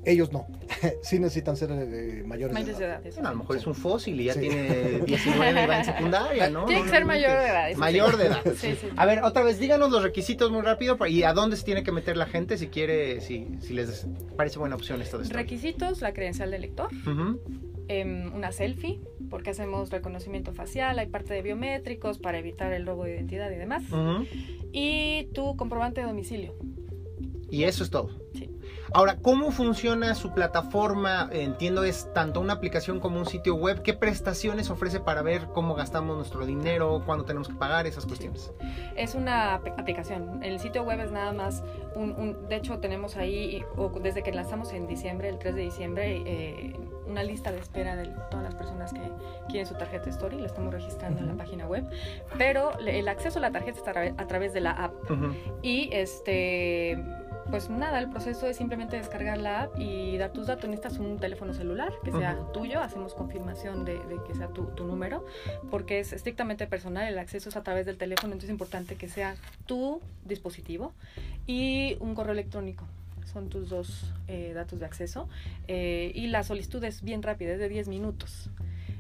ellos 0.05 0.33
no, 0.33 0.47
sí 1.03 1.19
necesitan 1.19 1.57
ser 1.57 1.71
eh, 1.73 2.23
mayores, 2.27 2.55
Mayores 2.55 2.79
de 2.79 2.85
edad. 2.85 3.01
edad. 3.07 3.13
Bueno, 3.15 3.29
a 3.29 3.33
lo 3.33 3.39
mejor 3.39 3.57
es 3.57 3.67
un 3.67 3.75
fósil 3.75 4.21
y 4.21 4.25
ya 4.25 4.35
Sí. 4.35 4.41
tiene 4.41 5.01
19 5.07 5.63
y 5.63 5.67
va 5.67 5.79
en 5.79 5.85
secundaria, 5.85 6.51
¿no? 6.51 6.65
Tiene 6.67 6.83
que 6.83 6.89
ser 6.89 7.05
mayor 7.05 7.31
de 7.39 7.47
edad. 7.47 7.75
Mayor 7.77 8.17
de 8.17 8.27
edad. 8.27 8.41
Sí, 8.57 8.75
sí. 8.81 8.89
A 8.97 9.07
ver, 9.07 9.23
otra 9.23 9.43
vez, 9.43 9.59
díganos 9.61 9.91
los 9.91 10.03
requisitos 10.03 10.51
muy 10.51 10.63
rápido 10.63 10.97
y 11.07 11.23
a 11.23 11.33
dónde 11.33 11.57
se 11.57 11.65
tiene 11.65 11.83
que 11.83 11.93
meter 11.93 12.17
la 12.17 12.27
gente 12.27 12.59
si 12.59 12.69
quiere, 12.69 13.21
si, 13.21 13.47
si 13.61 13.75
les 13.75 14.07
parece 14.37 14.59
buena 14.59 14.75
opción 14.77 15.01
esto 15.03 15.19
de 15.19 15.25
Story. 15.25 15.43
Requisitos, 15.43 16.01
la 16.01 16.13
credencial 16.13 16.51
del 16.51 16.63
lector, 16.63 16.89
em, 17.89 18.33
una 18.35 18.53
selfie, 18.53 19.01
porque 19.31 19.51
hacemos 19.51 19.91
reconocimiento 19.91 20.53
facial, 20.53 20.99
hay 20.99 21.07
parte 21.07 21.35
de 21.35 21.43
biométricos 21.43 22.19
para 22.19 22.39
evitar 22.39 22.73
el 22.73 22.87
robo 22.87 23.05
de 23.05 23.15
identidad 23.15 23.51
y 23.51 23.57
demás, 23.57 23.83
Ujú. 23.91 24.25
y 24.73 25.29
tu 25.35 25.57
comprobante 25.57 26.01
de 26.01 26.07
domicilio. 26.07 26.55
Y 27.53 27.65
eso 27.65 27.85
es 27.85 27.91
todo. 27.91 28.09
Sí. 28.33 28.49
Ahora, 28.95 29.17
¿cómo 29.19 29.51
funciona 29.51 30.15
su 30.15 30.33
plataforma? 30.33 31.29
Entiendo, 31.33 31.85
es 31.85 32.11
tanto 32.15 32.41
una 32.41 32.55
aplicación 32.55 32.99
como 32.99 33.19
un 33.19 33.27
sitio 33.27 33.55
web. 33.55 33.83
¿Qué 33.83 33.93
prestaciones 33.93 34.71
ofrece 34.71 35.01
para 35.01 35.21
ver 35.23 35.47
cómo 35.55 35.75
gastamos 35.75 36.17
nuestro 36.17 36.47
dinero, 36.47 37.03
cuándo 37.05 37.25
tenemos 37.27 37.49
que 37.49 37.55
pagar, 37.55 37.87
esas 37.87 38.07
cuestiones? 38.07 38.53
Es 38.97 39.15
una 39.15 39.55
ap- 39.55 39.79
aplicación. 39.79 40.43
El 40.43 40.61
sitio 40.61 40.83
web 40.83 41.01
es 41.01 41.11
nada 41.13 41.33
más 41.35 41.63
un, 41.95 42.13
un- 42.13 42.49
de 42.49 42.57
hecho 42.57 42.79
tenemos 42.79 43.17
ahí, 43.17 43.63
o 43.77 43.91
desde 44.01 44.23
que 44.23 44.33
lanzamos 44.33 44.73
en 44.73 44.87
diciembre, 44.87 45.29
el 45.29 45.39
3 45.39 45.55
de 45.55 45.63
diciembre, 45.63 46.23
eh, 46.27 46.77
una 47.07 47.23
lista 47.23 47.53
de 47.53 47.59
espera 47.59 47.97
de 47.97 48.07
todas 48.31 48.45
las 48.45 48.55
personas 48.55 48.93
que 48.95 49.01
quieren 49.49 49.67
su 49.67 49.75
tarjeta 49.75 50.09
Story, 50.09 50.39
la 50.39 50.47
estamos 50.47 50.73
registrando 50.73 51.21
en 51.21 51.27
la 51.29 51.35
página 51.35 51.67
web, 51.67 51.85
pero 52.39 52.79
el 52.79 53.09
acceso 53.09 53.39
a 53.39 53.43
la 53.43 53.51
tarjeta 53.53 53.79
está 53.79 53.91
a 53.91 53.95
tra- 53.95 54.15
a 54.17 54.27
través 54.27 54.53
de 54.55 54.61
la 54.63 54.71
app. 54.73 54.95
Y 55.63 55.91
este, 55.93 57.03
pues 57.51 57.69
nada, 57.71 57.99
el 57.99 58.09
proceso 58.09 58.47
es 58.47 58.57
simplemente 58.57 58.97
descargar 58.97 59.39
la 59.39 59.63
app 59.63 59.79
y 59.79 60.17
dar 60.17 60.33
tus 60.33 60.47
datos. 60.47 60.69
Necesitas 60.71 60.99
un 60.99 61.19
teléfono 61.19 61.53
celular 61.55 61.93
que 62.05 62.11
sea 62.13 62.37
tuyo, 62.53 62.81
hacemos 62.81 63.15
confirmación 63.15 63.85
de, 63.85 63.95
de 63.95 64.19
que 64.27 64.35
sea 64.35 64.49
tu, 64.49 64.67
tu 64.67 64.85
número, 64.85 65.25
porque 65.71 66.01
es 66.01 66.13
estrictamente 66.13 66.67
personal, 66.67 67.07
el 67.07 67.19
acceso 67.19 67.49
es 67.49 67.57
a 67.57 67.63
través 67.63 67.87
del 67.87 67.97
teléfono, 67.99 68.33
entonces 68.33 68.49
es 68.51 68.53
importante 68.53 68.97
que 68.97 69.09
sea 69.09 69.35
tu 69.67 70.01
dispositivo 70.25 70.93
y 71.47 71.97
un 72.01 72.15
correo 72.15 72.33
electrónico. 72.33 72.85
Son 73.33 73.49
tus 73.49 73.69
dos 73.71 74.13
eh, 74.29 74.53
datos 74.55 74.81
de 74.81 74.87
acceso. 74.87 75.29
Eh, 75.69 76.13
y 76.15 76.27
la 76.27 76.43
solicitud 76.43 76.83
es 76.85 77.03
bien 77.03 77.23
rápida, 77.23 77.53
es 77.53 77.59
de 77.59 77.69
10 77.69 77.89
minutos. 77.89 78.51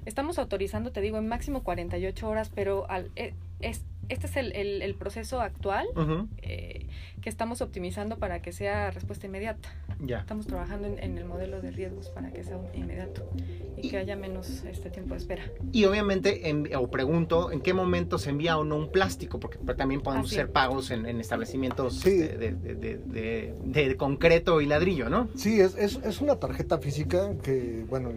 Estamos 0.06 0.38
autorizando, 0.38 0.90
te 0.90 1.00
digo, 1.00 1.18
en 1.18 1.28
máximo 1.28 1.62
48 1.62 2.28
horas, 2.28 2.50
pero 2.54 2.88
al, 2.90 3.10
eh, 3.14 3.34
es, 3.60 3.82
este 4.08 4.26
es 4.26 4.36
el, 4.36 4.52
el- 4.56 4.82
el 4.82 4.94
proceso 4.94 5.40
actual 5.40 5.86
eh, 6.42 6.86
que 7.22 7.30
estamos 7.30 7.60
optimizando 7.62 8.18
para 8.18 8.42
que 8.42 8.52
sea 8.52 8.90
respuesta 8.90 9.26
inmediata. 9.26 9.68
Ya. 10.00 10.18
Estamos 10.18 10.46
trabajando 10.46 10.88
en, 10.88 10.98
en 10.98 11.16
el 11.16 11.24
modelo 11.24 11.62
de 11.62 11.70
riesgos 11.70 12.08
para 12.10 12.30
que 12.32 12.42
sea 12.42 12.58
inmediato 12.74 13.26
y 13.76 13.86
Y- 13.86 13.90
que 13.90 13.96
haya 13.98 14.16
menos 14.16 14.64
este 14.64 14.90
tiempo 14.90 15.14
de 15.14 15.18
espera. 15.20 15.44
Y 15.70 15.84
obviamente, 15.84 16.48
en- 16.50 16.68
o 16.76 16.90
pregunto, 16.90 17.52
¿en 17.52 17.60
qué 17.60 17.72
momento 17.72 18.18
se 18.18 18.30
envía 18.30 18.58
o 18.58 18.64
no 18.64 18.76
un 18.76 18.90
plástico? 18.90 19.38
Porque 19.38 19.58
también 19.76 20.00
podemos 20.02 20.26
Así 20.26 20.36
hacer 20.36 20.50
pagos 20.50 20.90
en, 20.90 21.06
en 21.06 21.20
establecimientos 21.20 22.00
Sí. 22.00 22.10
este, 22.22 22.36
de, 22.38 22.52
de- 22.54 22.74
de- 22.74 23.54
de- 23.64 23.88
de 23.88 23.96
concreto 23.96 24.60
y 24.60 24.66
ladrillo, 24.66 25.08
¿no? 25.08 25.28
Sí, 25.36 25.60
es, 25.60 25.76
es, 25.76 26.00
es 26.04 26.20
una 26.20 26.36
tarjeta 26.36 26.78
física 26.78 27.30
que, 27.42 27.84
bueno, 27.88 28.10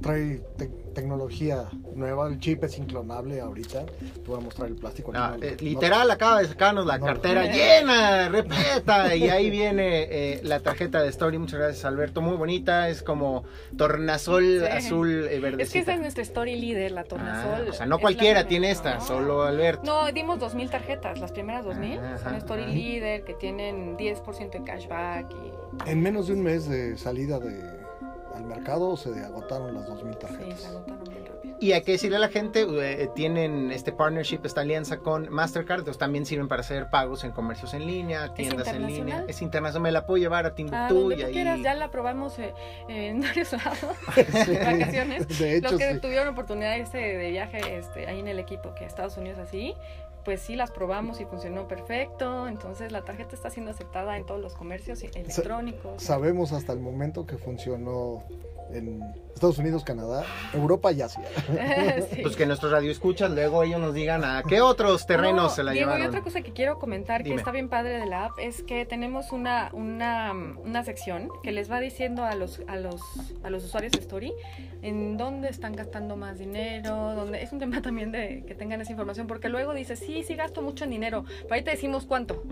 trae 0.00 0.40
te- 0.56 0.68
tecnología 0.94 1.64
nueva, 1.94 2.28
el 2.28 2.38
chip 2.38 2.62
es 2.64 2.78
inclonable 2.78 3.40
ahorita. 3.40 3.84
Te 3.86 4.20
voy 4.26 4.38
a 4.38 4.40
mostrar 4.40 4.68
el 4.68 4.76
plástico. 4.76 5.12
Ah, 5.14 5.36
No, 5.38 5.44
eh, 5.44 5.56
no- 5.60 5.64
literal, 5.64 6.10
acaba 6.10 6.40
de 6.40 6.48
sacarnos 6.48 6.86
la 6.86 6.98
no. 6.98 7.04
cartera 7.06 7.44
llena, 7.52 8.28
repeta, 8.42 9.14
y 9.16 9.28
ahí 9.28 9.50
viene 9.50 10.02
eh, 10.10 10.40
la 10.42 10.60
tarjeta 10.60 11.02
de 11.02 11.08
Story. 11.08 11.38
Muchas 11.38 11.58
gracias, 11.60 11.84
Alberto. 11.84 12.20
Muy 12.20 12.36
bonita, 12.36 12.88
es 12.88 13.02
como 13.02 13.44
tornasol 13.76 14.44
Sí. 14.60 14.66
azul 14.66 15.28
eh, 15.30 15.54
Es 15.58 15.70
que 15.72 15.80
esa 15.80 15.94
es 15.94 16.00
nuestra 16.00 16.22
story 16.22 16.56
líder, 16.56 16.92
la 16.92 17.02
Ah, 17.02 17.04
tornasol. 17.04 17.68
o 17.68 17.72
sea, 17.72 17.86
no 17.86 17.96
la 17.96 18.00
cualquiera 18.00 18.46
tiene 18.48 18.70
esta, 18.70 18.94
no. 18.96 19.00
solo 19.00 19.42
Alberto. 19.42 19.82
No, 19.84 20.10
dimos 20.12 20.38
2.000 20.38 20.70
tarjetas, 20.70 21.18
las 21.18 21.32
primeras 21.32 21.64
2.000 21.64 21.98
Ajá, 21.98 22.18
son 22.18 22.34
Story 22.36 22.62
ajá. 22.64 22.72
Leader, 22.72 23.24
que 23.24 23.34
tienen 23.34 23.96
10% 23.96 24.58
de 24.58 24.64
cashback 24.64 25.26
y 25.32 25.90
En 25.90 26.02
menos 26.02 26.26
de 26.28 26.34
un 26.34 26.42
mes 26.42 26.68
de 26.68 26.96
salida 26.98 27.38
de, 27.38 27.60
al 28.34 28.44
mercado 28.44 28.96
se 28.96 29.10
agotaron 29.24 29.74
las 29.74 29.86
2.000 29.88 30.12
sí, 30.12 30.18
tarjetas. 30.20 30.60
se 30.60 30.66
agotaron. 30.68 31.15
Y 31.60 31.72
hay 31.72 31.82
que 31.82 31.92
decirle 31.92 32.16
a 32.16 32.20
la 32.20 32.28
gente, 32.28 32.66
eh, 32.68 33.08
tienen 33.14 33.72
este 33.72 33.92
partnership, 33.92 34.40
esta 34.44 34.60
alianza 34.60 34.98
con 34.98 35.28
Mastercard, 35.30 35.80
entonces 35.80 35.98
también 35.98 36.26
sirven 36.26 36.48
para 36.48 36.60
hacer 36.60 36.90
pagos 36.90 37.24
en 37.24 37.32
comercios 37.32 37.72
en 37.74 37.86
línea, 37.86 38.34
tiendas 38.34 38.68
en 38.68 38.86
línea. 38.86 38.90
internacional? 38.98 39.24
Es 39.30 39.42
internacional, 39.42 39.82
me 39.82 39.92
la 39.92 40.06
puedo 40.06 40.18
llevar 40.18 40.44
a 40.44 40.48
A 40.48 40.54
Timbuktu 40.54 40.94
donde 40.94 41.16
y 41.16 41.22
ahí... 41.22 41.32
quieras, 41.32 41.60
ya 41.62 41.74
la 41.74 41.90
probamos 41.90 42.38
eh, 42.38 42.52
en 42.88 43.20
varios 43.20 43.52
lados, 43.52 43.78
Sí, 44.16 44.56
vacaciones. 44.56 45.38
De 45.38 45.56
hecho, 45.56 45.70
Los 45.70 45.80
que 45.80 45.94
sí. 45.94 46.00
tuvieron 46.00 46.28
oportunidad 46.28 46.72
de 46.72 46.78
irse 46.78 46.98
de 46.98 47.30
viaje 47.30 47.78
este, 47.78 48.06
ahí 48.06 48.20
en 48.20 48.28
el 48.28 48.38
equipo, 48.38 48.74
que 48.74 48.84
Estados 48.84 49.16
Unidos 49.16 49.38
así, 49.38 49.74
pues 50.26 50.40
sí 50.40 50.56
las 50.56 50.72
probamos 50.72 51.20
y 51.20 51.24
funcionó 51.24 51.68
perfecto. 51.68 52.48
Entonces 52.48 52.90
la 52.92 53.02
tarjeta 53.02 53.34
está 53.34 53.48
siendo 53.48 53.70
aceptada 53.70 54.16
en 54.16 54.26
todos 54.26 54.40
los 54.40 54.54
comercios 54.54 55.02
electrónicos. 55.02 56.02
Sabemos 56.02 56.52
hasta 56.52 56.72
el 56.72 56.80
momento 56.80 57.26
que 57.26 57.38
funcionó 57.38 58.24
en 58.72 59.00
Estados 59.34 59.58
Unidos, 59.58 59.84
Canadá, 59.84 60.24
Europa 60.52 60.92
y 60.92 61.02
Asia. 61.02 61.22
Sí. 62.10 62.22
Pues 62.22 62.36
que 62.36 62.46
nuestros 62.46 62.70
radioescuchas 62.72 63.30
luego 63.30 63.62
ellos 63.62 63.80
nos 63.80 63.92
digan 63.94 64.24
a 64.24 64.42
qué 64.48 64.60
otros 64.60 65.06
terrenos 65.06 65.34
No, 65.34 65.48
se 65.48 65.62
la 65.62 65.72
Diego, 65.72 65.86
llevaron. 65.90 66.04
y 66.06 66.08
otra 66.08 66.22
cosa 66.22 66.40
que 66.42 66.52
quiero 66.52 66.78
comentar 66.78 67.22
Dime. 67.22 67.34
que 67.36 67.40
está 67.40 67.50
bien 67.50 67.68
padre 67.68 67.98
de 67.98 68.06
la 68.06 68.26
app 68.26 68.32
es 68.38 68.62
que 68.62 68.84
tenemos 68.86 69.32
una, 69.32 69.70
una, 69.72 70.32
una 70.32 70.84
sección 70.84 71.28
que 71.42 71.52
les 71.52 71.70
va 71.70 71.80
diciendo 71.80 72.24
a 72.24 72.34
los, 72.34 72.60
a 72.68 72.76
los, 72.76 73.00
a 73.42 73.50
los 73.50 73.64
usuarios 73.64 73.92
de 73.92 73.98
Story 74.00 74.32
en 74.82 75.16
dónde 75.16 75.48
están 75.48 75.74
gastando 75.74 76.16
más 76.16 76.38
dinero, 76.38 77.14
dónde 77.14 77.42
es 77.42 77.52
un 77.52 77.58
tema 77.58 77.82
también 77.82 78.12
de 78.12 78.44
que 78.46 78.54
tengan 78.54 78.80
esa 78.80 78.92
información, 78.92 79.26
porque 79.26 79.48
luego 79.48 79.74
dices, 79.74 79.98
sí, 79.98 80.22
sí 80.22 80.34
gasto 80.36 80.62
mucho 80.62 80.84
en 80.84 80.90
dinero, 80.90 81.24
pero 81.42 81.54
ahí 81.54 81.62
te 81.62 81.70
decimos 81.70 82.04
cuánto. 82.06 82.42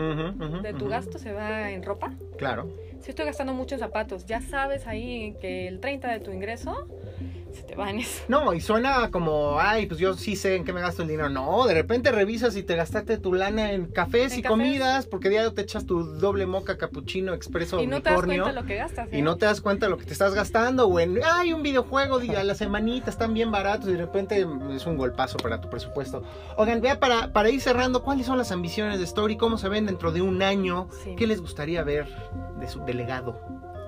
De 0.63 0.73
tu 0.75 0.89
gasto 0.89 1.19
se 1.19 1.33
va 1.33 1.71
en 1.71 1.83
ropa. 1.83 2.13
Claro. 2.39 2.69
Si 3.05 3.11
estoy 3.11 3.27
gastando 3.27 3.53
mucho 3.53 3.75
en 3.75 3.81
zapatos, 3.81 4.25
ya 4.25 4.41
sabes 4.41 4.87
ahí 4.87 5.37
que 5.39 5.69
el 5.69 5.79
30 5.79 6.11
de 6.11 6.21
tu 6.21 6.33
ingreso 6.33 6.89
se 7.55 7.63
te 7.63 7.75
va 7.75 7.91
en 7.91 8.01
eso. 8.01 8.23
No, 8.29 8.53
y 8.53 8.61
suena 8.61 9.11
como, 9.11 9.59
ay, 9.59 9.87
pues 9.87 9.99
yo 10.01 10.15
sí 10.15 10.37
sé 10.37 10.57
en 10.57 10.65
qué 10.65 10.73
me 10.73 10.81
gasto 10.81 11.03
el 11.03 11.09
dinero. 11.09 11.29
No, 11.31 11.67
de 11.67 11.75
repente 11.75 12.13
revisas 12.13 12.57
y 12.57 12.63
te 12.63 12.77
gastaste 12.77 13.19
tu 13.19 13.33
lana 13.35 13.73
en 13.73 13.87
cafés 13.87 14.33
En 14.33 14.39
y 14.41 14.43
cafés. 14.43 14.51
comidas, 14.51 15.07
porque 15.07 15.29
diario 15.29 15.53
te 15.53 15.63
echas 15.63 15.87
tu 15.87 16.05
doble 16.19 16.47
moca, 16.47 16.77
capuchino, 16.79 17.33
expreso, 17.35 17.81
Y 17.81 17.87
no 17.87 18.03
te 18.03 18.11
das 18.11 18.23
cuenta 18.23 18.53
lo 18.53 18.65
que 18.65 18.77
gastas. 18.77 19.09
¿eh? 19.13 19.19
Y 19.19 19.23
no 19.23 19.37
te 19.37 19.47
das 19.47 19.61
cuenta 19.61 19.87
de 19.87 19.91
lo 19.91 19.99
que 19.99 20.05
te 20.05 20.13
estás 20.13 20.35
gastando, 20.35 20.87
o 20.87 21.01
en, 21.01 21.21
ay, 21.25 21.53
un 21.53 21.63
videojuego 21.63 22.19
di- 22.19 22.35
a 22.35 22.45
la 22.45 22.55
semanita, 22.55 23.11
están 23.11 23.35
bien 23.35 23.51
baratos 23.51 23.89
y 23.89 23.93
de 23.93 23.99
repente 23.99 24.47
es 24.75 24.87
un 24.87 24.97
golpazo 24.97 25.37
para 25.39 25.61
tu 25.61 25.71
presupuesto. 25.71 26.23
Oigan, 26.57 26.81
vea, 26.81 26.99
para, 27.01 27.33
para 27.33 27.51
ir 27.51 27.61
cerrando, 27.61 28.03
¿cuáles 28.03 28.27
son 28.27 28.39
las 28.39 28.53
ambiciones 28.53 28.99
de 28.99 29.05
Story? 29.05 29.37
¿Cómo 29.37 29.59
se 29.59 29.69
ven 29.69 29.87
dentro 29.87 30.13
de 30.13 30.23
un 30.23 30.43
año? 30.43 30.89
Sí. 31.03 31.15
¿Qué 31.17 31.27
les 31.27 31.41
gustaría 31.41 31.83
ver 31.85 32.07
de 32.59 32.69
su 32.69 32.85
delegado? 32.85 33.39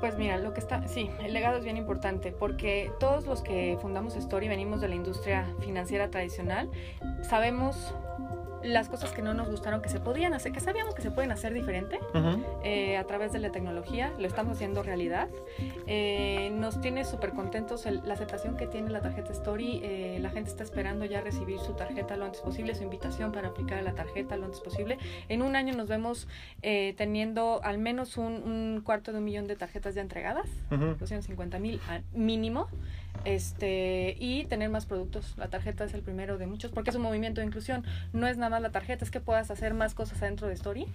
Pues 0.01 0.19
mira, 0.19 0.37
lo 0.37 0.53
que 0.53 0.61
está, 0.61 0.87
sí, 0.89 1.11
el 1.25 1.33
legado 1.33 1.57
es 1.57 1.65
bien 1.65 1.77
importante 1.77 2.31
porque 2.31 2.93
todos 3.01 3.27
los 3.27 3.43
que 3.43 3.79
fundamos 3.81 4.15
Story 4.17 4.47
venimos 4.47 4.81
de 4.81 4.89
la 4.89 4.95
industria 4.95 5.55
financiera 5.61 6.11
tradicional, 6.11 6.71
sabemos 7.23 7.95
las 8.63 8.89
cosas 8.89 9.13
que 9.13 9.23
no 9.23 9.35
nos 9.35 9.49
gustaron 9.49 9.81
que 9.83 9.89
se 9.89 10.01
podían 10.01 10.35
hacer, 10.35 10.53
que 10.53 10.61
sabíamos 10.61 10.95
que 10.95 11.03
se 11.03 11.11
pueden 11.11 11.31
hacer 11.31 11.53
diferente 11.53 12.01
eh, 12.65 12.97
a 12.97 13.05
través 13.05 13.33
de 13.33 13.39
la 13.39 13.51
tecnología, 13.53 14.13
lo 14.19 14.27
estamos 14.27 14.57
haciendo 14.57 14.83
realidad. 14.83 15.29
Eh, 15.87 16.51
nos 16.55 16.81
tiene 16.81 17.05
súper 17.05 17.31
contentos 17.31 17.87
el- 17.87 18.03
la 18.05 18.15
aceptación 18.15 18.57
que 18.57 18.67
tiene 18.67 18.91
la 18.91 19.01
tarjeta 19.01 19.33
Story, 19.33 19.81
eh, 19.83 20.19
la 20.21 20.31
gente 20.31 20.51
está 20.51 20.63
esperando 20.65 21.05
ya 21.05 21.21
recibir 21.21 21.59
su 21.61 21.75
tarjeta 21.75 22.17
lo 22.17 22.25
antes 22.25 22.41
posible, 22.41 22.75
su 22.75 22.83
invitación 22.83 23.33
para 23.33 23.49
aplicar 23.49 23.79
a 23.79 23.83
la 23.83 23.95
tarjeta 23.95 24.37
lo 24.37 24.47
antes 24.47 24.61
posible. 24.61 24.99
En 25.29 25.43
un 25.43 25.55
año 25.57 25.75
nos 25.75 25.89
vemos 25.89 26.27
eh, 26.63 26.95
teniendo 26.97 27.61
al 27.63 27.79
menos 27.79 28.17
un, 28.17 28.27
un 28.43 28.81
cuarto 28.85 29.13
de 29.13 29.19
un 29.19 29.25
millón 29.25 29.47
de 29.47 29.57
tarjetas 29.57 29.95
ya 29.95 30.03
entregadas, 30.03 30.47
Ujú. 30.71 30.97
250 30.99 31.59
mil 31.59 31.81
mínimo. 32.13 32.69
Este, 33.25 34.17
y 34.19 34.45
tener 34.45 34.71
más 34.71 34.87
productos. 34.87 35.35
La 35.37 35.49
tarjeta 35.49 35.85
es 35.85 35.95
el 35.95 36.03
primero 36.03 36.39
de 36.39 36.47
muchos, 36.47 36.71
porque 36.71 36.91
es 36.91 36.97
un 36.97 37.03
movimiento 37.03 37.41
de 37.41 37.47
inclusión. 37.47 37.85
No 38.13 38.27
es 38.27 38.37
nada 38.37 38.51
más 38.51 38.63
la 38.63 38.71
tarjeta, 38.71 39.05
es 39.05 39.11
que 39.11 39.21
puedas 39.21 39.51
hacer 39.51 39.75
más 39.75 39.95
cosas 39.95 40.23
adentro 40.23 40.47
de 40.49 40.55
Story 40.55 40.87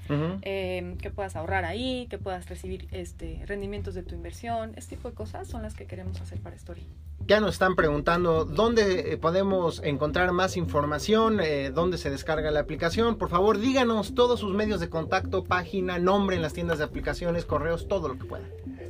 eh, 0.41 0.95
que 1.01 1.09
puedas 1.09 1.35
ahorrar 1.35 1.65
ahí, 1.65 2.07
que 2.09 2.17
puedas 2.17 2.49
recibir 2.49 2.87
este 2.91 3.41
rendimientos 3.45 3.93
de 3.93 4.03
tu 4.03 4.15
inversión, 4.15 4.73
este 4.75 4.95
tipo 4.95 5.09
de 5.09 5.15
cosas 5.15 5.47
son 5.47 5.63
las 5.63 5.73
que 5.73 5.85
queremos 5.85 6.19
hacer 6.21 6.39
para 6.39 6.55
Story. 6.55 6.87
Ya 7.27 7.39
nos 7.39 7.53
están 7.53 7.75
preguntando 7.75 8.45
dónde 8.45 9.13
eh, 9.13 9.17
podemos 9.17 9.81
encontrar 9.83 10.31
más 10.31 10.57
información, 10.57 11.39
eh, 11.39 11.71
dónde 11.71 11.97
se 11.97 12.09
descarga 12.09 12.51
la 12.51 12.59
aplicación. 12.59 13.17
Por 13.17 13.29
favor, 13.29 13.59
díganos 13.59 14.15
todos 14.15 14.39
sus 14.39 14.53
medios 14.53 14.79
de 14.79 14.89
contacto, 14.89 15.43
página, 15.43 15.97
nombre 15.99 16.35
en 16.35 16.41
las 16.41 16.53
tiendas 16.53 16.79
de 16.79 16.83
aplicaciones, 16.83 17.45
correos, 17.45 17.87
todo 17.87 18.07
lo 18.09 18.17
que 18.17 18.25
pueda. 18.25 18.43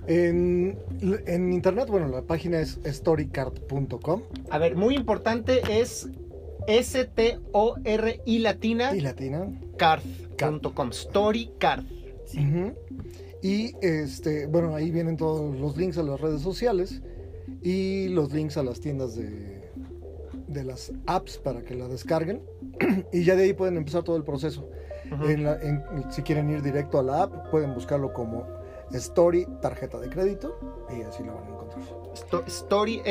En, 0.07 0.79
en 1.27 1.53
internet, 1.53 1.87
bueno, 1.89 2.07
la 2.07 2.23
página 2.23 2.59
es 2.59 2.79
storycard.com 2.85 4.23
A 4.49 4.57
ver, 4.57 4.75
muy 4.75 4.95
importante 4.95 5.61
es 5.79 6.09
S-T-O-R-I 6.67 8.39
latina 8.39 8.95
y 8.95 9.01
latina. 9.01 9.47
card.com, 9.77 10.91
storycard. 10.91 11.83
Ujú. 12.33 12.73
Y 13.43 13.75
este, 13.81 14.45
bueno, 14.45 14.75
ahí 14.75 14.91
vienen 14.91 15.17
todos 15.17 15.59
los 15.59 15.75
links 15.75 15.97
a 15.97 16.03
las 16.03 16.19
redes 16.21 16.41
sociales 16.41 17.01
y 17.61 18.07
los 18.09 18.31
links 18.33 18.57
a 18.57 18.63
las 18.63 18.79
tiendas 18.81 19.15
de, 19.15 19.69
de 20.47 20.63
las 20.63 20.91
apps 21.07 21.37
para 21.37 21.61
que 21.63 21.75
la 21.75 21.87
descarguen. 21.87 22.41
y 23.13 23.23
ya 23.23 23.35
de 23.35 23.43
ahí 23.43 23.53
pueden 23.53 23.77
empezar 23.77 24.03
todo 24.03 24.17
el 24.17 24.23
proceso. 24.23 24.69
En 25.25 25.43
la- 25.43 25.59
en- 25.61 25.83
si 26.09 26.21
quieren 26.21 26.49
ir 26.49 26.61
directo 26.61 26.97
a 26.99 27.03
la 27.03 27.23
app, 27.23 27.49
pueden 27.51 27.73
buscarlo 27.73 28.13
como 28.13 28.45
Story 28.93 29.45
tarjeta 29.61 29.99
de 29.99 30.09
crédito 30.09 30.57
y 30.89 31.01
así 31.01 31.23
lo 31.23 31.33
van 31.35 31.43
a 31.45 31.47
encontrar. 31.49 31.83
Sto- 32.13 32.43
Story 32.47 33.01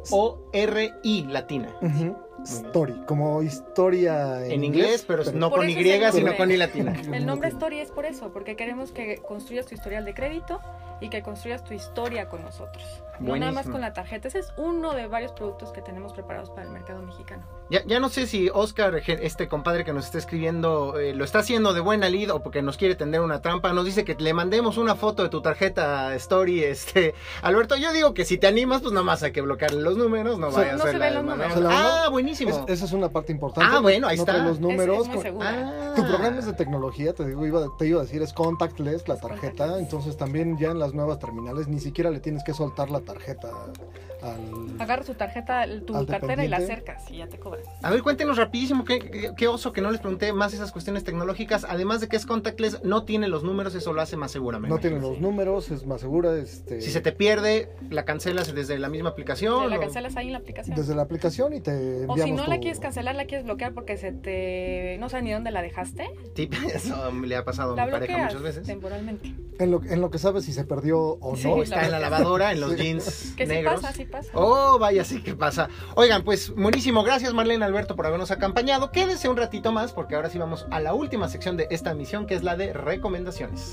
S-T-O-R-I 0.00 1.22
latina. 1.28 1.74
Ujú. 1.82 2.16
Story, 2.44 2.94
como 3.06 3.42
historia 3.42 4.44
en, 4.46 4.52
En 4.52 4.64
inglés, 4.64 5.04
pero, 5.06 5.24
no 5.32 5.48
Por 5.50 5.60
con 5.60 5.68
Y, 5.70 5.74
sino 6.12 6.36
con 6.36 6.50
I 6.50 6.56
latina. 6.56 6.94
El 7.12 7.26
nombre 7.26 7.48
Story 7.48 7.80
es 7.80 7.90
por 7.90 8.04
eso, 8.06 8.32
porque 8.32 8.54
queremos 8.56 8.92
que 8.92 9.16
construyas 9.26 9.66
tu 9.66 9.74
historial 9.74 10.04
de 10.04 10.14
crédito 10.14 10.60
y 11.00 11.08
que 11.10 11.22
construyas 11.22 11.62
tu 11.64 11.74
historia 11.74 12.28
con 12.28 12.42
nosotros. 12.42 13.02
No 13.18 13.28
nada 13.34 13.46
más 13.46 13.64
Buenísimo. 13.64 13.72
con 13.72 13.80
la 13.80 13.92
tarjeta. 13.94 14.28
Ese 14.28 14.40
es 14.40 14.52
uno 14.58 14.92
de 14.92 15.06
varios 15.06 15.32
productos 15.32 15.72
que 15.72 15.80
tenemos 15.80 16.12
preparados 16.12 16.50
para 16.50 16.64
el 16.64 16.68
mercado 16.70 17.00
mexicano. 17.00 17.44
Ya, 17.70 17.82
ya 17.86 17.98
no 17.98 18.10
sé 18.10 18.26
si 18.26 18.50
Oscar, 18.52 18.94
este 19.06 19.48
compadre 19.48 19.84
que 19.86 19.94
nos 19.94 20.04
está 20.04 20.18
escribiendo, 20.18 20.98
eh, 20.98 21.14
lo 21.14 21.24
está 21.24 21.38
haciendo 21.38 21.72
de 21.72 21.80
buena 21.80 22.10
lid 22.10 22.30
o 22.30 22.42
porque 22.42 22.60
nos 22.60 22.76
quiere 22.76 22.94
tender 22.94 23.22
una 23.22 23.40
trampa. 23.40 23.72
Nos 23.72 23.86
dice 23.86 24.04
que 24.04 24.14
le 24.16 24.34
mandemos 24.34 24.76
una 24.76 24.96
foto 24.96 25.22
de 25.22 25.30
tu 25.30 25.40
tarjeta 25.40 26.14
Story. 26.16 26.62
Este, 26.64 27.14
Alberto, 27.42 27.76
yo 27.76 27.90
digo 27.94 28.12
que 28.12 28.26
si 28.26 28.36
te 28.36 28.46
animas, 28.48 28.82
pues 28.82 28.92
nada 28.92 29.04
más 29.04 29.22
hay 29.22 29.32
que 29.32 29.40
bloquearle 29.40 29.80
los 29.80 29.96
números. 29.96 30.38
No 30.38 30.50
vaya 30.50 30.74
a 30.74 30.78
ser 30.78 30.92
se 30.92 30.98
la 30.98 31.06
ven 31.06 31.14
los 31.14 31.24
de 31.24 31.30
números. 31.30 31.54
Se 31.54 31.60
la 31.60 32.04
Ah, 32.04 32.08
buenísimo. 32.10 32.50
Es- 32.50 32.64
esa 32.68 32.84
es 32.84 32.92
una 32.92 33.08
parte 33.08 33.32
importante. 33.32 33.74
Ah, 33.74 33.80
bueno, 33.80 34.08
ahí 34.08 34.16
No 34.18 34.22
está. 34.24 34.36
los 34.44 34.60
números. 34.60 34.94
Es- 34.96 35.02
es 35.02 35.06
muy 35.08 35.14
con- 35.16 35.22
segura. 35.24 35.72
Ah. 35.90 35.92
Tu 35.96 36.02
programa 36.06 36.38
es 36.38 36.44
de 36.46 36.52
tecnología, 36.52 37.14
te 37.14 37.24
digo, 37.26 37.46
iba, 37.46 37.66
te 37.78 37.86
iba 37.86 38.00
a 38.00 38.04
decir, 38.04 38.20
es 38.20 38.34
contactless 38.34 39.08
la 39.08 39.16
tarjeta, 39.16 39.48
contactless. 39.64 39.78
entonces 39.82 40.16
también 40.18 40.58
ya 40.58 40.70
en 40.72 40.78
las 40.86 40.94
nuevas 40.94 41.18
terminales 41.18 41.66
ni 41.66 41.80
siquiera 41.80 42.10
le 42.10 42.20
tienes 42.20 42.44
que 42.44 42.54
soltar 42.54 42.90
la 42.92 43.00
tarjeta 43.00 43.50
al... 44.22 44.80
Agarras 44.80 45.06
tu 45.06 45.14
tarjeta, 45.14 45.64
tu 45.86 46.06
cartera 46.06 46.44
y 46.44 46.48
la 46.48 46.58
acercas 46.58 47.10
y 47.10 47.18
ya 47.18 47.26
te 47.28 47.38
cobras. 47.38 47.64
A 47.82 47.90
ver, 47.90 48.02
cuéntenos 48.02 48.36
rapidísimo, 48.36 48.84
¿qué, 48.84 48.98
qué, 48.98 49.30
qué 49.36 49.48
oso 49.48 49.72
que 49.72 49.80
no 49.80 49.90
les 49.90 50.00
pregunté 50.00 50.32
más 50.32 50.52
esas 50.54 50.72
cuestiones 50.72 51.04
tecnológicas. 51.04 51.64
Además 51.68 52.00
de 52.00 52.08
que 52.08 52.16
es 52.16 52.26
contactless, 52.26 52.82
no 52.84 53.04
tiene 53.04 53.28
los 53.28 53.42
números, 53.44 53.74
eso 53.74 53.92
lo 53.92 54.00
hace 54.00 54.16
más 54.16 54.30
segura. 54.30 54.58
me 54.58 54.68
No 54.68 54.74
imagino. 54.76 54.90
tiene 54.98 55.08
los 55.08 55.20
números, 55.20 55.70
es 55.70 55.86
más 55.86 56.00
segura, 56.00 56.36
este, 56.38 56.80
Si 56.80 56.90
se 56.90 57.00
te 57.00 57.12
pierde, 57.12 57.70
la 57.90 58.04
cancelas 58.04 58.54
desde 58.54 58.78
la 58.78 58.88
misma 58.88 59.10
aplicación. 59.10 59.70
la 59.70 59.76
o- 59.76 59.80
cancelas 59.80 60.16
ahí 60.16 60.26
en 60.26 60.32
la 60.32 60.38
aplicación. 60.38 60.76
desde 60.76 60.94
la 60.94 61.02
aplicación 61.02 61.52
y 61.52 61.60
te 61.60 62.04
O 62.08 62.16
si 62.16 62.32
no 62.32 62.46
la 62.46 62.58
quieres 62.58 62.80
cancelar, 62.80 63.14
la 63.14 63.26
quieres 63.26 63.44
bloquear 63.44 63.72
porque 63.72 63.96
se 63.96 64.12
te... 64.12 64.96
no 65.00 65.08
sabes 65.08 65.24
ni 65.24 65.32
dónde 65.32 65.50
la 65.50 65.62
dejaste, 65.62 66.06
Sí, 66.34 66.48
eso 66.74 67.10
le 67.12 67.36
ha 67.36 67.44
pasado 67.44 67.78
a 67.78 67.84
mi 67.86 67.90
pareja 67.92 68.18
muchas 68.24 68.42
veces. 68.42 68.66
temporalmente. 68.66 69.34
En 69.58 69.70
lo, 69.70 69.82
en 69.84 70.00
lo 70.00 70.10
que 70.10 70.18
sabes 70.18 70.44
si 70.44 70.52
se 70.52 70.64
perdió 70.64 71.16
o 71.20 71.34
Sí, 71.36 71.48
no. 71.48 71.62
Está 71.62 71.84
en 71.86 71.90
la 71.92 71.98
la- 71.98 72.10
lavadora, 72.10 72.52
en 72.52 72.60
los 72.60 72.72
Sí. 72.72 72.76
jeans 72.82 73.34
Que 73.36 73.46
sí 73.46 73.52
negros. 73.52 73.80
pasa, 73.80 73.92
sí 73.92 74.05
Oh, 74.32 74.78
vaya, 74.78 75.04
sí 75.04 75.22
que 75.22 75.34
pasa. 75.34 75.68
Oigan, 75.94 76.22
pues 76.22 76.54
buenísimo. 76.54 77.02
Gracias, 77.02 77.32
Marlene 77.34 77.64
Alberto, 77.64 77.96
por 77.96 78.06
habernos 78.06 78.30
acompañado. 78.30 78.90
Quédense 78.90 79.28
un 79.28 79.36
ratito 79.36 79.72
más 79.72 79.92
porque 79.92 80.14
ahora 80.14 80.30
sí 80.30 80.38
vamos 80.38 80.66
a 80.70 80.80
la 80.80 80.94
última 80.94 81.28
sección 81.28 81.56
de 81.56 81.66
esta 81.70 81.90
emisión, 81.90 82.26
que 82.26 82.34
es 82.34 82.42
la 82.42 82.56
de 82.56 82.72
recomendaciones. 82.72 83.72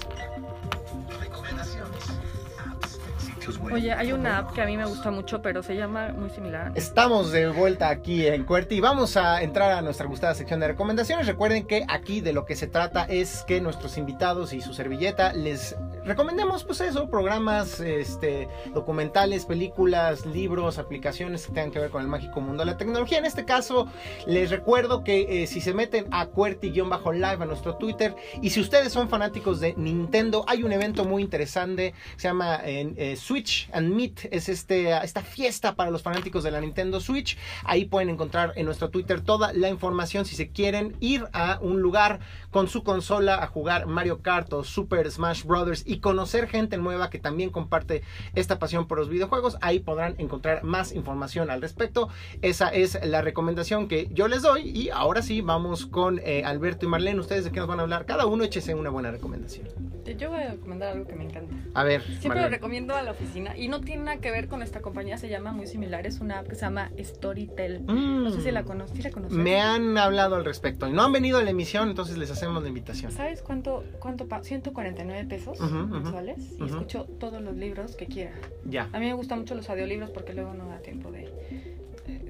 Oye, 3.71 3.91
hay 3.91 4.11
una 4.11 4.39
app 4.39 4.53
que 4.53 4.61
a 4.61 4.65
mí 4.65 4.77
me 4.77 4.85
gusta 4.85 5.11
mucho, 5.11 5.41
pero 5.41 5.63
se 5.63 5.75
llama 5.75 6.09
muy 6.09 6.29
similar. 6.29 6.71
Estamos 6.75 7.31
de 7.31 7.47
vuelta 7.47 7.89
aquí 7.89 8.25
en 8.25 8.43
Cuerti 8.45 8.75
y 8.75 8.79
vamos 8.79 9.17
a 9.17 9.41
entrar 9.41 9.71
a 9.71 9.81
nuestra 9.81 10.05
gustada 10.07 10.33
sección 10.35 10.59
de 10.59 10.67
recomendaciones. 10.67 11.27
Recuerden 11.27 11.65
que 11.65 11.85
aquí 11.87 12.21
de 12.21 12.33
lo 12.33 12.45
que 12.45 12.55
se 12.55 12.67
trata 12.67 13.03
es 13.03 13.43
que 13.47 13.61
nuestros 13.61 13.97
invitados 13.97 14.53
y 14.53 14.61
su 14.61 14.73
servilleta 14.73 15.33
les 15.33 15.75
recomendemos 16.05 16.63
pues 16.63 16.81
eso, 16.81 17.09
programas, 17.09 17.79
este, 17.79 18.47
documentales, 18.73 19.45
películas, 19.45 20.25
libros, 20.25 20.77
aplicaciones 20.77 21.45
que 21.45 21.53
tengan 21.53 21.71
que 21.71 21.79
ver 21.79 21.89
con 21.89 22.01
el 22.01 22.07
mágico 22.07 22.41
mundo 22.41 22.63
de 22.63 22.71
la 22.71 22.77
tecnología. 22.77 23.17
En 23.17 23.25
este 23.25 23.45
caso, 23.45 23.87
les 24.25 24.49
recuerdo 24.49 25.03
que 25.03 25.43
eh, 25.43 25.47
si 25.47 25.61
se 25.61 25.73
meten 25.73 26.07
a 26.11 26.27
Cuerti-live 26.27 27.43
a 27.43 27.45
nuestro 27.45 27.75
Twitter 27.75 28.15
y 28.41 28.49
si 28.49 28.59
ustedes 28.59 28.91
son 28.91 29.09
fanáticos 29.09 29.59
de 29.59 29.73
Nintendo, 29.75 30.45
hay 30.47 30.63
un 30.63 30.71
evento 30.71 31.05
muy 31.05 31.21
interesante, 31.21 31.93
se 32.17 32.27
llama 32.27 32.59
eh, 32.63 33.15
Switch 33.33 33.67
and 33.73 33.91
Meet, 33.95 34.27
es 34.29 34.47
este, 34.47 34.91
esta 34.91 35.21
fiesta 35.21 35.73
para 35.73 35.89
los 35.89 36.03
fanáticos 36.03 36.43
de 36.43 36.51
la 36.51 36.61
Nintendo 36.61 36.99
Switch. 36.99 37.35
Ahí 37.63 37.85
pueden 37.85 38.09
encontrar 38.09 38.53
en 38.55 38.67
nuestro 38.67 38.91
Twitter 38.91 39.21
toda 39.21 39.53
la 39.53 39.69
información 39.69 40.23
si 40.23 40.35
se 40.35 40.49
quieren 40.49 40.95
ir 40.99 41.25
a 41.33 41.57
un 41.59 41.81
lugar 41.81 42.19
con 42.51 42.67
su 42.67 42.83
consola 42.83 43.43
a 43.43 43.47
jugar 43.47 43.87
Mario 43.87 44.21
Kart 44.21 44.53
o 44.53 44.63
Super 44.63 45.09
Smash 45.09 45.45
Brothers 45.45 45.81
y 45.87 45.97
conocer 45.97 46.47
gente 46.47 46.77
nueva 46.77 47.09
que 47.09 47.17
también 47.17 47.49
comparte 47.49 48.03
esta 48.35 48.59
pasión 48.59 48.87
por 48.87 48.99
los 48.99 49.09
videojuegos. 49.09 49.57
Ahí 49.61 49.79
podrán 49.79 50.13
encontrar 50.19 50.63
más 50.63 50.91
información 50.91 51.49
al 51.49 51.59
respecto. 51.59 52.09
Esa 52.43 52.69
es 52.69 53.03
la 53.03 53.23
recomendación 53.23 53.87
que 53.87 54.09
yo 54.11 54.27
les 54.27 54.43
doy. 54.43 54.69
Y 54.69 54.91
ahora 54.91 55.23
sí, 55.23 55.41
vamos 55.41 55.87
con 55.87 56.19
eh, 56.19 56.43
Alberto 56.45 56.85
y 56.85 56.89
Marlene. 56.89 57.19
¿Ustedes 57.19 57.45
de 57.45 57.51
qué 57.51 57.59
nos 57.59 57.67
van 57.67 57.79
a 57.79 57.81
hablar? 57.81 58.05
Cada 58.05 58.27
uno 58.27 58.43
échese 58.43 58.75
una 58.75 58.91
buena 58.91 59.09
recomendación. 59.09 59.69
Yo 60.17 60.29
voy 60.29 60.43
a 60.43 60.51
recomendar 60.51 60.89
algo 60.89 61.07
que 61.07 61.15
me 61.15 61.23
encanta. 61.23 61.55
A 61.73 61.83
ver. 61.83 62.03
Siempre 62.19 62.41
lo 62.41 62.49
recomiendo 62.49 62.93
a 62.93 63.01
la 63.01 63.13
oficina 63.23 63.57
y 63.57 63.67
no 63.67 63.81
tiene 63.81 64.03
nada 64.03 64.17
que 64.17 64.31
ver 64.31 64.47
con 64.47 64.61
esta 64.61 64.81
compañía, 64.81 65.17
se 65.17 65.29
llama 65.29 65.51
muy 65.51 65.67
similar, 65.67 66.05
es 66.05 66.19
una 66.19 66.39
app 66.39 66.47
que 66.47 66.55
se 66.55 66.61
llama 66.61 66.91
Storytel. 66.99 67.85
No 67.85 68.29
sé 68.31 68.41
si 68.41 68.51
la, 68.51 68.63
conoces, 68.63 69.03
la 69.03 69.11
conoces. 69.11 69.37
Me 69.37 69.59
han 69.59 69.97
hablado 69.97 70.35
al 70.35 70.45
respecto 70.45 70.87
no 70.89 71.03
han 71.03 71.11
venido 71.11 71.37
a 71.39 71.43
la 71.43 71.51
emisión, 71.51 71.89
entonces 71.89 72.17
les 72.17 72.31
hacemos 72.31 72.61
la 72.61 72.69
invitación. 72.69 73.11
¿Sabes 73.11 73.41
cuánto, 73.41 73.83
cuánto 73.99 74.27
149 74.41 75.25
pesos 75.25 75.59
mensuales 75.59 76.37
y 76.59 76.65
escucho 76.65 77.05
todos 77.19 77.41
los 77.41 77.55
libros 77.55 77.95
que 77.95 78.07
quiera. 78.07 78.33
Ya. 78.65 78.89
A 78.93 78.99
mí 78.99 79.05
me 79.05 79.13
gustan 79.13 79.39
mucho 79.39 79.55
los 79.55 79.69
audiolibros 79.69 80.09
porque 80.09 80.33
luego 80.33 80.53
no 80.53 80.67
da 80.67 80.79
tiempo 80.79 81.11
de 81.11 81.72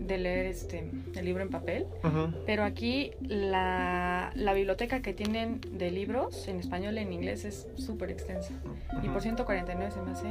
de 0.08 0.18
leer 0.18 0.46
este 0.48 0.90
el 1.16 1.26
libro 1.26 1.44
en 1.44 1.50
papel, 1.50 1.86
pero 2.46 2.64
aquí 2.64 3.12
la, 3.22 4.32
la, 4.36 4.54
biblioteca 4.54 5.02
que 5.02 5.14
tienen 5.14 5.62
de 5.72 5.92
libros 5.92 6.48
en 6.48 6.60
español 6.60 6.96
y 6.96 7.00
en 7.00 7.14
inglés 7.14 7.46
es 7.46 7.68
súper 7.76 8.12
extensa. 8.12 8.54
Y 9.02 9.10
por 9.10 9.22
149 9.22 9.92
se 9.92 10.02
me 10.02 10.12
hace... 10.12 10.28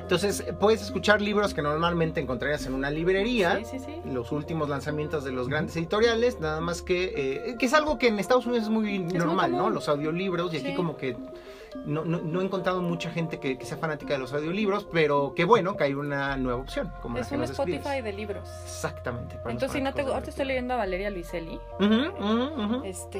Entonces, 0.00 0.44
puedes 0.60 0.82
escuchar 0.82 1.20
libros 1.20 1.54
que 1.54 1.62
normalmente 1.62 2.20
encontrarías 2.20 2.66
en 2.66 2.74
una 2.74 2.90
librería, 2.90 3.60
los 4.04 4.32
últimos 4.32 4.68
lanzamientos 4.68 5.24
de 5.24 5.32
los 5.32 5.48
grandes 5.48 5.76
editoriales, 5.76 6.40
nada 6.40 6.60
más 6.60 6.82
que, 6.82 7.12
eh, 7.16 7.56
que 7.58 7.66
es 7.66 7.74
algo 7.74 7.98
que 7.98 8.08
en 8.08 8.18
Estados 8.18 8.46
Unidos 8.46 8.64
es 8.64 8.70
muy 8.70 8.98
normal, 8.98 9.52
¿no? 9.52 9.70
Los 9.70 9.88
audiolibros, 9.88 10.52
y 10.54 10.58
aquí 10.58 10.74
como 10.74 10.96
que 10.96 11.16
no, 11.84 12.04
no, 12.04 12.40
he 12.40 12.44
encontrado 12.44 12.80
mucha 12.82 13.10
gente 13.10 13.38
que, 13.40 13.62
sea 13.64 13.76
fanática 13.76 14.14
de 14.14 14.18
los 14.18 14.32
audiolibros, 14.32 14.86
pero 14.92 15.32
qué 15.34 15.44
bueno 15.44 15.76
que 15.76 15.84
hay 15.84 15.94
una 15.94 16.36
nueva 16.36 16.60
opción. 16.60 16.92
Como 17.02 17.18
es 17.18 17.30
un 17.32 17.42
Spotify 17.42 18.00
de 18.02 18.12
libros. 18.12 18.48
Exactamente. 18.64 19.36
Entonces, 19.36 19.72
si 19.72 19.80
no 19.80 19.92
te 19.92 20.02
ahorita 20.02 20.30
estoy 20.30 20.46
leyendo 20.46 20.74
a 20.74 20.78
Valeria 20.78 21.10
Luiselli. 21.10 21.60
Este, 22.84 23.18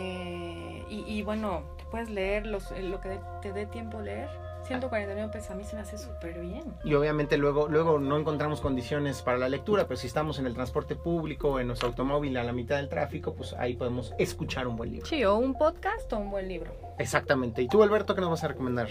y, 0.89 1.05
y, 1.07 1.23
bueno, 1.23 1.65
te 1.77 1.85
puedes 1.85 2.11
leer 2.11 2.47
los, 2.47 2.71
lo 2.71 3.01
que 3.01 3.19
te 3.43 3.53
dé 3.53 3.67
tiempo 3.67 4.01
leer 4.01 4.44
149 4.65 5.31
pesos 5.33 5.51
a 5.51 5.55
mí 5.55 5.65
se 5.65 5.77
me 5.77 5.83
hace 5.83 5.99
súper 5.99 6.41
bien. 6.41 6.65
Y 6.85 6.95
obviamente 6.95 7.37
luego, 7.37 7.69
luego 7.69 7.99
no 7.99 8.19
encontramos 8.19 8.61
condiciones 8.61 9.23
para 9.23 9.39
la 9.39 9.49
lectura, 9.49 9.87
pero 9.87 9.97
si 9.97 10.07
estamos 10.07 10.39
en 10.39 10.47
el 10.47 10.55
transporte 10.55 10.97
público, 10.97 11.61
en 11.61 11.67
nuestro 11.67 11.89
automóvil, 11.89 12.37
a 12.37 12.45
la 12.45 12.53
mitad 12.53 12.77
del 12.77 12.89
tráfico, 12.89 13.35
pues 13.35 13.53
ahí 13.55 13.77
podemos 13.77 14.15
escuchar 14.19 14.67
un 14.67 14.77
buen 14.77 14.93
libro. 14.93 15.07
Sí, 15.07 15.25
o 15.25 15.37
un 15.37 15.55
podcast 15.55 16.12
o 16.12 16.19
un 16.19 16.31
buen 16.31 16.49
libro. 16.49 16.73
Exactamente. 16.99 17.62
¿Y 17.62 17.69
tú, 17.69 17.83
Alberto, 17.83 18.15
qué 18.15 18.21
nos 18.21 18.31
vas 18.31 18.45
a 18.45 18.49
recomendar? 18.49 18.89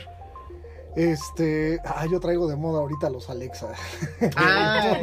Este, 0.96 1.80
ah, 1.86 2.06
yo 2.06 2.20
traigo 2.20 2.48
de 2.48 2.56
moda 2.56 2.80
ahorita 2.80 3.10
los 3.10 3.30
Alexa. 3.30 3.74
Ah, 4.36 5.00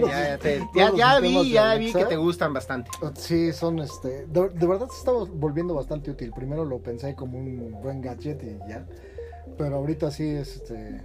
ya, 0.75 0.93
ya, 0.95 1.21
vi, 1.21 1.51
ya 1.51 1.75
vi 1.75 1.93
que 1.93 2.05
te 2.05 2.17
gustan 2.17 2.53
bastante. 2.53 2.91
Sí, 3.15 3.53
son 3.53 3.81
este, 3.81 4.27
de, 4.27 4.49
de 4.51 4.67
verdad 4.67 4.89
se 4.89 4.99
está 4.99 5.13
volviendo 5.13 5.75
bastante 5.75 6.11
útil. 6.11 6.33
Primero 6.33 6.65
lo 6.65 6.79
pensé 6.79 7.15
como 7.15 7.39
un 7.39 7.81
buen 7.83 8.01
gadget 8.01 8.43
y 8.43 8.59
ya 8.69 8.87
pero 9.57 9.77
ahorita 9.77 10.11
sí, 10.11 10.29
este, 10.29 11.01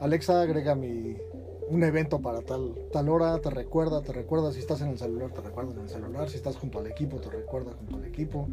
Alexa 0.00 0.42
agrega 0.42 0.74
mi, 0.74 1.16
un 1.68 1.82
evento 1.82 2.20
para 2.20 2.42
tal, 2.42 2.74
tal 2.92 3.08
hora, 3.08 3.38
te 3.38 3.50
recuerda, 3.50 4.02
te 4.02 4.12
recuerda 4.12 4.52
si 4.52 4.60
estás 4.60 4.80
en 4.80 4.88
el 4.88 4.98
celular, 4.98 5.32
te 5.32 5.40
recuerda 5.40 5.72
en 5.72 5.80
el 5.80 5.88
celular, 5.88 6.28
si 6.28 6.36
estás 6.36 6.56
junto 6.56 6.78
al 6.78 6.86
equipo, 6.86 7.20
te 7.20 7.30
recuerda 7.30 7.72
junto 7.72 7.96
al 7.96 8.04
equipo. 8.04 8.48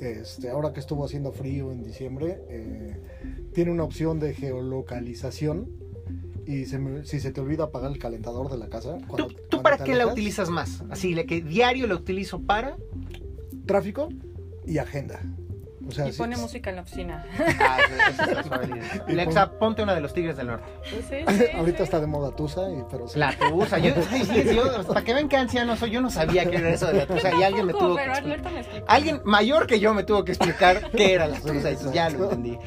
Este, 0.00 0.48
ahora 0.50 0.72
que 0.72 0.80
estuvo 0.80 1.04
haciendo 1.04 1.32
frío 1.32 1.72
en 1.72 1.82
diciembre, 1.82 2.40
eh, 2.48 2.96
tiene 3.52 3.70
una 3.70 3.84
opción 3.84 4.18
de 4.18 4.34
geolocalización 4.34 5.68
y 6.46 6.64
si 6.64 7.20
se 7.20 7.30
te 7.30 7.40
olvida 7.40 7.64
apagar 7.64 7.92
el 7.92 7.98
calentador 7.98 8.50
de 8.50 8.56
la 8.56 8.68
casa. 8.68 8.98
¿Tú, 9.50 9.62
para 9.62 9.78
qué 9.78 9.94
la 9.94 10.06
utilizas 10.06 10.48
más? 10.48 10.82
Así, 10.90 11.14
que 11.26 11.42
diario 11.42 11.86
la 11.86 11.94
utilizo 11.94 12.40
para... 12.40 12.76
Tráfico 13.66 14.08
y 14.66 14.78
agenda 14.78 15.20
y 15.98 16.12
pone 16.12 16.36
música 16.36 16.70
en 16.70 16.76
la 16.76 16.82
oficina. 16.82 17.24
Ah, 17.60 17.78
Alexa, 19.08 19.50
ponte 19.58 19.82
una 19.82 19.94
de 19.94 20.00
los 20.00 20.12
Tigres 20.12 20.36
del 20.36 20.48
Norte. 20.48 20.64
Pues 20.90 21.50
Ahorita 21.54 21.82
está 21.82 22.00
de 22.00 22.06
moda 22.06 22.34
Tusa, 22.34 22.70
y, 22.70 22.82
pero 22.90 23.06
La 23.14 23.36
Tusa. 23.36 23.78
Yo, 23.78 23.94
para 24.88 25.02
que 25.02 25.14
ven 25.14 25.28
qué 25.28 25.36
anciano 25.36 25.76
soy, 25.76 25.90
yo 25.90 26.00
no 26.00 26.10
sabía 26.10 26.48
qué 26.48 26.56
era 26.56 26.70
eso 26.70 26.86
de 26.86 26.94
la 26.94 27.06
Tusa. 27.06 27.34
Y 27.34 27.42
alguien 27.42 27.66
me 27.66 27.72
tuvo 27.72 27.96
que 27.96 28.82
Alguien 28.86 29.20
mayor 29.24 29.66
que 29.66 29.80
yo 29.80 29.94
me 29.94 30.04
tuvo 30.04 30.24
que 30.24 30.32
explicar 30.32 30.90
qué 30.90 31.14
era 31.14 31.26
la 31.26 31.40
Tusa. 31.40 31.70
Y 31.70 31.76
ya 31.92 32.10
lo 32.10 32.24
entendí. 32.24 32.58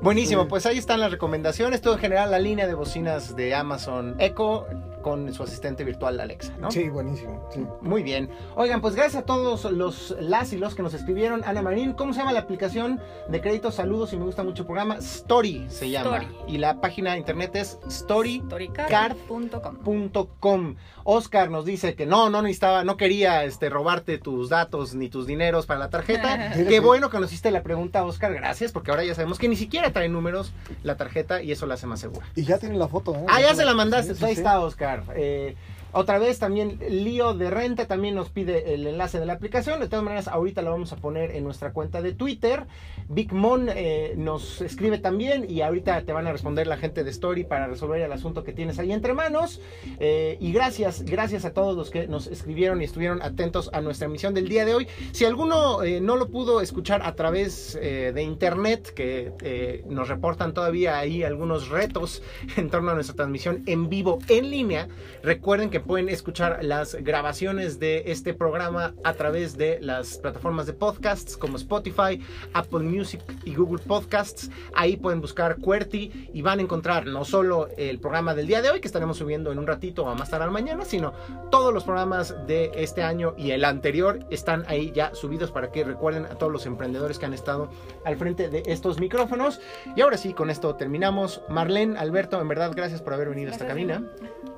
Buenísimo, 0.00 0.48
pues 0.48 0.66
ahí 0.66 0.78
están 0.78 1.00
las 1.00 1.12
recomendaciones. 1.12 1.80
Todo 1.80 1.94
en 1.94 2.00
general, 2.00 2.30
la 2.30 2.38
línea 2.38 2.66
de 2.66 2.74
bocinas 2.74 3.36
de 3.36 3.54
Amazon 3.54 4.16
Echo 4.18 4.66
con 5.02 5.32
su 5.34 5.42
asistente 5.42 5.84
virtual 5.84 6.20
Alexa, 6.20 6.54
¿no? 6.58 6.70
Sí, 6.70 6.88
buenísimo. 6.88 7.48
Muy 7.82 8.02
bien. 8.02 8.30
Oigan, 8.56 8.80
pues 8.80 8.94
gracias 8.94 9.22
a 9.22 9.26
todos 9.26 9.70
los 9.70 10.16
las 10.20 10.52
y 10.52 10.58
los 10.58 10.74
que 10.74 10.82
nos 10.82 10.94
escribieron. 10.94 11.42
Ana 11.44 11.62
Marín, 11.62 11.92
¿cómo 11.92 12.12
se 12.12 12.20
llama 12.20 12.32
la 12.32 12.40
aplicación 12.40 13.00
de 13.28 13.40
crédito? 13.40 13.70
Saludos 13.70 14.12
y 14.12 14.16
me 14.16 14.24
gusta 14.24 14.42
mucho 14.42 14.62
el 14.62 14.66
programa. 14.66 14.96
Story 14.96 15.66
se 15.68 15.90
llama. 15.90 16.24
Y 16.46 16.58
la 16.58 16.80
página 16.80 17.12
de 17.12 17.18
internet 17.18 17.56
es 17.56 17.78
storycard.com. 17.90 20.76
Oscar 21.04 21.50
nos 21.50 21.64
dice 21.64 21.94
que 21.94 22.06
no, 22.06 22.30
no 22.30 22.42
necesitaba, 22.42 22.84
no 22.84 22.96
quería 22.96 23.44
este, 23.44 23.68
robarte 23.68 24.18
tus 24.18 24.48
datos 24.48 24.94
ni 24.94 25.08
tus 25.08 25.26
dineros 25.26 25.66
para 25.66 25.80
la 25.80 25.90
tarjeta. 25.90 26.52
Qué 26.68 26.80
bueno 26.80 27.10
que 27.10 27.18
nos 27.18 27.30
hiciste 27.30 27.50
la 27.50 27.62
pregunta, 27.62 28.04
Oscar. 28.04 28.32
Gracias, 28.32 28.72
porque 28.72 28.90
ahora 28.90 29.04
ya 29.04 29.14
sabemos 29.14 29.38
que 29.38 29.48
ni 29.48 29.56
siquiera 29.56 29.92
trae 29.92 30.08
números 30.08 30.52
la 30.82 30.96
tarjeta 30.96 31.42
y 31.42 31.52
eso 31.52 31.66
la 31.66 31.74
hace 31.74 31.86
más 31.86 32.00
segura. 32.00 32.26
Y 32.34 32.44
ya 32.44 32.58
tiene 32.58 32.76
la 32.76 32.88
foto, 32.88 33.14
¿eh? 33.14 33.26
Ah, 33.28 33.40
ya 33.40 33.54
se 33.54 33.64
la 33.64 33.74
mandaste. 33.74 34.14
Ahí 34.24 34.32
está, 34.32 34.60
Oscar. 34.60 34.91
Eh, 35.14 35.54
otra 35.92 36.18
vez 36.18 36.38
también 36.38 36.78
Lío 36.88 37.34
de 37.34 37.50
Renta 37.50 37.86
también 37.86 38.14
nos 38.14 38.30
pide 38.30 38.74
el 38.74 38.86
enlace 38.86 39.20
de 39.20 39.26
la 39.26 39.34
aplicación. 39.34 39.78
De 39.78 39.88
todas 39.88 40.02
maneras, 40.02 40.26
ahorita 40.26 40.62
lo 40.62 40.70
vamos 40.70 40.92
a 40.92 40.96
poner 40.96 41.32
en 41.32 41.44
nuestra 41.44 41.72
cuenta 41.72 42.00
de 42.00 42.12
Twitter. 42.12 42.66
Big 43.08 43.32
Mon 43.32 43.68
eh, 43.68 44.14
nos 44.16 44.62
escribe 44.62 44.98
también 44.98 45.44
y 45.50 45.60
ahorita 45.60 46.00
te 46.02 46.12
van 46.12 46.26
a 46.26 46.32
responder 46.32 46.66
la 46.66 46.78
gente 46.78 47.04
de 47.04 47.10
Story 47.10 47.44
para 47.44 47.66
resolver 47.66 48.00
el 48.00 48.10
asunto 48.10 48.42
que 48.42 48.54
tienes 48.54 48.78
ahí 48.78 48.90
entre 48.90 49.12
manos. 49.12 49.60
Eh, 50.00 50.38
y 50.40 50.52
gracias, 50.52 51.02
gracias 51.02 51.44
a 51.44 51.52
todos 51.52 51.76
los 51.76 51.90
que 51.90 52.06
nos 52.08 52.26
escribieron 52.26 52.80
y 52.80 52.84
estuvieron 52.84 53.20
atentos 53.20 53.68
a 53.74 53.82
nuestra 53.82 54.06
emisión 54.06 54.32
del 54.32 54.48
día 54.48 54.64
de 54.64 54.74
hoy. 54.74 54.88
Si 55.12 55.26
alguno 55.26 55.80
no 56.00 56.16
lo 56.16 56.30
pudo 56.30 56.62
escuchar 56.62 57.02
a 57.04 57.14
través 57.14 57.74
de 57.74 58.22
internet, 58.22 58.92
que 58.94 59.82
nos 59.88 60.08
reportan 60.08 60.54
todavía 60.54 60.98
ahí 60.98 61.22
algunos 61.22 61.68
retos 61.68 62.22
en 62.56 62.70
torno 62.70 62.92
a 62.92 62.94
nuestra 62.94 63.14
transmisión 63.14 63.62
en 63.66 63.90
vivo 63.90 64.18
en 64.28 64.50
línea, 64.50 64.88
recuerden 65.22 65.68
que 65.68 65.81
pueden 65.82 66.08
escuchar 66.08 66.62
las 66.62 66.94
grabaciones 66.94 67.78
de 67.78 68.04
este 68.06 68.34
programa 68.34 68.94
a 69.04 69.14
través 69.14 69.56
de 69.56 69.78
las 69.80 70.18
plataformas 70.18 70.66
de 70.66 70.72
podcasts 70.72 71.36
como 71.36 71.56
Spotify, 71.56 72.20
Apple 72.52 72.80
Music 72.80 73.20
y 73.44 73.54
Google 73.54 73.82
Podcasts. 73.82 74.50
Ahí 74.74 74.96
pueden 74.96 75.20
buscar 75.20 75.56
QWERTY 75.56 76.30
y 76.32 76.42
van 76.42 76.58
a 76.58 76.62
encontrar 76.62 77.06
no 77.06 77.24
solo 77.24 77.68
el 77.76 77.98
programa 77.98 78.34
del 78.34 78.46
día 78.46 78.62
de 78.62 78.70
hoy 78.70 78.80
que 78.80 78.86
estaremos 78.86 79.18
subiendo 79.18 79.50
en 79.50 79.58
un 79.58 79.66
ratito 79.66 80.04
o 80.04 80.14
más 80.14 80.30
tarde 80.30 80.42
mañana, 80.50 80.84
sino 80.84 81.12
todos 81.50 81.72
los 81.72 81.84
programas 81.84 82.34
de 82.46 82.70
este 82.74 83.02
año 83.02 83.34
y 83.36 83.50
el 83.50 83.64
anterior 83.64 84.20
están 84.30 84.64
ahí 84.68 84.92
ya 84.94 85.14
subidos 85.14 85.50
para 85.50 85.70
que 85.70 85.84
recuerden 85.84 86.26
a 86.26 86.36
todos 86.36 86.52
los 86.52 86.66
emprendedores 86.66 87.18
que 87.18 87.26
han 87.26 87.34
estado 87.34 87.70
al 88.04 88.16
frente 88.16 88.48
de 88.48 88.62
estos 88.66 88.98
micrófonos. 88.98 89.60
Y 89.96 90.00
ahora 90.00 90.16
sí, 90.16 90.32
con 90.34 90.50
esto 90.50 90.74
terminamos. 90.74 91.42
Marlene, 91.48 91.98
Alberto, 91.98 92.40
en 92.40 92.48
verdad, 92.48 92.72
gracias 92.74 93.02
por 93.02 93.14
haber 93.14 93.28
venido 93.28 93.50
a 93.50 93.52
esta 93.52 93.66
cabina. 93.66 94.02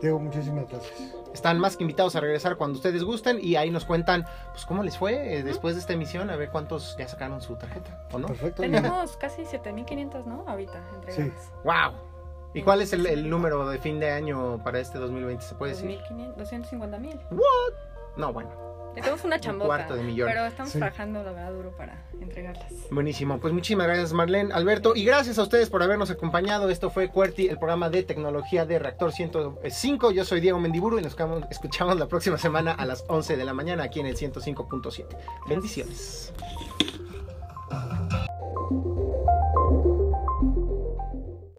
Diego, 0.04 0.20
muchísimas 0.20 0.68
gracias. 0.68 1.14
Están 1.32 1.58
más 1.58 1.78
que 1.78 1.82
invitados 1.82 2.14
a 2.14 2.20
regresar 2.20 2.56
cuando 2.56 2.76
ustedes 2.76 3.02
gusten 3.02 3.38
y 3.40 3.56
ahí 3.56 3.70
nos 3.70 3.86
cuentan 3.86 4.26
pues 4.52 4.66
cómo 4.66 4.82
les 4.82 4.98
fue 4.98 5.38
eh, 5.38 5.42
después 5.42 5.74
de 5.76 5.80
esta 5.80 5.94
emisión, 5.94 6.28
a 6.28 6.36
ver 6.36 6.50
cuántos 6.50 6.94
ya 6.98 7.08
sacaron 7.08 7.40
su 7.40 7.56
tarjeta, 7.56 8.06
¿o 8.12 8.18
no? 8.18 8.26
Perfecto. 8.28 8.60
Tenemos 8.60 9.16
casi 9.16 9.46
7500, 9.46 10.26
¿no? 10.26 10.44
Ahorita 10.46 10.78
entregadas. 10.94 11.32
Sí. 11.32 11.50
¡Wow! 11.64 11.94
¿Y 12.52 12.62
cuál 12.62 12.82
es 12.82 12.92
el, 12.92 13.06
el 13.06 13.30
número 13.30 13.66
de 13.66 13.78
fin 13.78 13.98
de 13.98 14.10
año 14.10 14.62
para 14.62 14.78
este 14.78 14.98
2020? 14.98 15.42
¿Se 15.42 15.54
puede 15.54 15.72
decir? 15.72 15.98
2.500, 16.10 16.34
250 16.34 16.98
mil. 16.98 17.18
No, 18.16 18.30
bueno. 18.30 18.73
Tenemos 18.94 19.24
una 19.24 19.36
Un 19.36 19.40
chambota. 19.42 19.66
cuarto 19.66 19.96
de 19.96 20.02
millón. 20.02 20.28
Pero 20.28 20.46
estamos 20.46 20.72
Sí. 20.72 20.78
trabajando, 20.78 21.22
la 21.22 21.32
verdad, 21.32 21.52
duro 21.52 21.70
para 21.76 22.04
entregarlas. 22.20 22.72
Buenísimo. 22.90 23.38
Pues 23.40 23.52
muchísimas 23.52 23.86
gracias, 23.86 24.12
Marlene, 24.12 24.52
Alberto. 24.54 24.94
Y 24.94 25.04
gracias 25.04 25.38
a 25.38 25.42
ustedes 25.42 25.68
por 25.70 25.82
habernos 25.82 26.10
acompañado. 26.10 26.70
Esto 26.70 26.90
fue 26.90 27.08
QWERTY, 27.10 27.48
el 27.48 27.58
programa 27.58 27.90
de 27.90 28.02
tecnología 28.04 28.64
de 28.66 28.78
Reactor 28.78 29.12
105. 29.12 30.10
Yo 30.12 30.24
soy 30.24 30.40
Diego 30.40 30.58
Mendiburu 30.60 30.98
y 30.98 31.02
nos 31.02 31.12
escuchamos- 31.12 31.44
escuchamos 31.50 31.98
la 31.98 32.06
próxima 32.06 32.38
semana 32.38 32.72
a 32.72 32.86
las 32.86 33.04
11 33.08 33.36
de 33.36 33.44
la 33.44 33.52
mañana 33.54 33.84
aquí 33.84 34.00
en 34.00 34.06
el 34.06 34.16
105.7. 34.16 35.16
Bendiciones. 35.48 36.32